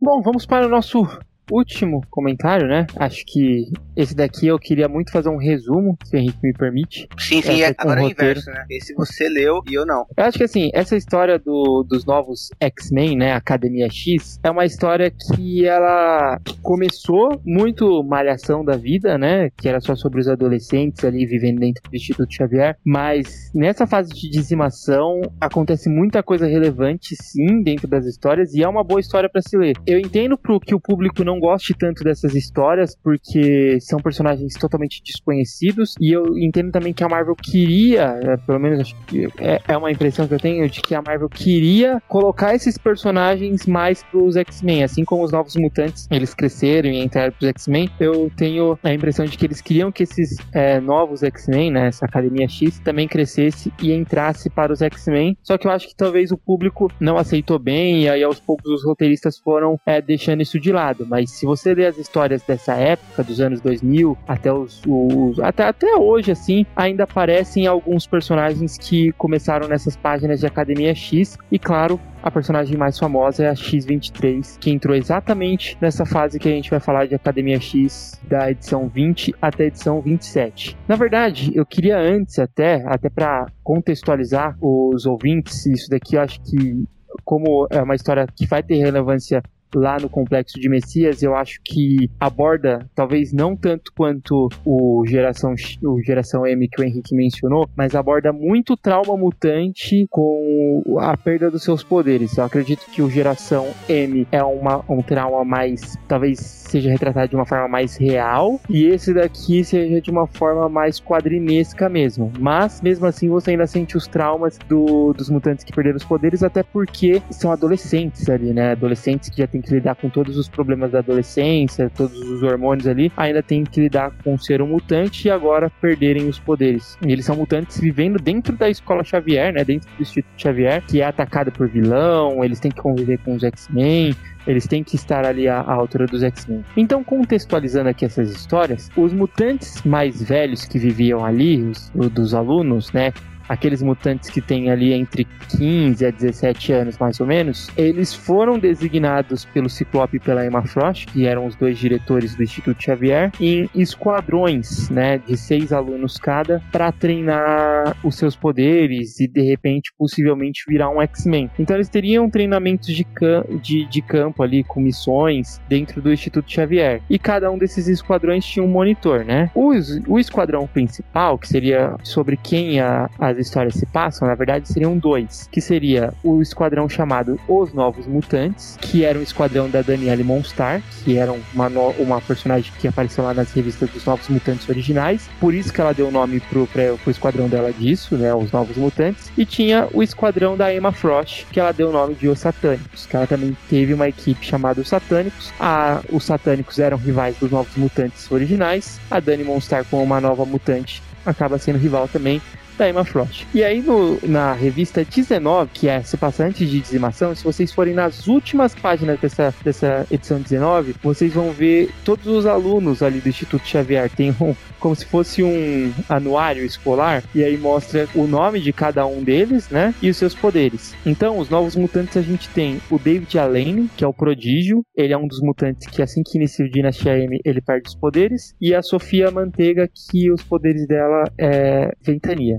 [0.00, 1.06] Bom, vamos para o nosso
[1.50, 2.86] último comentário, né?
[2.96, 7.08] Acho que esse daqui eu queria muito fazer um resumo, se o Henrique me permite.
[7.18, 8.64] Sim, sim, é, agora é o inverso, né?
[8.70, 10.06] Esse você leu e eu não.
[10.16, 13.32] Eu acho que assim, essa história do, dos novos X-Men, né?
[13.32, 19.50] Academia X, é uma história que ela começou muito malhação da vida, né?
[19.56, 22.76] Que era só sobre os adolescentes ali vivendo dentro do Instituto Xavier.
[22.84, 28.68] Mas nessa fase de dizimação acontece muita coisa relevante, sim, dentro das histórias, e é
[28.68, 29.76] uma boa história para se ler.
[29.86, 35.02] Eu entendo pro que o público não goste tanto dessas histórias, porque são personagens totalmente
[35.02, 35.94] desconhecidos.
[36.00, 38.94] E eu entendo também que a Marvel queria, é, pelo menos
[39.38, 43.66] é, é uma impressão que eu tenho, de que a Marvel queria colocar esses personagens
[43.66, 47.90] mais pros X-Men, assim como os Novos Mutantes, eles cresceram e entraram pros X-Men.
[47.98, 52.04] Eu tenho a impressão de que eles queriam que esses é, novos X-Men, né, essa
[52.04, 55.36] Academia X, também crescesse e entrasse para os X-Men.
[55.42, 58.70] Só que eu acho que talvez o público não aceitou bem e aí aos poucos
[58.70, 61.06] os roteiristas foram é, deixando isso de lado.
[61.06, 65.64] Mas se você ler as histórias dessa época, dos anos 2000 até os, os até,
[65.64, 71.38] até hoje, assim, ainda aparecem alguns personagens que começaram nessas páginas de Academia X.
[71.50, 76.48] E claro, a personagem mais famosa é a X23, que entrou exatamente nessa fase que
[76.48, 80.76] a gente vai falar de Academia X da edição 20 até a edição 27.
[80.86, 86.40] Na verdade, eu queria antes até, até para contextualizar os ouvintes, isso daqui eu acho
[86.42, 86.84] que
[87.24, 89.42] como é uma história que vai ter relevância
[89.74, 95.54] lá no Complexo de Messias, eu acho que aborda, talvez não tanto quanto o Geração,
[95.82, 101.50] o Geração M que o Henrique mencionou, mas aborda muito trauma mutante com a perda
[101.50, 102.36] dos seus poderes.
[102.36, 107.36] Eu acredito que o Geração M é uma, um trauma mais, talvez seja retratado de
[107.36, 112.32] uma forma mais real, e esse daqui seja de uma forma mais quadrinesca mesmo.
[112.38, 116.42] Mas, mesmo assim, você ainda sente os traumas do, dos mutantes que perderam os poderes,
[116.42, 118.72] até porque são adolescentes ali, né?
[118.72, 122.86] Adolescentes que já tem que lidar com todos os problemas da adolescência, todos os hormônios
[122.86, 126.96] ali, ainda tem que lidar com ser um mutante e agora perderem os poderes.
[127.06, 129.64] E eles são mutantes vivendo dentro da escola Xavier, né?
[129.64, 133.44] Dentro do Instituto Xavier, que é atacado por vilão, eles têm que conviver com os
[133.44, 134.14] X-Men,
[134.46, 136.64] eles têm que estar ali à, altura dos X-Men.
[136.76, 142.92] Então, contextualizando aqui essas histórias, os mutantes mais velhos que viviam ali, os, dos alunos,
[142.92, 143.12] né?
[143.50, 145.26] Aqueles mutantes que têm ali entre
[145.58, 150.62] 15 a 17 anos, mais ou menos, eles foram designados pelo Ciclope e pela Emma
[150.62, 156.16] Frost, que eram os dois diretores do Instituto Xavier, em esquadrões, né, de seis alunos
[156.16, 161.50] cada, para treinar os seus poderes e de repente possivelmente virar um X-Men.
[161.58, 166.48] Então eles teriam treinamentos de, cam de, de campo ali com missões dentro do Instituto
[166.48, 167.02] Xavier.
[167.10, 169.50] E cada um desses esquadrões tinha um monitor, né?
[169.56, 169.72] O,
[170.06, 174.96] o esquadrão principal, que seria sobre quem a, as histórias se passam, na verdade seriam
[174.96, 180.24] dois, que seria o esquadrão chamado Os Novos Mutantes, que era um esquadrão da Danielle
[180.24, 181.68] Monstar, que era uma,
[181.98, 185.92] uma personagem que apareceu lá nas revistas dos Novos Mutantes originais, por isso que ela
[185.92, 189.88] deu o nome pro, pra, pro esquadrão dela disso, né, os Novos Mutantes, e tinha
[189.92, 193.26] o esquadrão da Emma Frost, que ela deu o nome de Os Satânicos, que ela
[193.26, 198.30] também teve uma equipe chamada Os Satânicos, a, os Satânicos eram rivais dos Novos Mutantes
[198.30, 202.40] originais, a Dani Monstar como uma nova mutante acaba sendo rival também
[202.80, 203.46] da Emma Frost.
[203.54, 207.70] E aí no, na revista 19, que é se passa antes de dizimação, se vocês
[207.70, 213.20] forem nas últimas páginas dessa, dessa edição 19, vocês vão ver todos os alunos ali
[213.20, 214.08] do Instituto Xavier.
[214.08, 219.06] Tem um, como se fosse um anuário escolar, e aí mostra o nome de cada
[219.06, 219.94] um deles, né?
[220.00, 220.94] E os seus poderes.
[221.04, 224.82] Então, os novos mutantes a gente tem o David Alane, que é o prodígio.
[224.96, 227.94] Ele é um dos mutantes que assim que inicia o Dinastia M, ele perde os
[227.94, 228.54] poderes.
[228.58, 232.58] E a Sofia Manteiga, que os poderes dela é ventania.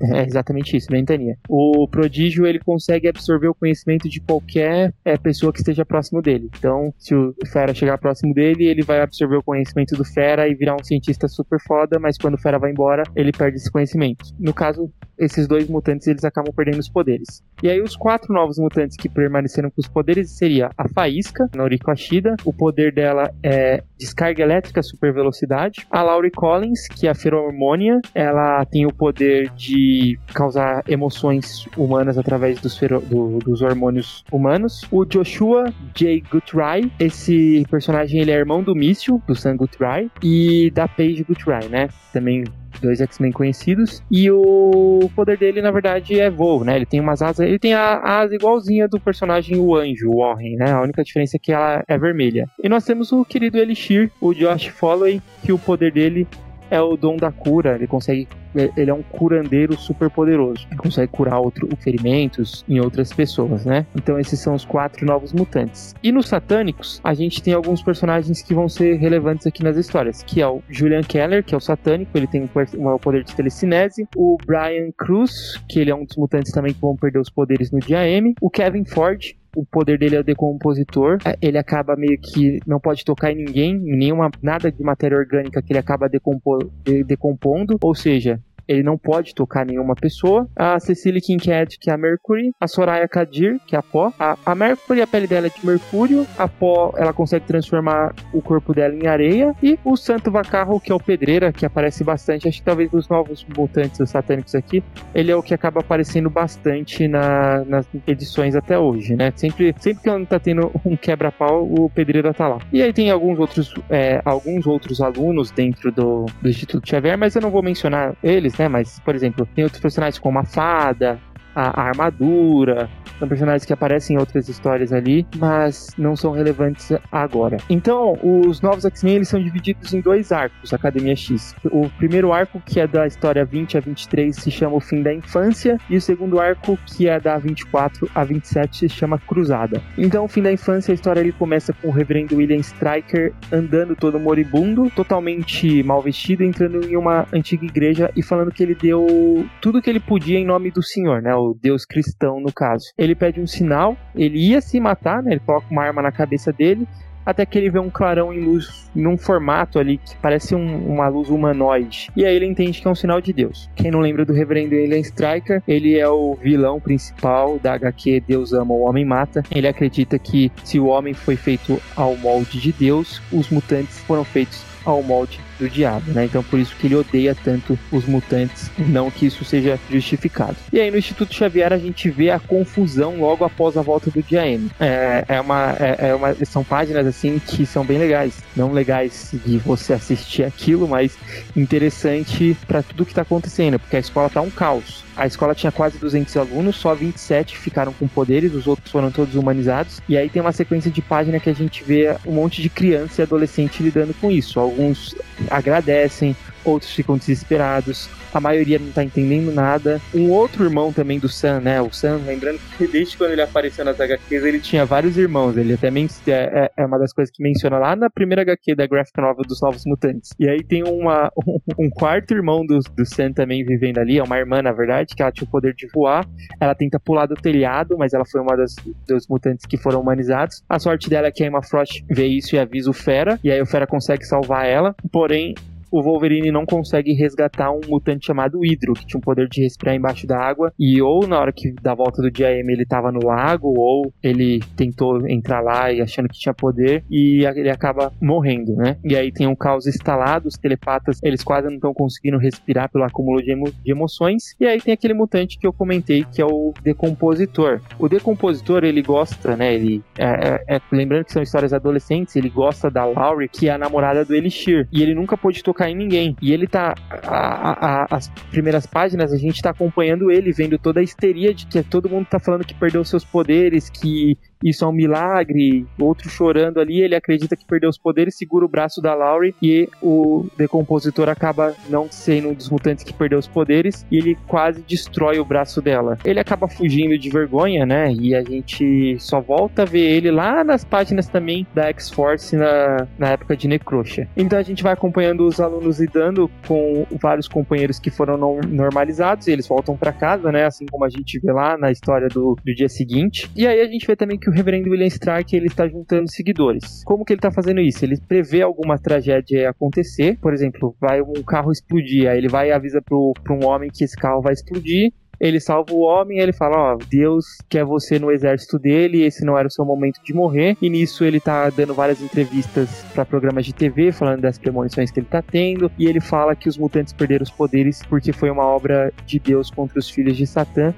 [0.00, 1.36] É exatamente isso, ventania.
[1.48, 6.50] O prodígio ele consegue absorver o conhecimento de qualquer é, pessoa que esteja próximo dele.
[6.58, 10.54] Então, se o Fera chegar próximo dele, ele vai absorver o conhecimento do Fera e
[10.54, 14.24] virar um cientista super foda, mas quando o Fera vai embora, ele perde esse conhecimento.
[14.38, 17.42] No caso, esses dois mutantes eles acabam perdendo os poderes.
[17.62, 21.90] E aí os quatro novos mutantes que permaneceram com os poderes seria a Faísca, Noriko
[21.90, 25.86] Ashida, o poder dela é descarga elétrica super velocidade.
[25.90, 29.89] A Laurie Collins, que é a feromônia, ela tem o poder de
[30.32, 34.82] causar emoções humanas através dos, do, dos hormônios humanos.
[34.90, 36.22] O Joshua J.
[36.30, 41.68] Guthrie, esse personagem ele é irmão do Míssil, do Sam Guthrie, e da Paige Guthrie,
[41.68, 41.88] né?
[42.12, 42.44] Também
[42.80, 44.02] dois X-Men conhecidos.
[44.10, 46.76] E o poder dele, na verdade, é voo, né?
[46.76, 47.46] Ele tem umas asas.
[47.46, 50.72] Ele tem a asa igualzinha do personagem o Anjo, o Warren, né?
[50.72, 52.46] A única diferença é que ela é vermelha.
[52.62, 56.26] E nós temos o querido Elixir, o Josh Followay, que o poder dele
[56.70, 57.74] é o dom da cura.
[57.74, 60.66] Ele consegue ele é um curandeiro super poderoso.
[60.70, 63.86] Ele consegue curar outro, ferimentos em outras pessoas, né?
[63.94, 65.94] Então esses são os quatro novos mutantes.
[66.02, 70.22] E nos satânicos, a gente tem alguns personagens que vão ser relevantes aqui nas histórias,
[70.22, 74.06] que é o Julian Keller, que é o satânico, ele tem o poder de telecinese,
[74.16, 77.70] o Brian Cruz, que ele é um dos mutantes também que vão perder os poderes
[77.70, 81.18] no dia M, o Kevin Ford, o poder dele é o decompositor.
[81.24, 85.16] É, ele acaba meio que não pode tocar em ninguém, em nenhuma nada de matéria
[85.16, 86.58] orgânica que ele acaba decompo,
[87.06, 87.76] decompondo.
[87.80, 88.40] Ou seja,
[88.70, 90.48] ele não pode tocar nenhuma pessoa.
[90.54, 92.52] A Cecily Kincaid, que é a Mercury.
[92.60, 94.12] A Soraya Kadir, que é a Pó.
[94.18, 96.24] A, a Mercury, a pele dela é de mercúrio.
[96.38, 99.54] A Pó, ela consegue transformar o corpo dela em areia.
[99.60, 102.46] E o Santo Vacarro, que é o Pedreira, que aparece bastante.
[102.46, 106.30] Acho que talvez dos novos mutantes os satânicos aqui, ele é o que acaba aparecendo
[106.30, 109.32] bastante na, nas edições até hoje, né?
[109.34, 112.58] Sempre, sempre que tá tendo um quebra-pau, o Pedreira tá lá.
[112.72, 117.34] E aí tem alguns outros, é, alguns outros alunos dentro do, do Instituto Xavier, mas
[117.34, 118.68] eu não vou mencionar eles, né?
[118.68, 121.18] Mas, por exemplo, tem outros personagens como a fada,
[121.54, 122.88] a, a, armadura.
[123.18, 127.58] São personagens que aparecem em outras histórias ali, mas não são relevantes agora.
[127.68, 131.54] Então, os novos X-Men eles são divididos em dois arcos, Academia X.
[131.70, 135.12] O primeiro arco, que é da história 20 a 23, se chama O Fim da
[135.12, 139.82] Infância, e o segundo arco, que é da 24 a 27, se chama Cruzada.
[139.98, 143.94] Então, o Fim da Infância, a história ele começa com o reverendo William Stryker andando
[143.94, 149.46] todo moribundo, totalmente mal vestido, entrando em uma antiga igreja e falando que ele deu
[149.60, 151.34] tudo que ele podia em nome do Senhor, né?
[151.40, 152.92] O deus cristão, no caso.
[152.98, 155.32] Ele pede um sinal, ele ia se matar, né?
[155.32, 156.86] Ele coloca uma arma na cabeça dele,
[157.24, 161.08] até que ele vê um clarão em luz, num formato ali que parece um, uma
[161.08, 162.10] luz humanoide.
[162.16, 163.70] E aí ele entende que é um sinal de Deus.
[163.74, 168.52] Quem não lembra do reverendo Alien Striker, ele é o vilão principal da HQ Deus
[168.52, 169.42] Ama, o Homem Mata.
[169.50, 174.24] Ele acredita que se o homem foi feito ao molde de Deus, os mutantes foram
[174.24, 176.24] feitos ao molde do diabo, né?
[176.24, 180.56] Então por isso que ele odeia tanto os mutantes, não que isso seja justificado.
[180.72, 184.22] E aí no Instituto Xavier a gente vê a confusão logo após a volta do
[184.22, 184.70] dia M.
[184.80, 189.34] É, é uma, é, é uma, são páginas assim que são bem legais, não legais
[189.44, 191.16] de você assistir aquilo, mas
[191.54, 195.04] interessante para tudo que tá acontecendo, porque a escola tá um caos.
[195.16, 199.34] A escola tinha quase 200 alunos, só 27 ficaram com poderes, os outros foram todos
[199.34, 200.00] humanizados.
[200.08, 203.20] E aí tem uma sequência de página que a gente vê um monte de criança
[203.20, 204.58] e adolescente lidando com isso.
[204.58, 205.14] Alguns
[205.50, 210.00] agradecem, outros ficam desesperados, a maioria não tá entendendo nada.
[210.14, 211.80] Um outro irmão também do Sam, né?
[211.80, 215.56] O Sam, lembrando que desde quando ele apareceu nas HQs, ele tinha vários irmãos.
[215.56, 218.86] Ele até é, é, é, uma das coisas que menciona lá na primeira HQ da
[218.86, 220.30] Graphic Novel dos Novos Mutantes.
[220.38, 224.22] E aí tem uma, um, um quarto irmão do, do Sam também vivendo ali, é
[224.22, 226.26] uma irmã, na verdade, que ela tinha o poder de voar.
[226.60, 228.74] Ela tenta pular do telhado, mas ela foi uma das
[229.06, 230.62] dos mutantes que foram humanizados.
[230.68, 233.50] A sorte dela é que a Emma Frost vê isso e avisa o Fera, e
[233.50, 234.94] aí o Fera consegue salvar ela.
[235.10, 235.54] Porém,
[235.90, 239.94] o Wolverine não consegue resgatar um mutante chamado Hydro, que tinha um poder de respirar
[239.94, 243.10] embaixo da água, e ou na hora que da volta do dia M ele tava
[243.10, 248.12] no lago, ou ele tentou entrar lá e achando que tinha poder, e ele acaba
[248.20, 248.96] morrendo, né?
[249.04, 253.04] E aí tem um caos instalado, os telepatas, eles quase não estão conseguindo respirar pelo
[253.04, 256.46] acúmulo de, emo de emoções, e aí tem aquele mutante que eu comentei, que é
[256.46, 257.80] o Decompositor.
[257.98, 262.48] O Decompositor, ele gosta, né, ele, é, é, é lembrando que são histórias adolescentes, ele
[262.48, 265.96] gosta da Laurie, que é a namorada do Elixir, e ele nunca pôde tocar em
[265.96, 266.36] ninguém.
[266.42, 266.94] E ele tá.
[267.22, 271.66] A, a, as primeiras páginas a gente tá acompanhando ele, vendo toda a histeria de
[271.66, 276.28] que todo mundo tá falando que perdeu seus poderes, que isso é um milagre, outro
[276.28, 280.46] chorando ali, ele acredita que perdeu os poderes, segura o braço da Laurie e o
[280.56, 285.38] decompositor acaba não sendo um dos mutantes que perdeu os poderes e ele quase destrói
[285.38, 286.18] o braço dela.
[286.24, 288.12] Ele acaba fugindo de vergonha, né?
[288.12, 293.06] E a gente só volta a ver ele lá nas páginas também da X-Force na,
[293.18, 294.28] na época de Necrocha.
[294.36, 298.36] Então a gente vai acompanhando os alunos lidando com vários companheiros que foram
[298.68, 300.66] normalizados e eles voltam para casa, né?
[300.66, 303.50] Assim como a gente vê lá na história do, do dia seguinte.
[303.56, 307.04] E aí a gente vê também que o reverendo William Stark ele está juntando seguidores.
[307.04, 308.04] Como que ele está fazendo isso?
[308.04, 312.72] Ele prevê alguma tragédia acontecer, por exemplo, vai um carro explodir, aí ele vai e
[312.72, 316.76] avisa para um homem que esse carro vai explodir, ele salva o homem ele fala:
[316.76, 320.76] Ó, Deus quer você no exército dele, esse não era o seu momento de morrer.
[320.82, 325.18] E nisso ele tá dando várias entrevistas para programas de TV, falando das premonições que
[325.18, 325.90] ele tá tendo.
[325.98, 329.70] E ele fala que os mutantes perderam os poderes porque foi uma obra de Deus
[329.70, 330.92] contra os filhos de Satã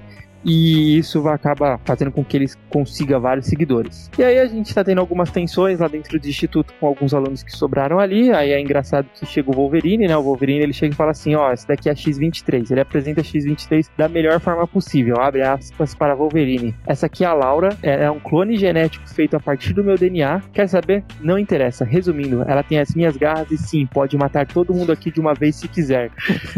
[0.45, 4.11] e isso vai acabar fazendo com que eles consiga vários seguidores.
[4.19, 7.43] E aí a gente está tendo algumas tensões lá dentro do instituto com alguns alunos
[7.43, 8.31] que sobraram ali.
[8.33, 10.17] Aí é engraçado que chega o Wolverine, né?
[10.17, 12.71] O Wolverine ele chega e fala assim: ó, essa daqui é a X23.
[12.71, 15.21] Ele apresenta a X23 da melhor forma possível.
[15.21, 16.75] Abre aspas para Wolverine.
[16.87, 19.97] Essa aqui é a Laura, é, é um clone genético feito a partir do meu
[19.97, 20.43] DNA.
[20.53, 21.05] Quer saber?
[21.21, 21.85] Não interessa.
[21.85, 25.35] Resumindo, ela tem as minhas garras e sim, pode matar todo mundo aqui de uma
[25.35, 26.11] vez se quiser.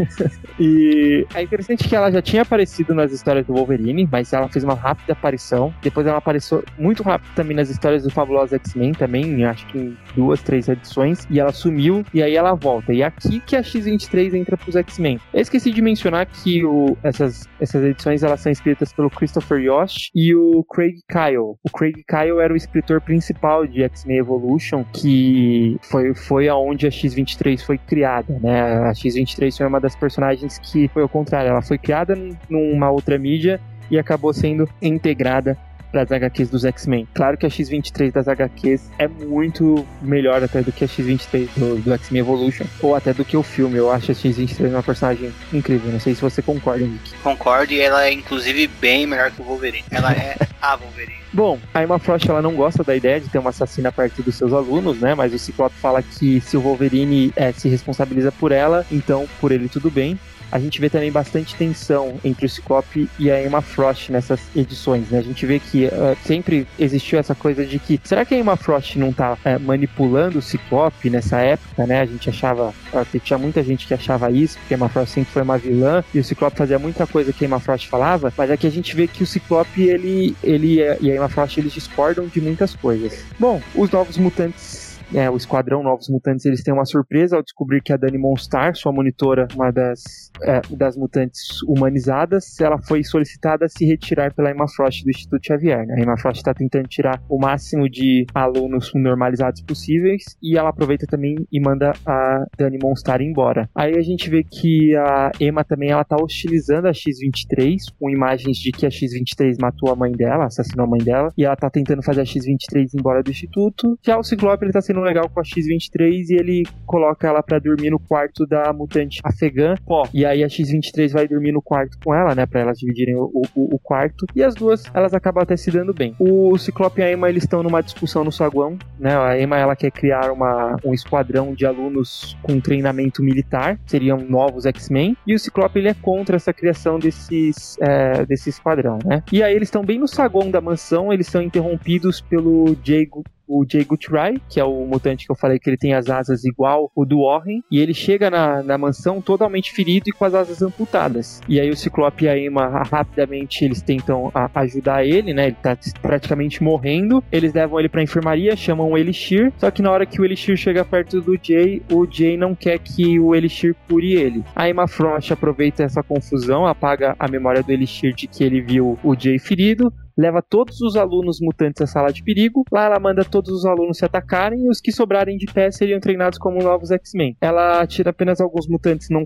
[0.59, 4.49] e é interessante que ela já tinha aparecido nas histórias do Wolverine Wolverine, mas ela
[4.49, 5.75] fez uma rápida aparição.
[5.83, 9.97] Depois ela apareceu muito rápido também nas histórias do Fabuloso X-Men também, acho que em
[10.15, 12.93] duas, três edições, e ela sumiu, e aí ela volta.
[12.93, 15.19] E é aqui que a X-23 entra pros X-Men.
[15.33, 20.11] Eu esqueci de mencionar que o, essas, essas edições elas são escritas pelo Christopher Yost
[20.15, 21.57] e o Craig Kyle.
[21.63, 26.91] O Craig Kyle era o escritor principal de X-Men Evolution, que foi, foi aonde a
[26.91, 28.89] X-23 foi criada, né?
[28.89, 32.17] A X-23 foi uma das personagens que foi ao contrário, ela foi criada
[32.49, 33.61] numa outra mídia
[33.91, 35.59] e acabou sendo integrada
[35.95, 37.07] para as HQs dos X-Men.
[37.15, 41.77] Claro que a X-23 das HQs é muito melhor até do que a X-23 do,
[41.77, 43.77] do X-Men Evolution, ou até do que o filme.
[43.77, 45.93] Eu acho a X-23 uma personagem incrível.
[45.93, 47.15] Não sei se você concorda, Nick.
[47.23, 49.85] Concordo, e ela é inclusive bem melhor que o Wolverine.
[49.89, 51.15] Ela é a Wolverine.
[51.33, 54.35] Bom, a Emma Frost ela não gosta da ideia de ter uma assassina perto dos
[54.35, 55.15] seus alunos, né?
[55.15, 59.53] Mas o Ciclope fala que se o Wolverine é, se responsabiliza por ela, então por
[59.53, 60.19] ele tudo bem
[60.55, 65.11] a gente vê também bastante tensão entre o Ciclope e a Emma Frost nessas edições,
[65.11, 65.19] né?
[65.19, 68.57] A gente vê que uh, sempre existiu essa coisa de que será que a Emma
[68.57, 72.03] Frost não tá uh, manipulando o Ciclope nessa época, né?
[72.03, 75.33] A gente achava, uh, tinha muita gente que achava isso, porque a Emma Frost sempre
[75.33, 78.49] foi uma vilã e o Ciclope fazia muita coisa que a Emma Frost falava, mas
[78.49, 82.29] aqui a gente vê que o Ciclope ele, ele e a Emma Frost eles discordam
[82.29, 83.25] de muitas coisas.
[83.41, 84.84] Bom, os novos mutantes
[85.15, 88.75] é, o Esquadrão Novos Mutantes, eles têm uma surpresa ao descobrir que a Dani Monstar,
[88.75, 90.03] sua monitora, uma das,
[90.43, 95.47] é, das mutantes humanizadas, ela foi solicitada a se retirar pela Emma Frost do Instituto
[95.47, 95.87] Xavier.
[95.87, 95.95] Né?
[95.97, 101.07] A Emma Frost está tentando tirar o máximo de alunos normalizados possíveis e ela aproveita
[101.07, 103.69] também e manda a Dani Monstar embora.
[103.75, 108.57] Aí a gente vê que a Emma também ela tá hostilizando a X-23 com imagens
[108.57, 111.71] de que a X-23 matou a mãe dela, assassinou a mãe dela, e ela tá
[111.71, 113.97] tentando fazer a X-23 embora do instituto.
[114.03, 117.59] Já o Ciclope ele tá sendo legal com a X-23 e ele coloca ela para
[117.59, 120.05] dormir no quarto da mutante afegã, Pó.
[120.13, 123.31] E aí a X-23 vai dormir no quarto com ela, né, para elas dividirem o,
[123.55, 124.27] o, o, quarto.
[124.35, 126.15] E as duas, elas acabam até se dando bem.
[126.19, 129.17] O Ciclope e a Emma, eles estão numa discussão no saguão, né?
[129.17, 134.67] A Emma, ela quer criar uma, um esquadrão de alunos com treinamento militar, seriam novos
[134.67, 139.23] X-Men, e o Ciclope, ele é contra essa criação desses, é, desse esquadrão, né?
[139.33, 143.65] E aí eles estão bem no saguão da mansão, eles são interrompidos pelo Jago o
[143.69, 146.91] Jay Gutray, que é o mutante que eu falei que ele tem as asas igual
[146.95, 150.63] o do Warren, e ele chega na, na mansão totalmente ferido e com as asas
[150.63, 151.41] amputadas.
[151.49, 155.47] E aí o Ciclope e a Emma rapidamente eles tentam a, ajudar ele, né?
[155.47, 157.23] Ele tá praticamente morrendo.
[157.31, 160.57] Eles levam ele pra enfermaria, chamam o Elixir, só que na hora que o Elixir
[160.57, 164.45] chega perto do Jay, o Jay não quer que o Elixir cure ele.
[164.55, 168.99] A Emma Frost aproveita essa confusão, apaga a memória do Elixir de que ele viu
[169.03, 172.65] o Jay ferido, leva todos os alunos mutantes à sala de perigo.
[172.71, 176.01] Lá ela manda todos os alunos se atacarem e os que sobrarem de pé seriam
[176.01, 177.37] treinados como novos X-Men.
[177.41, 179.25] Ela tira apenas alguns mutantes não,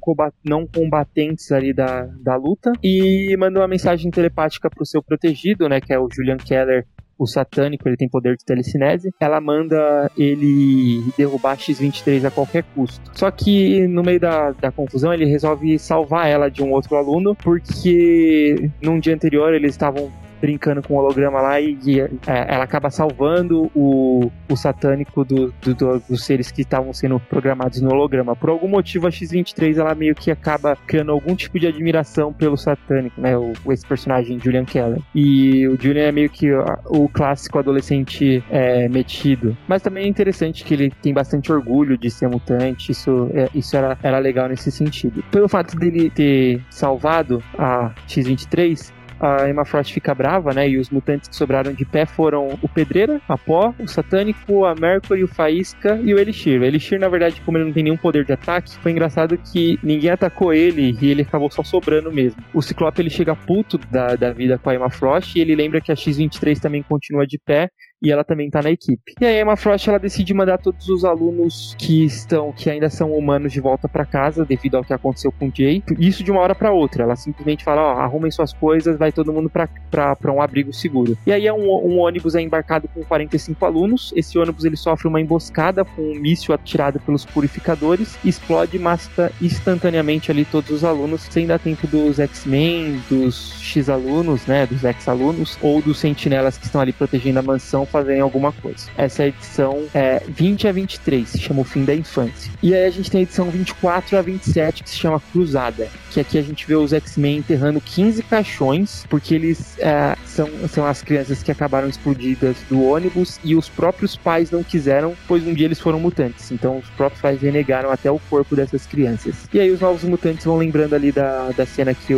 [0.66, 5.92] combatentes ali da, da luta e manda uma mensagem telepática pro seu protegido, né, que
[5.92, 6.86] é o Julian Keller,
[7.18, 13.10] o satânico, ele tem poder de telecinese, ela manda ele derrubar X-23 a qualquer custo.
[13.12, 17.34] Só que no meio da, da confusão ele resolve salvar ela de um outro aluno,
[17.34, 20.10] porque num dia anterior eles estavam
[20.40, 25.52] brincando com o holograma lá e, e é, ela acaba salvando o, o satânico do,
[25.60, 28.34] do, do, dos seres que estavam sendo programados no holograma.
[28.34, 32.56] Por algum motivo, a X-23 ela meio que acaba criando algum tipo de admiração pelo
[32.56, 33.36] satânico, né?
[33.36, 35.00] O, esse personagem, Julian Keller.
[35.14, 36.48] E o Julian é meio que
[36.86, 39.56] o clássico adolescente é, metido.
[39.66, 42.92] Mas também é interessante que ele tem bastante orgulho de ser mutante.
[42.92, 45.22] Isso, é, isso era, era legal nesse sentido.
[45.30, 50.68] Pelo fato dele ter salvado a X-23, a Emma Frost fica brava, né?
[50.68, 54.74] E os mutantes que sobraram de pé foram o Pedreira, a Pó, o Satânico, a
[54.74, 56.60] Mercury, o Faísca e o Elixir.
[56.60, 59.78] O Elixir, na verdade, como ele não tem nenhum poder de ataque, foi engraçado que
[59.82, 62.42] ninguém atacou ele e ele acabou só sobrando mesmo.
[62.52, 65.80] O Ciclope ele chega puto da, da vida com a Emma Frost e ele lembra
[65.80, 67.70] que a X-23 também continua de pé
[68.02, 69.14] e ela também tá na equipe.
[69.20, 72.88] E aí a Emma Frost ela decide mandar todos os alunos que estão, que ainda
[72.88, 75.82] são humanos de volta para casa devido ao que aconteceu com o Jay.
[75.98, 77.02] Isso de uma hora para outra.
[77.02, 81.16] Ela simplesmente fala, ó, arrumem suas coisas, vai todo mundo para um abrigo seguro.
[81.26, 84.12] E aí é um, um, ônibus é embarcado com 45 alunos.
[84.14, 89.32] Esse ônibus ele sofre uma emboscada com um míssil atirado pelos purificadores, explode e mata
[89.42, 95.58] instantaneamente ali todos os alunos, sem dar tempo dos X-Men, dos X-alunos, né, dos X-alunos
[95.60, 98.86] ou dos sentinelas que estão ali protegendo a mansão fazerem alguma coisa.
[98.96, 102.52] Essa é a edição é, 20 a 23, se chama O Fim da Infância.
[102.62, 106.20] E aí a gente tem a edição 24 a 27, que se chama Cruzada, que
[106.20, 111.02] aqui a gente vê os X-Men enterrando 15 caixões, porque eles é, são, são as
[111.02, 115.66] crianças que acabaram explodidas do ônibus e os próprios pais não quiseram, pois um dia
[115.66, 116.50] eles foram mutantes.
[116.52, 119.48] Então os próprios pais renegaram até o corpo dessas crianças.
[119.52, 122.14] E aí os novos mutantes vão lembrando ali da, da cena que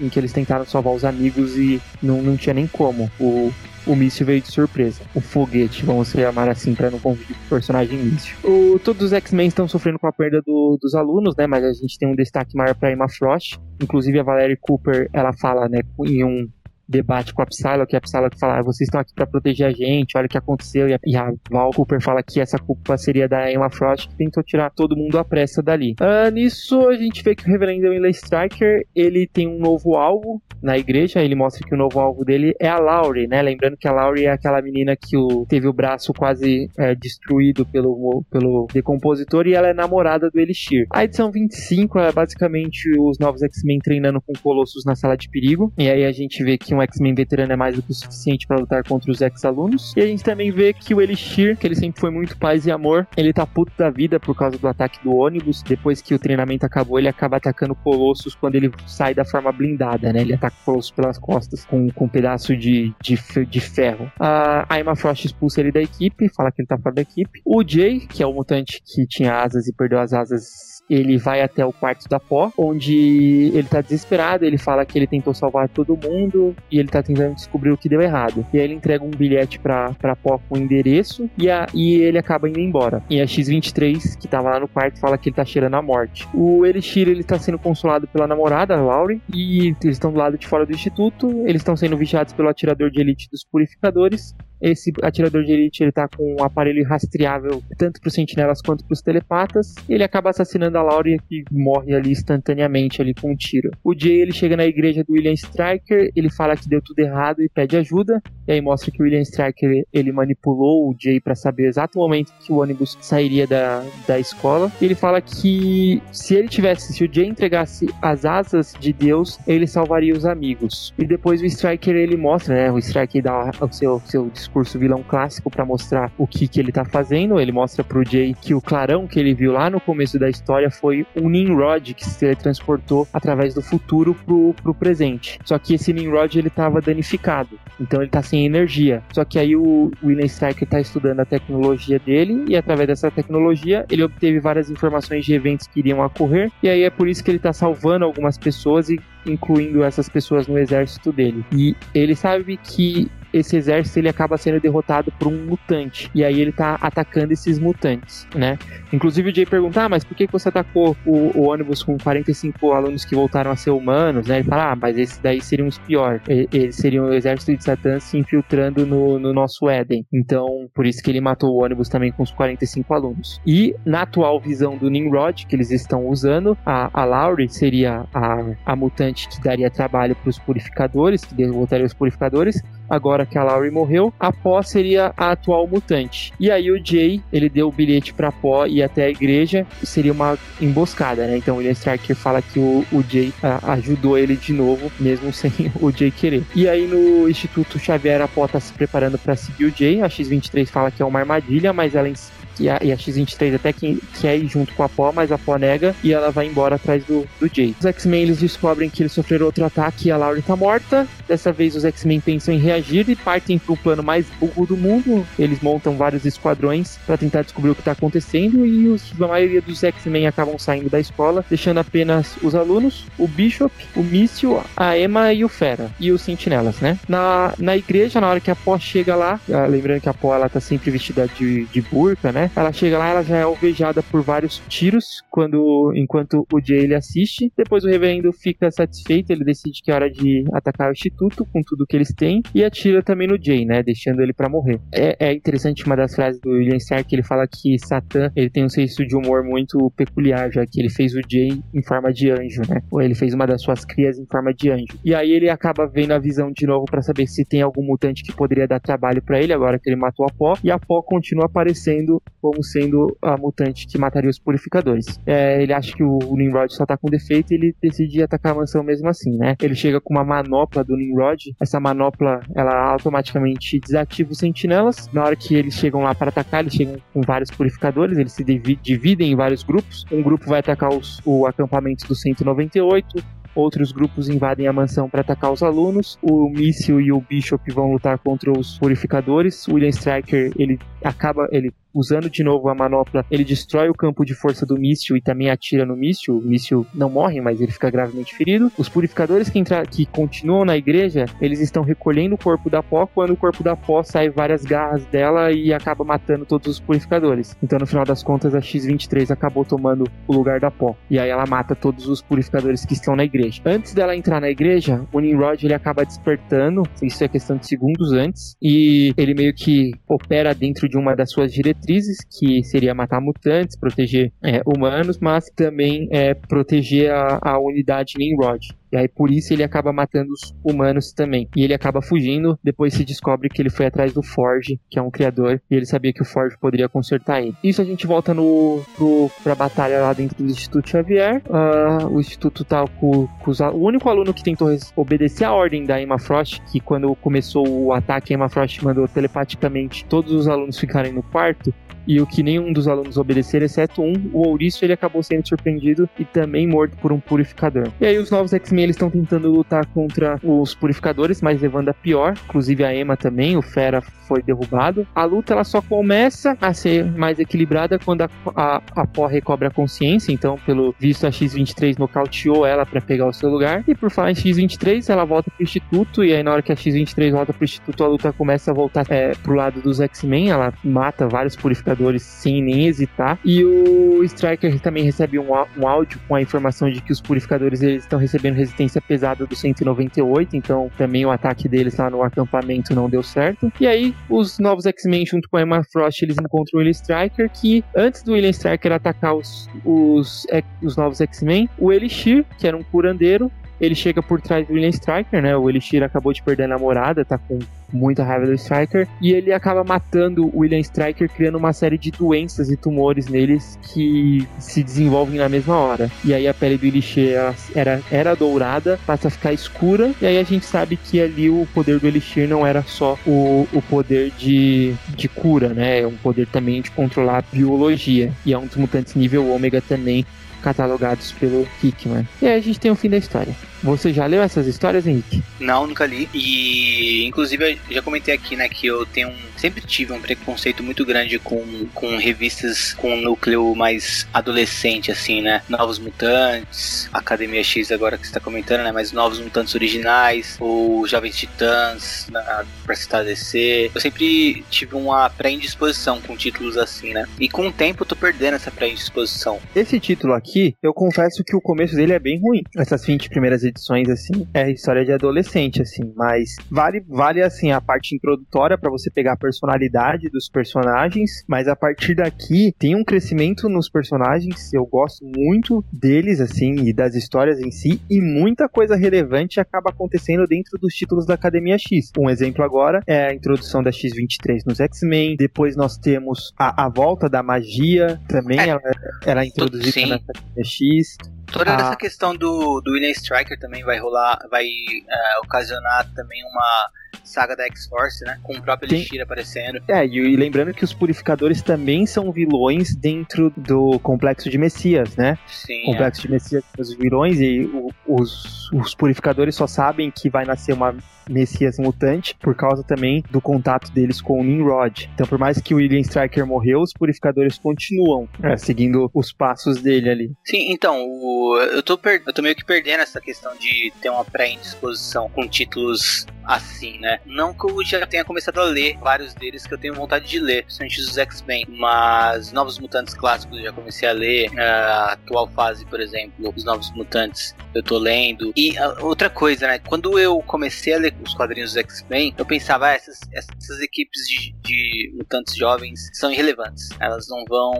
[0.00, 3.10] em que eles tentaram salvar os amigos e não, não tinha nem como.
[3.18, 3.52] O,
[3.86, 5.02] o míssil veio de surpresa.
[5.14, 8.36] O foguete, vamos chamar assim para não confundir com o personagem míssil.
[8.44, 11.46] O, todos os X-Men estão sofrendo com a perda do, dos alunos, né?
[11.46, 13.58] Mas a gente tem um destaque maior para Emma Frost.
[13.82, 16.48] Inclusive a Valerie Cooper, ela fala, né, em um
[16.92, 19.72] debate com a Psylocke, que a Psylocke fala, ah, vocês estão aqui para proteger a
[19.72, 22.96] gente, olha o que aconteceu, e a, e a Val Cooper fala que essa culpa
[22.96, 25.94] seria da Emma Frost, que tentou tirar todo mundo à pressa dali.
[26.00, 30.40] Uh, nisso, a gente vê que o Reverendo Willie Striker, ele tem um novo alvo
[30.62, 33.88] na igreja, ele mostra que o novo alvo dele é a Laurie, né, lembrando que
[33.88, 38.66] a Laurie é aquela menina que o, teve o braço quase é, destruído pelo, pelo
[38.72, 40.86] decompositor, e ela é namorada do Elixir.
[40.90, 45.72] A edição 25 é basicamente os novos X-Men treinando com Colossus na sala de perigo,
[45.78, 48.46] e aí a gente vê que um X-Men veterano é mais do que o suficiente
[48.46, 49.94] para lutar contra os ex-alunos.
[49.96, 52.70] E a gente também vê que o Elixir, que ele sempre foi muito paz e
[52.70, 55.62] amor, ele tá puto da vida por causa do ataque do ônibus.
[55.62, 60.12] Depois que o treinamento acabou, ele acaba atacando Colossus quando ele sai da forma blindada,
[60.12, 60.20] né?
[60.20, 64.10] Ele ataca Colossus pelas costas com, com um pedaço de, de, de ferro.
[64.18, 67.40] A Emma Frost expulsa ele da equipe, fala que ele tá fora da equipe.
[67.44, 71.40] O Jay, que é o mutante que tinha asas e perdeu as asas ele vai
[71.40, 75.68] até o quarto da Pó, onde ele tá desesperado, ele fala que ele tentou salvar
[75.68, 78.44] todo mundo e ele tá tentando descobrir o que deu errado.
[78.52, 81.94] E aí ele entrega um bilhete pra, pra Pó com o endereço e, a, e
[81.94, 83.02] ele acaba indo embora.
[83.08, 86.28] E a X-23, que tava lá no quarto, fala que ele tá cheirando a morte.
[86.34, 90.46] O Elixir, ele tá sendo consolado pela namorada, Laurie, e eles estão do lado de
[90.46, 95.42] fora do instituto, eles estão sendo vigiados pelo atirador de elite dos purificadores, esse atirador
[95.42, 99.02] de elite ele tá com um aparelho rastreável tanto para os sentinelas quanto para os
[99.02, 99.74] telepatas.
[99.88, 103.70] Ele acaba assassinando a Laurie que morre ali instantaneamente ali com um tiro.
[103.82, 107.42] O Jay ele chega na igreja do William Striker, ele fala que deu tudo errado
[107.42, 108.22] e pede ajuda.
[108.46, 111.98] E aí mostra que o William Striker ele manipulou o Jay para saber o exato
[111.98, 114.70] momento que o ônibus sairia da, da escola.
[114.80, 119.66] Ele fala que se ele tivesse, se o Jay entregasse as asas de Deus, ele
[119.66, 120.94] salvaria os amigos.
[120.96, 122.70] E depois o Striker ele mostra, né?
[122.70, 126.60] O Striker dá o seu, seu discurso discurso vilão clássico para mostrar o que, que
[126.60, 127.40] ele tá fazendo.
[127.40, 130.70] Ele mostra pro Jay que o clarão que ele viu lá no começo da história
[130.70, 135.38] foi um Nimrod que se teletransportou através do futuro pro, pro presente.
[135.44, 139.02] Só que esse Nimrod ele tava danificado, então ele tá sem energia.
[139.12, 143.86] Só que aí o William Striker tá estudando a tecnologia dele e através dessa tecnologia
[143.90, 147.30] ele obteve várias informações de eventos que iriam ocorrer e aí é por isso que
[147.30, 151.44] ele tá salvando algumas pessoas e incluindo essas pessoas no exército dele.
[151.52, 156.10] E ele sabe que esse exército ele acaba sendo derrotado por um mutante.
[156.14, 158.58] E aí ele tá atacando esses mutantes, né?
[158.92, 162.72] Inclusive o Jay pergunta: ah, mas por que você atacou o, o, ônibus com 45
[162.72, 164.26] alunos que voltaram a ser humanos?
[164.26, 164.38] Né?
[164.38, 166.22] Ele fala: ah, mas esses daí seriam os piores.
[166.28, 170.06] Eles seriam o exército de Satã se infiltrando no, no nosso Éden.
[170.12, 173.40] Então, por isso que ele matou o ônibus também com os 45 alunos.
[173.46, 178.44] E na atual visão do Nimrod, que eles estão usando, a, a Laurie seria a,
[178.66, 182.62] a mutante que daria trabalho para os purificadores, que derrotaria os purificadores
[182.92, 186.30] agora que a Laurie morreu, a Pó seria a atual mutante.
[186.38, 190.12] E aí o Jay, ele deu o bilhete pra Pó ir até a igreja, seria
[190.12, 191.38] uma emboscada, né?
[191.38, 195.50] Então William Striker fala que o, o Jay a, ajudou ele de novo, mesmo sem
[195.80, 196.44] o Jay querer.
[196.54, 200.08] E aí no Instituto Xavier, a Pó tá se preparando para seguir o Jay, a
[200.08, 202.08] X-23 fala que é uma armadilha, mas ela
[202.58, 205.38] e a, e a X-23 até que quer ir junto com a Pó, mas a
[205.38, 207.74] Pó nega e ela vai embora atrás do, do Jay.
[207.78, 211.06] Os X-Men eles descobrem que eles sofreram outro ataque e a Laurie tá morta.
[211.28, 215.26] Dessa vez os X-Men pensam em reagir e partem pro plano mais burro do mundo.
[215.38, 219.60] Eles montam vários esquadrões para tentar descobrir o que tá acontecendo e os, a maioria
[219.60, 224.98] dos X-Men acabam saindo da escola, deixando apenas os alunos, o Bishop, o Míssil, a
[224.98, 226.98] Emma e o Fera e os Sentinelas, né?
[227.08, 230.34] Na, na igreja, na hora que a Pó chega lá, ah, lembrando que a Pó
[230.34, 232.41] ela tá sempre vestida de, de burca, né?
[232.54, 236.94] Ela chega lá, ela já é alvejada por vários tiros quando enquanto o Jay ele
[236.94, 237.52] assiste.
[237.56, 241.62] Depois o reverendo fica satisfeito, ele decide que é hora de atacar o instituto com
[241.62, 244.80] tudo que eles têm e atira também no Jay, né, deixando ele para morrer.
[244.92, 248.64] É, é, interessante uma das frases do William Stark, ele fala que Satã, ele tem
[248.64, 252.30] um senso de humor muito peculiar, já que ele fez o Jay em forma de
[252.30, 252.80] anjo, né?
[252.90, 254.98] Ou ele fez uma das suas crias em forma de anjo.
[255.04, 258.22] E aí ele acaba vendo a visão de novo para saber se tem algum mutante
[258.22, 261.02] que poderia dar trabalho para ele agora que ele matou a Pó, e a Pó
[261.02, 265.20] continua aparecendo como sendo a mutante que mataria os purificadores.
[265.26, 268.56] É, ele acha que o, Nimrod só tá com defeito e ele decide atacar a
[268.56, 269.56] mansão mesmo assim, né?
[269.60, 271.54] Ele chega com uma manopla do Nimrod.
[271.60, 275.08] Essa manopla, ela automaticamente desativa os sentinelas.
[275.12, 278.44] Na hora que eles chegam lá para atacar, eles chegam com vários purificadores, eles se
[278.44, 280.04] dividem em vários grupos.
[280.10, 283.22] Um grupo vai atacar os, o acampamento do 198,
[283.54, 286.18] outros grupos invadem a mansão para atacar os alunos.
[286.22, 289.66] O Míssil e o Bishop vão lutar contra os purificadores.
[289.68, 294.34] William Striker ele acaba, ele usando de novo a manopla, ele destrói o campo de
[294.34, 296.38] força do míssil e também atira no míssil.
[296.38, 298.72] O míssil não morre, mas ele fica gravemente ferido.
[298.78, 299.84] Os purificadores que, entra...
[299.84, 303.76] que continuam na igreja, eles estão recolhendo o corpo da Pó quando o corpo da
[303.76, 307.56] Pó sai várias garras dela e acaba matando todos os purificadores.
[307.62, 310.96] Então, no final das contas, a X-23 acabou tomando o lugar da Pó.
[311.10, 313.60] E aí ela mata todos os purificadores que estão na igreja.
[313.64, 318.12] Antes dela entrar na igreja, o Nimrod ele acaba despertando, isso é questão de segundos
[318.12, 323.18] antes, e ele meio que opera dentro de uma das suas diretrizes que seria matar
[323.18, 328.68] mutantes, proteger é, humanos, mas também é, proteger a, a unidade Nimrod.
[328.92, 331.48] E aí por isso ele acaba matando os humanos também.
[331.56, 335.02] E ele acaba fugindo, depois se descobre que ele foi atrás do Forge, que é
[335.02, 337.54] um criador, e ele sabia que o Forge poderia consertar ele.
[337.64, 341.42] Isso a gente volta no pro, pra batalha lá dentro do Instituto Xavier.
[341.46, 345.84] Uh, o Instituto tá com, com os, o único aluno que tentou obedecer a ordem
[345.84, 350.48] da Emma Frost, que quando começou o ataque, a Emma Frost mandou telepaticamente todos os
[350.48, 351.72] alunos ficarem no quarto,
[352.06, 356.08] e o que nenhum dos alunos obedeceram, exceto um, o ouriço, ele acabou sendo surpreendido
[356.18, 357.88] e também morto por um purificador.
[358.00, 361.88] E aí os novos X-Men X-Men eles estão tentando lutar contra os purificadores, mas levando
[361.88, 362.34] a pior.
[362.44, 365.06] Inclusive a Emma também, o Fera foi derrubado.
[365.14, 369.68] A luta ela só começa a ser mais equilibrada quando a, a, a Pó recobra
[369.68, 370.32] a consciência.
[370.32, 373.84] Então, pelo visto, a X-23 nocauteou ela para pegar o seu lugar.
[373.86, 376.24] E por falar em X-23, ela volta pro Instituto.
[376.24, 379.04] E aí, na hora que a X-23 volta pro Instituto, a luta começa a voltar
[379.10, 380.50] é, pro lado dos X-Men.
[380.50, 383.38] Ela mata vários purificadores sem nem hesitar.
[383.44, 385.48] E o Striker também recebe um,
[385.78, 389.54] um áudio com a informação de que os purificadores eles estão recebendo resistência pesada do
[389.54, 390.56] 198.
[390.56, 393.72] Então, também o ataque deles lá no acampamento não deu certo.
[393.80, 397.50] E aí, os novos X-Men, junto com a Emma Frost, eles encontram o William Striker.
[397.50, 400.46] Que antes do William Striker atacar os, os,
[400.82, 403.50] os novos X-Men, o Elixir, que era um curandeiro,
[403.82, 405.56] ele chega por trás do William Striker, né?
[405.56, 407.58] O Elixir acabou de perder a namorada, tá com
[407.92, 409.08] muita raiva do Striker.
[409.20, 413.78] E ele acaba matando o William Striker, criando uma série de doenças e tumores neles
[413.82, 416.10] que se desenvolvem na mesma hora.
[416.24, 417.34] E aí a pele do Elixir
[417.74, 420.12] era, era dourada, passa a ficar escura.
[420.20, 423.66] E aí a gente sabe que ali o poder do Elixir não era só o,
[423.72, 426.00] o poder de, de cura, né?
[426.00, 428.32] É um poder também de controlar a biologia.
[428.46, 430.24] E é um dos mutantes nível ômega também
[430.62, 432.26] catalogados pelo Hickman.
[432.40, 433.54] E aí a gente tem o fim da história.
[433.82, 435.42] Você já leu essas histórias, Henrique?
[435.58, 436.28] Não, nunca li.
[436.32, 440.82] E inclusive eu já comentei aqui, né, que eu tenho um, sempre tive um preconceito
[440.82, 445.62] muito grande com, com revistas com um núcleo mais adolescente, assim, né?
[445.68, 448.90] Novos Mutantes, Academia X agora que você tá comentando, né?
[448.90, 453.92] Mas Novos Mutantes originais, ou Jovens Titãs, na, pra citar DC.
[453.94, 457.24] Eu sempre tive uma pré-indisposição com títulos assim, né?
[457.38, 459.60] E com o tempo eu tô perdendo essa pré-indisposição.
[459.76, 462.62] Esse título aqui, eu confesso que o começo dele é bem ruim.
[462.76, 467.80] Essas 20 primeiras edições, assim, é história de adolescente, assim, mas vale, vale assim, a
[467.80, 473.04] parte introdutória para você pegar a personalidade dos personagens, mas a partir daqui tem um
[473.04, 478.68] crescimento nos personagens, eu gosto muito deles, assim, e das histórias em si, e muita
[478.68, 482.10] coisa relevante acaba acontecendo dentro dos títulos da Academia X.
[482.18, 486.88] Um exemplo agora é a introdução da X-23 nos X-Men, depois nós temos a, a
[486.88, 488.80] volta da magia, também é, ela,
[489.26, 490.06] ela é introduzida sim.
[490.06, 491.16] na Academia X.
[491.52, 491.80] Toda ah.
[491.80, 496.88] essa questão do, do William Striker também vai rolar, vai uh, ocasionar também uma
[497.24, 498.38] saga da X-Force, né?
[498.42, 498.98] Com o próprio Tem...
[498.98, 499.82] Elixir aparecendo.
[499.88, 505.38] É, e, lembrando que os purificadores também são vilões dentro do complexo de Messias, né?
[505.46, 505.82] Sim.
[505.82, 506.22] O complexo é.
[506.22, 507.70] de Messias os vilões e
[508.06, 510.94] os, os purificadores só sabem que vai nascer uma
[511.28, 515.10] Messias mutante por causa também do contato deles com o Nimrod.
[515.14, 519.80] Então, por mais que o William Striker morreu, os purificadores continuam é, seguindo os passos
[519.80, 520.32] dele ali.
[520.44, 524.10] Sim, então, o, eu, tô per, eu tô meio que perdendo essa questão de ter
[524.10, 527.20] uma pré-indisposição com títulos assim, né?
[527.24, 530.38] Não que eu já tenha começado a ler vários deles que eu tenho vontade de
[530.38, 535.48] ler, principalmente os X-Men, mas Novos Mutantes clássicos eu já comecei a ler, a atual
[535.48, 538.52] fase, por exemplo, os Novos Mutantes eu tô lendo.
[538.56, 539.78] E outra coisa, né?
[539.78, 544.22] Quando eu comecei a ler os quadrinhos dos X-Men, eu pensava, ah, essas, essas equipes
[544.26, 546.90] de, de, mutantes jovens são irrelevantes.
[547.00, 547.72] Elas não vão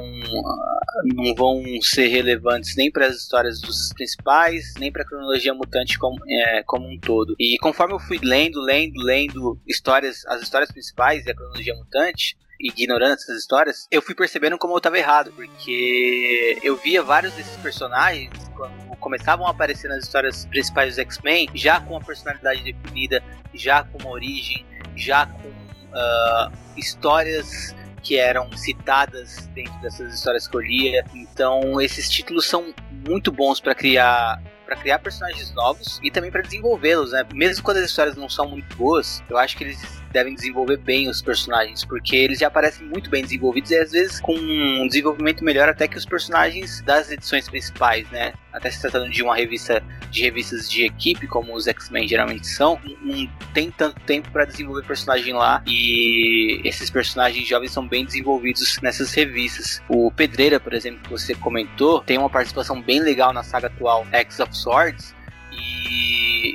[1.05, 5.99] não vão ser relevantes nem para as histórias dos principais, nem para a cronologia mutante
[5.99, 7.35] como, é, como um todo.
[7.39, 12.37] E conforme eu fui lendo, lendo, lendo histórias, as histórias principais e a cronologia mutante,
[12.63, 17.57] ignorando essas histórias, eu fui percebendo como eu estava errado, porque eu via vários desses
[17.57, 23.23] personagens quando começavam a aparecer nas histórias principais dos X-Men, já com a personalidade definida,
[23.53, 24.65] já com uma origem,
[24.95, 31.05] já com uh, histórias que eram citadas dentro dessas histórias que eu lia.
[31.15, 36.41] Então, esses títulos são muito bons para criar para criar personagens novos e também para
[36.41, 37.27] desenvolvê-los, né?
[37.35, 41.09] Mesmo quando as histórias não são muito boas, eu acho que eles devem desenvolver bem
[41.09, 45.45] os personagens, porque eles já aparecem muito bem desenvolvidos e às vezes com um desenvolvimento
[45.45, 48.33] melhor até que os personagens das edições principais, né?
[48.53, 52.79] Até se tratando de uma revista de revistas de equipe, como os X-Men geralmente são,
[53.01, 58.79] não tem tanto tempo para desenvolver personagem lá e esses personagens jovens são bem desenvolvidos
[58.83, 59.83] nessas revistas.
[59.89, 64.07] O Pedreira, por exemplo, que você comentou, tem uma participação bem legal na saga atual
[64.13, 65.15] X of Swords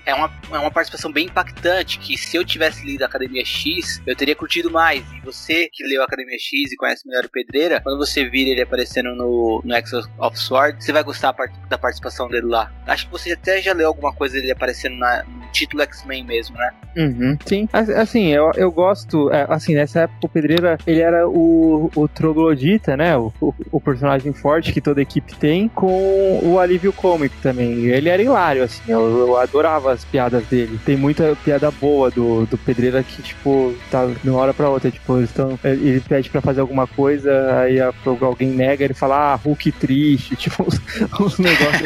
[0.05, 1.99] é uma, é uma participação bem impactante.
[1.99, 5.03] Que se eu tivesse lido Academia X, eu teria curtido mais.
[5.11, 8.61] E você que leu Academia X e conhece melhor o Pedreira, quando você vir ele
[8.61, 11.35] aparecendo no, no X of Sword, você vai gostar
[11.69, 12.71] da participação dele lá.
[12.85, 15.25] Acho que você até já leu alguma coisa dele aparecendo na,
[15.57, 16.71] título X-Men mesmo, né?
[16.95, 21.91] Uhum, sim, assim, eu, eu gosto, é, assim, nessa época o Pedreira, ele era o,
[21.95, 26.91] o troglodita, né, o, o, o, personagem forte que toda equipe tem, com o alívio
[26.91, 31.69] cômico também, ele era hilário, assim, eu, eu adorava as piadas dele, tem muita piada
[31.69, 35.59] boa do, do Pedreira que, tipo, tá de uma hora pra outra, tipo, eles tão,
[35.63, 40.63] ele pede pra fazer alguma coisa, aí alguém nega, ele fala, ah, Hulk triste, tipo,
[40.63, 40.81] uns,
[41.19, 41.81] uns negócios.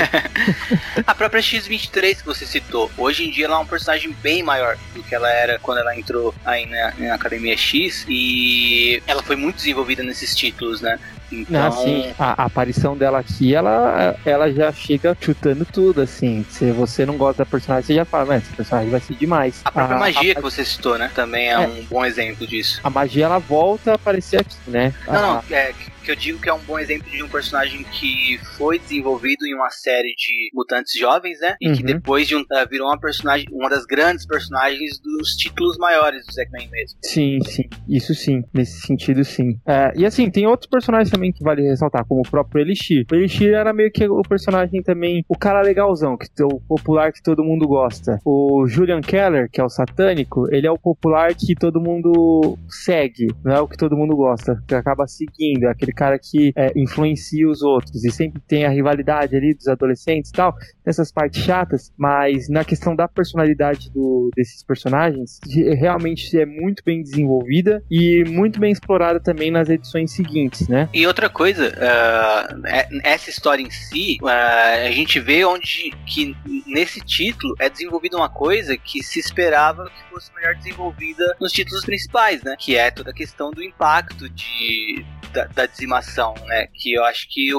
[1.06, 5.04] a própria X-23 que você citou, hoje em dia ela um personagem bem maior do
[5.04, 9.58] que ela era quando ela entrou aí na, na Academia X e ela foi muito
[9.58, 11.00] desenvolvida nesses títulos, né?
[11.32, 11.66] Então...
[11.66, 16.46] Assim, a, a, aparição dela aqui, ela, ela já chega chutando tudo, assim.
[16.50, 19.62] Se você não gosta da personagem, você já fala, mas esse personagem vai ser demais.
[19.64, 21.10] A própria a, magia a, que você citou, né?
[21.16, 22.82] Também é, é, um bom exemplo disso.
[22.84, 24.94] A magia, ela volta a aparecer aqui, né?
[25.08, 28.40] Não, não, é, que eu digo que é um bom exemplo de um personagem que
[28.58, 31.56] foi desenvolvido em uma série de mutantes jovens, né?
[31.62, 31.76] E uhum.
[31.76, 36.26] que depois de um, uh, virou uma personagem, uma das grandes personagens dos títulos maiores
[36.26, 37.00] do X-Men mesmo.
[37.04, 37.64] Sim, sim.
[37.88, 38.44] Isso sim.
[38.54, 39.60] Nesse sentido, sim.
[39.66, 43.06] É, e assim, tem outros personagens também que vale ressaltar, como o próprio Elixir.
[43.12, 47.22] O Elixir era meio que o personagem também, o cara legalzão, que o popular que
[47.22, 48.20] todo mundo gosta.
[48.26, 53.28] O Julian Keller, que é o satânico, ele é o popular que todo mundo segue,
[53.44, 56.54] não é o que todo mundo gosta, que acaba seguindo, é aquele aquele cara que
[56.56, 60.56] é, influencia os outros e sempre tem a rivalidade ali dos adolescentes e tal,
[60.86, 65.40] nessas partes chatas, mas na questão da personalidade do, desses personagens,
[65.78, 70.90] realmente é muito bem desenvolvida e muito bem explorada também nas edições seguintes, né?
[70.94, 72.62] E outra coisa, uh,
[73.04, 76.36] essa história em si, uh, a gente vê onde que
[76.66, 81.84] nesse título é desenvolvida uma coisa que se esperava que fosse melhor desenvolvida nos títulos
[81.84, 82.56] principais, né?
[82.58, 86.68] Que é toda a questão do impacto de da, da, dizimação, né?
[86.74, 87.50] Que eu acho que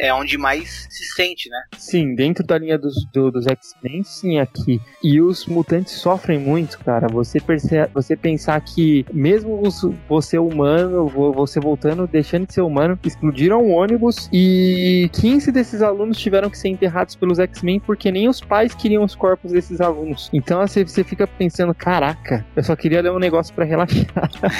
[0.00, 1.62] é onde mais se sente, né?
[1.76, 4.80] Sim, dentro da linha dos, do, dos X-Men, sim, aqui.
[5.02, 7.06] E os mutantes sofrem muito, cara.
[7.08, 12.98] Você, percebe, você pensar que, mesmo os, você humano, você voltando, deixando de ser humano,
[13.04, 18.28] explodiram um ônibus e 15 desses alunos tiveram que ser enterrados pelos X-Men porque nem
[18.28, 20.28] os pais queriam os corpos desses alunos.
[20.32, 24.08] Então você, você fica pensando, caraca, eu só queria ler um negócio para relaxar.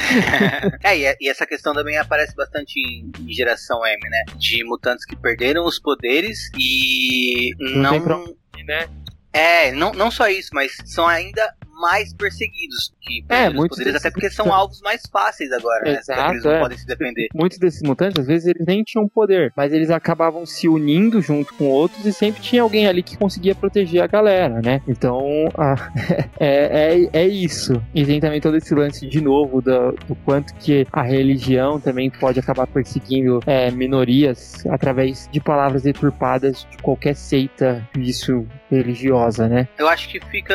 [0.84, 4.24] é, e essa questão também aparece bastante bastante em, em, geração M, né?
[4.36, 7.98] De mutantes que perderam os poderes e não.
[7.98, 8.88] não né?
[9.32, 14.10] É, não, não só isso, mas são ainda mais perseguidos que é, muitos poderes, até
[14.10, 16.30] porque são alvos mais fáceis agora, Exato, né?
[16.30, 16.60] Eles não é.
[16.60, 17.28] podem se defender.
[17.34, 21.54] Muitos desses mutantes, às vezes, eles nem tinham poder, mas eles acabavam se unindo junto
[21.54, 24.82] com outros e sempre tinha alguém ali que conseguia proteger a galera, né?
[24.86, 25.20] Então,
[26.38, 27.82] é, é, é isso.
[27.94, 32.10] E tem também todo esse lance, de novo, do, do quanto que a religião também
[32.10, 39.68] pode acabar perseguindo é, minorias através de palavras deturpadas de qualquer seita, isso religiosa, né?
[39.78, 40.54] Eu acho que fica,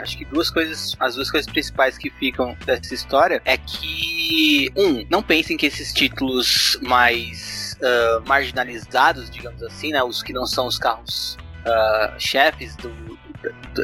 [0.00, 4.70] acho que duas duas coisas, as duas coisas principais que ficam dessa história é que,
[4.76, 10.46] um, não pensem que esses títulos mais uh, marginalizados, digamos assim, né, os que não
[10.46, 13.11] são os carros uh, chefes do,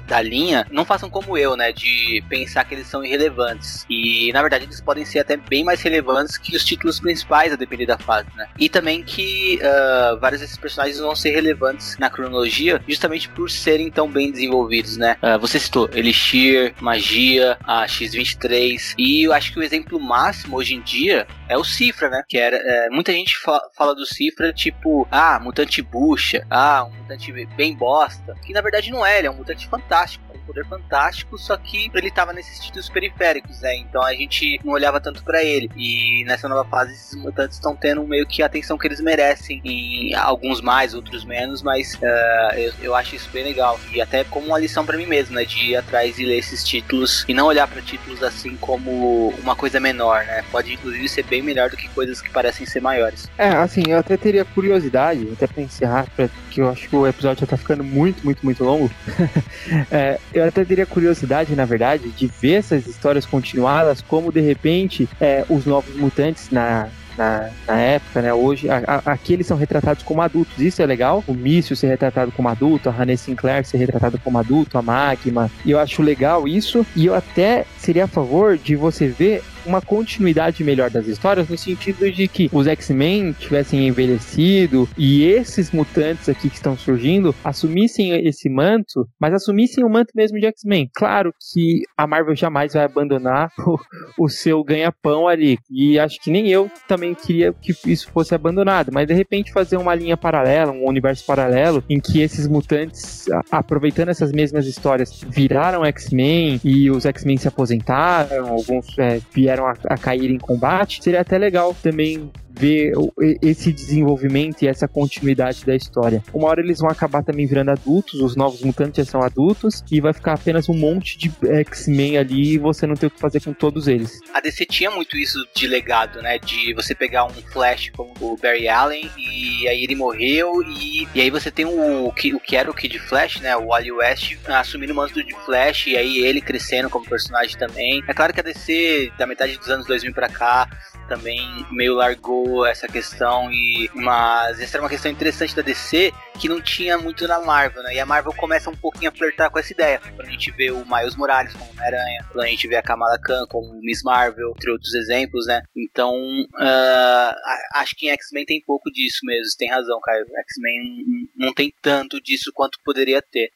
[0.06, 1.72] da linha não façam como eu, né?
[1.72, 3.86] De pensar que eles são irrelevantes.
[3.88, 7.56] E na verdade eles podem ser até bem mais relevantes que os títulos principais, a
[7.56, 8.48] depender da fase, né?
[8.58, 13.90] E também que uh, vários desses personagens vão ser relevantes na cronologia justamente por serem
[13.90, 15.16] tão bem desenvolvidos, né?
[15.22, 20.74] Uh, você citou Elixir, Magia, a X23, e eu acho que o exemplo máximo hoje
[20.74, 22.22] em dia é o Cifra, né?
[22.28, 22.56] Que era.
[22.56, 27.74] É, muita gente fa fala do Cifra tipo, ah, mutante bucha, ah, um mutante bem
[27.76, 28.34] bosta.
[28.44, 32.10] Que na verdade não é, ele é um mutante fantástico poder fantástico, só que ele
[32.10, 33.76] tava nesses títulos periféricos, né?
[33.76, 35.70] Então a gente não olhava tanto para ele.
[35.76, 39.60] E nessa nova fase, esses mutantes estão tendo meio que a atenção que eles merecem.
[39.62, 43.78] Em alguns mais, outros menos, mas uh, eu, eu acho isso bem legal.
[43.92, 45.44] E até como uma lição para mim mesmo, né?
[45.44, 49.54] De ir atrás e ler esses títulos e não olhar para títulos assim como uma
[49.54, 50.42] coisa menor, né?
[50.50, 53.28] Pode inclusive ser bem melhor do que coisas que parecem ser maiores.
[53.36, 57.40] É, assim, eu até teria curiosidade, até pra encerrar, porque eu acho que o episódio
[57.40, 58.90] já tá ficando muito, muito, muito longo.
[59.90, 65.08] é, eu até teria curiosidade, na verdade, de ver essas histórias continuadas, como de repente
[65.20, 68.32] é, os novos mutantes na, na, na, época, né?
[68.32, 71.22] Hoje, a, a, aqui eles são retratados como adultos, isso é legal.
[71.26, 75.50] O Mício ser retratado como adulto, a Hannah Sinclair ser retratada como adulto, a Magma.
[75.64, 76.86] E eu acho legal isso.
[76.94, 81.56] E eu até seria a favor de você ver uma continuidade melhor das histórias, no
[81.56, 88.26] sentido de que os X-Men tivessem envelhecido e esses mutantes aqui que estão surgindo assumissem
[88.26, 90.90] esse manto, mas assumissem o manto mesmo de X-Men.
[90.94, 96.30] Claro que a Marvel jamais vai abandonar o, o seu ganha-pão ali, e acho que
[96.30, 100.72] nem eu também queria que isso fosse abandonado, mas de repente fazer uma linha paralela,
[100.72, 107.04] um universo paralelo, em que esses mutantes, aproveitando essas mesmas histórias, viraram X-Men e os
[107.06, 112.30] X-Men se aposentaram, alguns é, vieram a, a cair em combate, seria até legal também
[112.58, 112.92] ver
[113.40, 116.22] esse desenvolvimento e essa continuidade da história.
[116.32, 120.00] Uma hora eles vão acabar também virando adultos, os novos mutantes já são adultos, e
[120.00, 121.30] vai ficar apenas um monte de
[121.60, 124.20] X-Men ali e você não tem o que fazer com todos eles.
[124.34, 126.38] A DC tinha muito isso de legado, né?
[126.38, 131.20] De você pegar um Flash como o Barry Allen e aí ele morreu e, e
[131.20, 133.56] aí você tem o, o, que, o que era o Kid Flash, né?
[133.56, 138.02] O Wally West assumindo o manto de Flash e aí ele crescendo como personagem também.
[138.06, 140.68] É claro que a DC, da metade dos anos 2000 pra cá,
[141.08, 141.40] também
[141.70, 146.60] meio largou essa questão e mas essa era uma questão interessante da DC que não
[146.60, 147.94] tinha muito na Marvel, né?
[147.94, 150.00] E a Marvel começa um pouquinho a flertar com essa ideia.
[150.00, 153.18] Quando a gente vê o Miles Morales como Homem-Aranha, quando a gente vê a Kamala
[153.18, 155.62] Khan como Miss Marvel, entre outros exemplos, né?
[155.76, 157.34] Então, uh,
[157.74, 160.24] acho que em X-Men tem pouco disso mesmo, tem razão, Caio.
[160.24, 163.50] X-Men não tem tanto disso quanto poderia ter.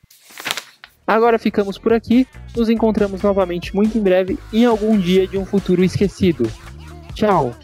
[1.06, 2.26] Agora ficamos por aqui,
[2.56, 6.44] nos encontramos novamente muito em breve em algum dia de um futuro esquecido.
[7.14, 7.54] Tchau!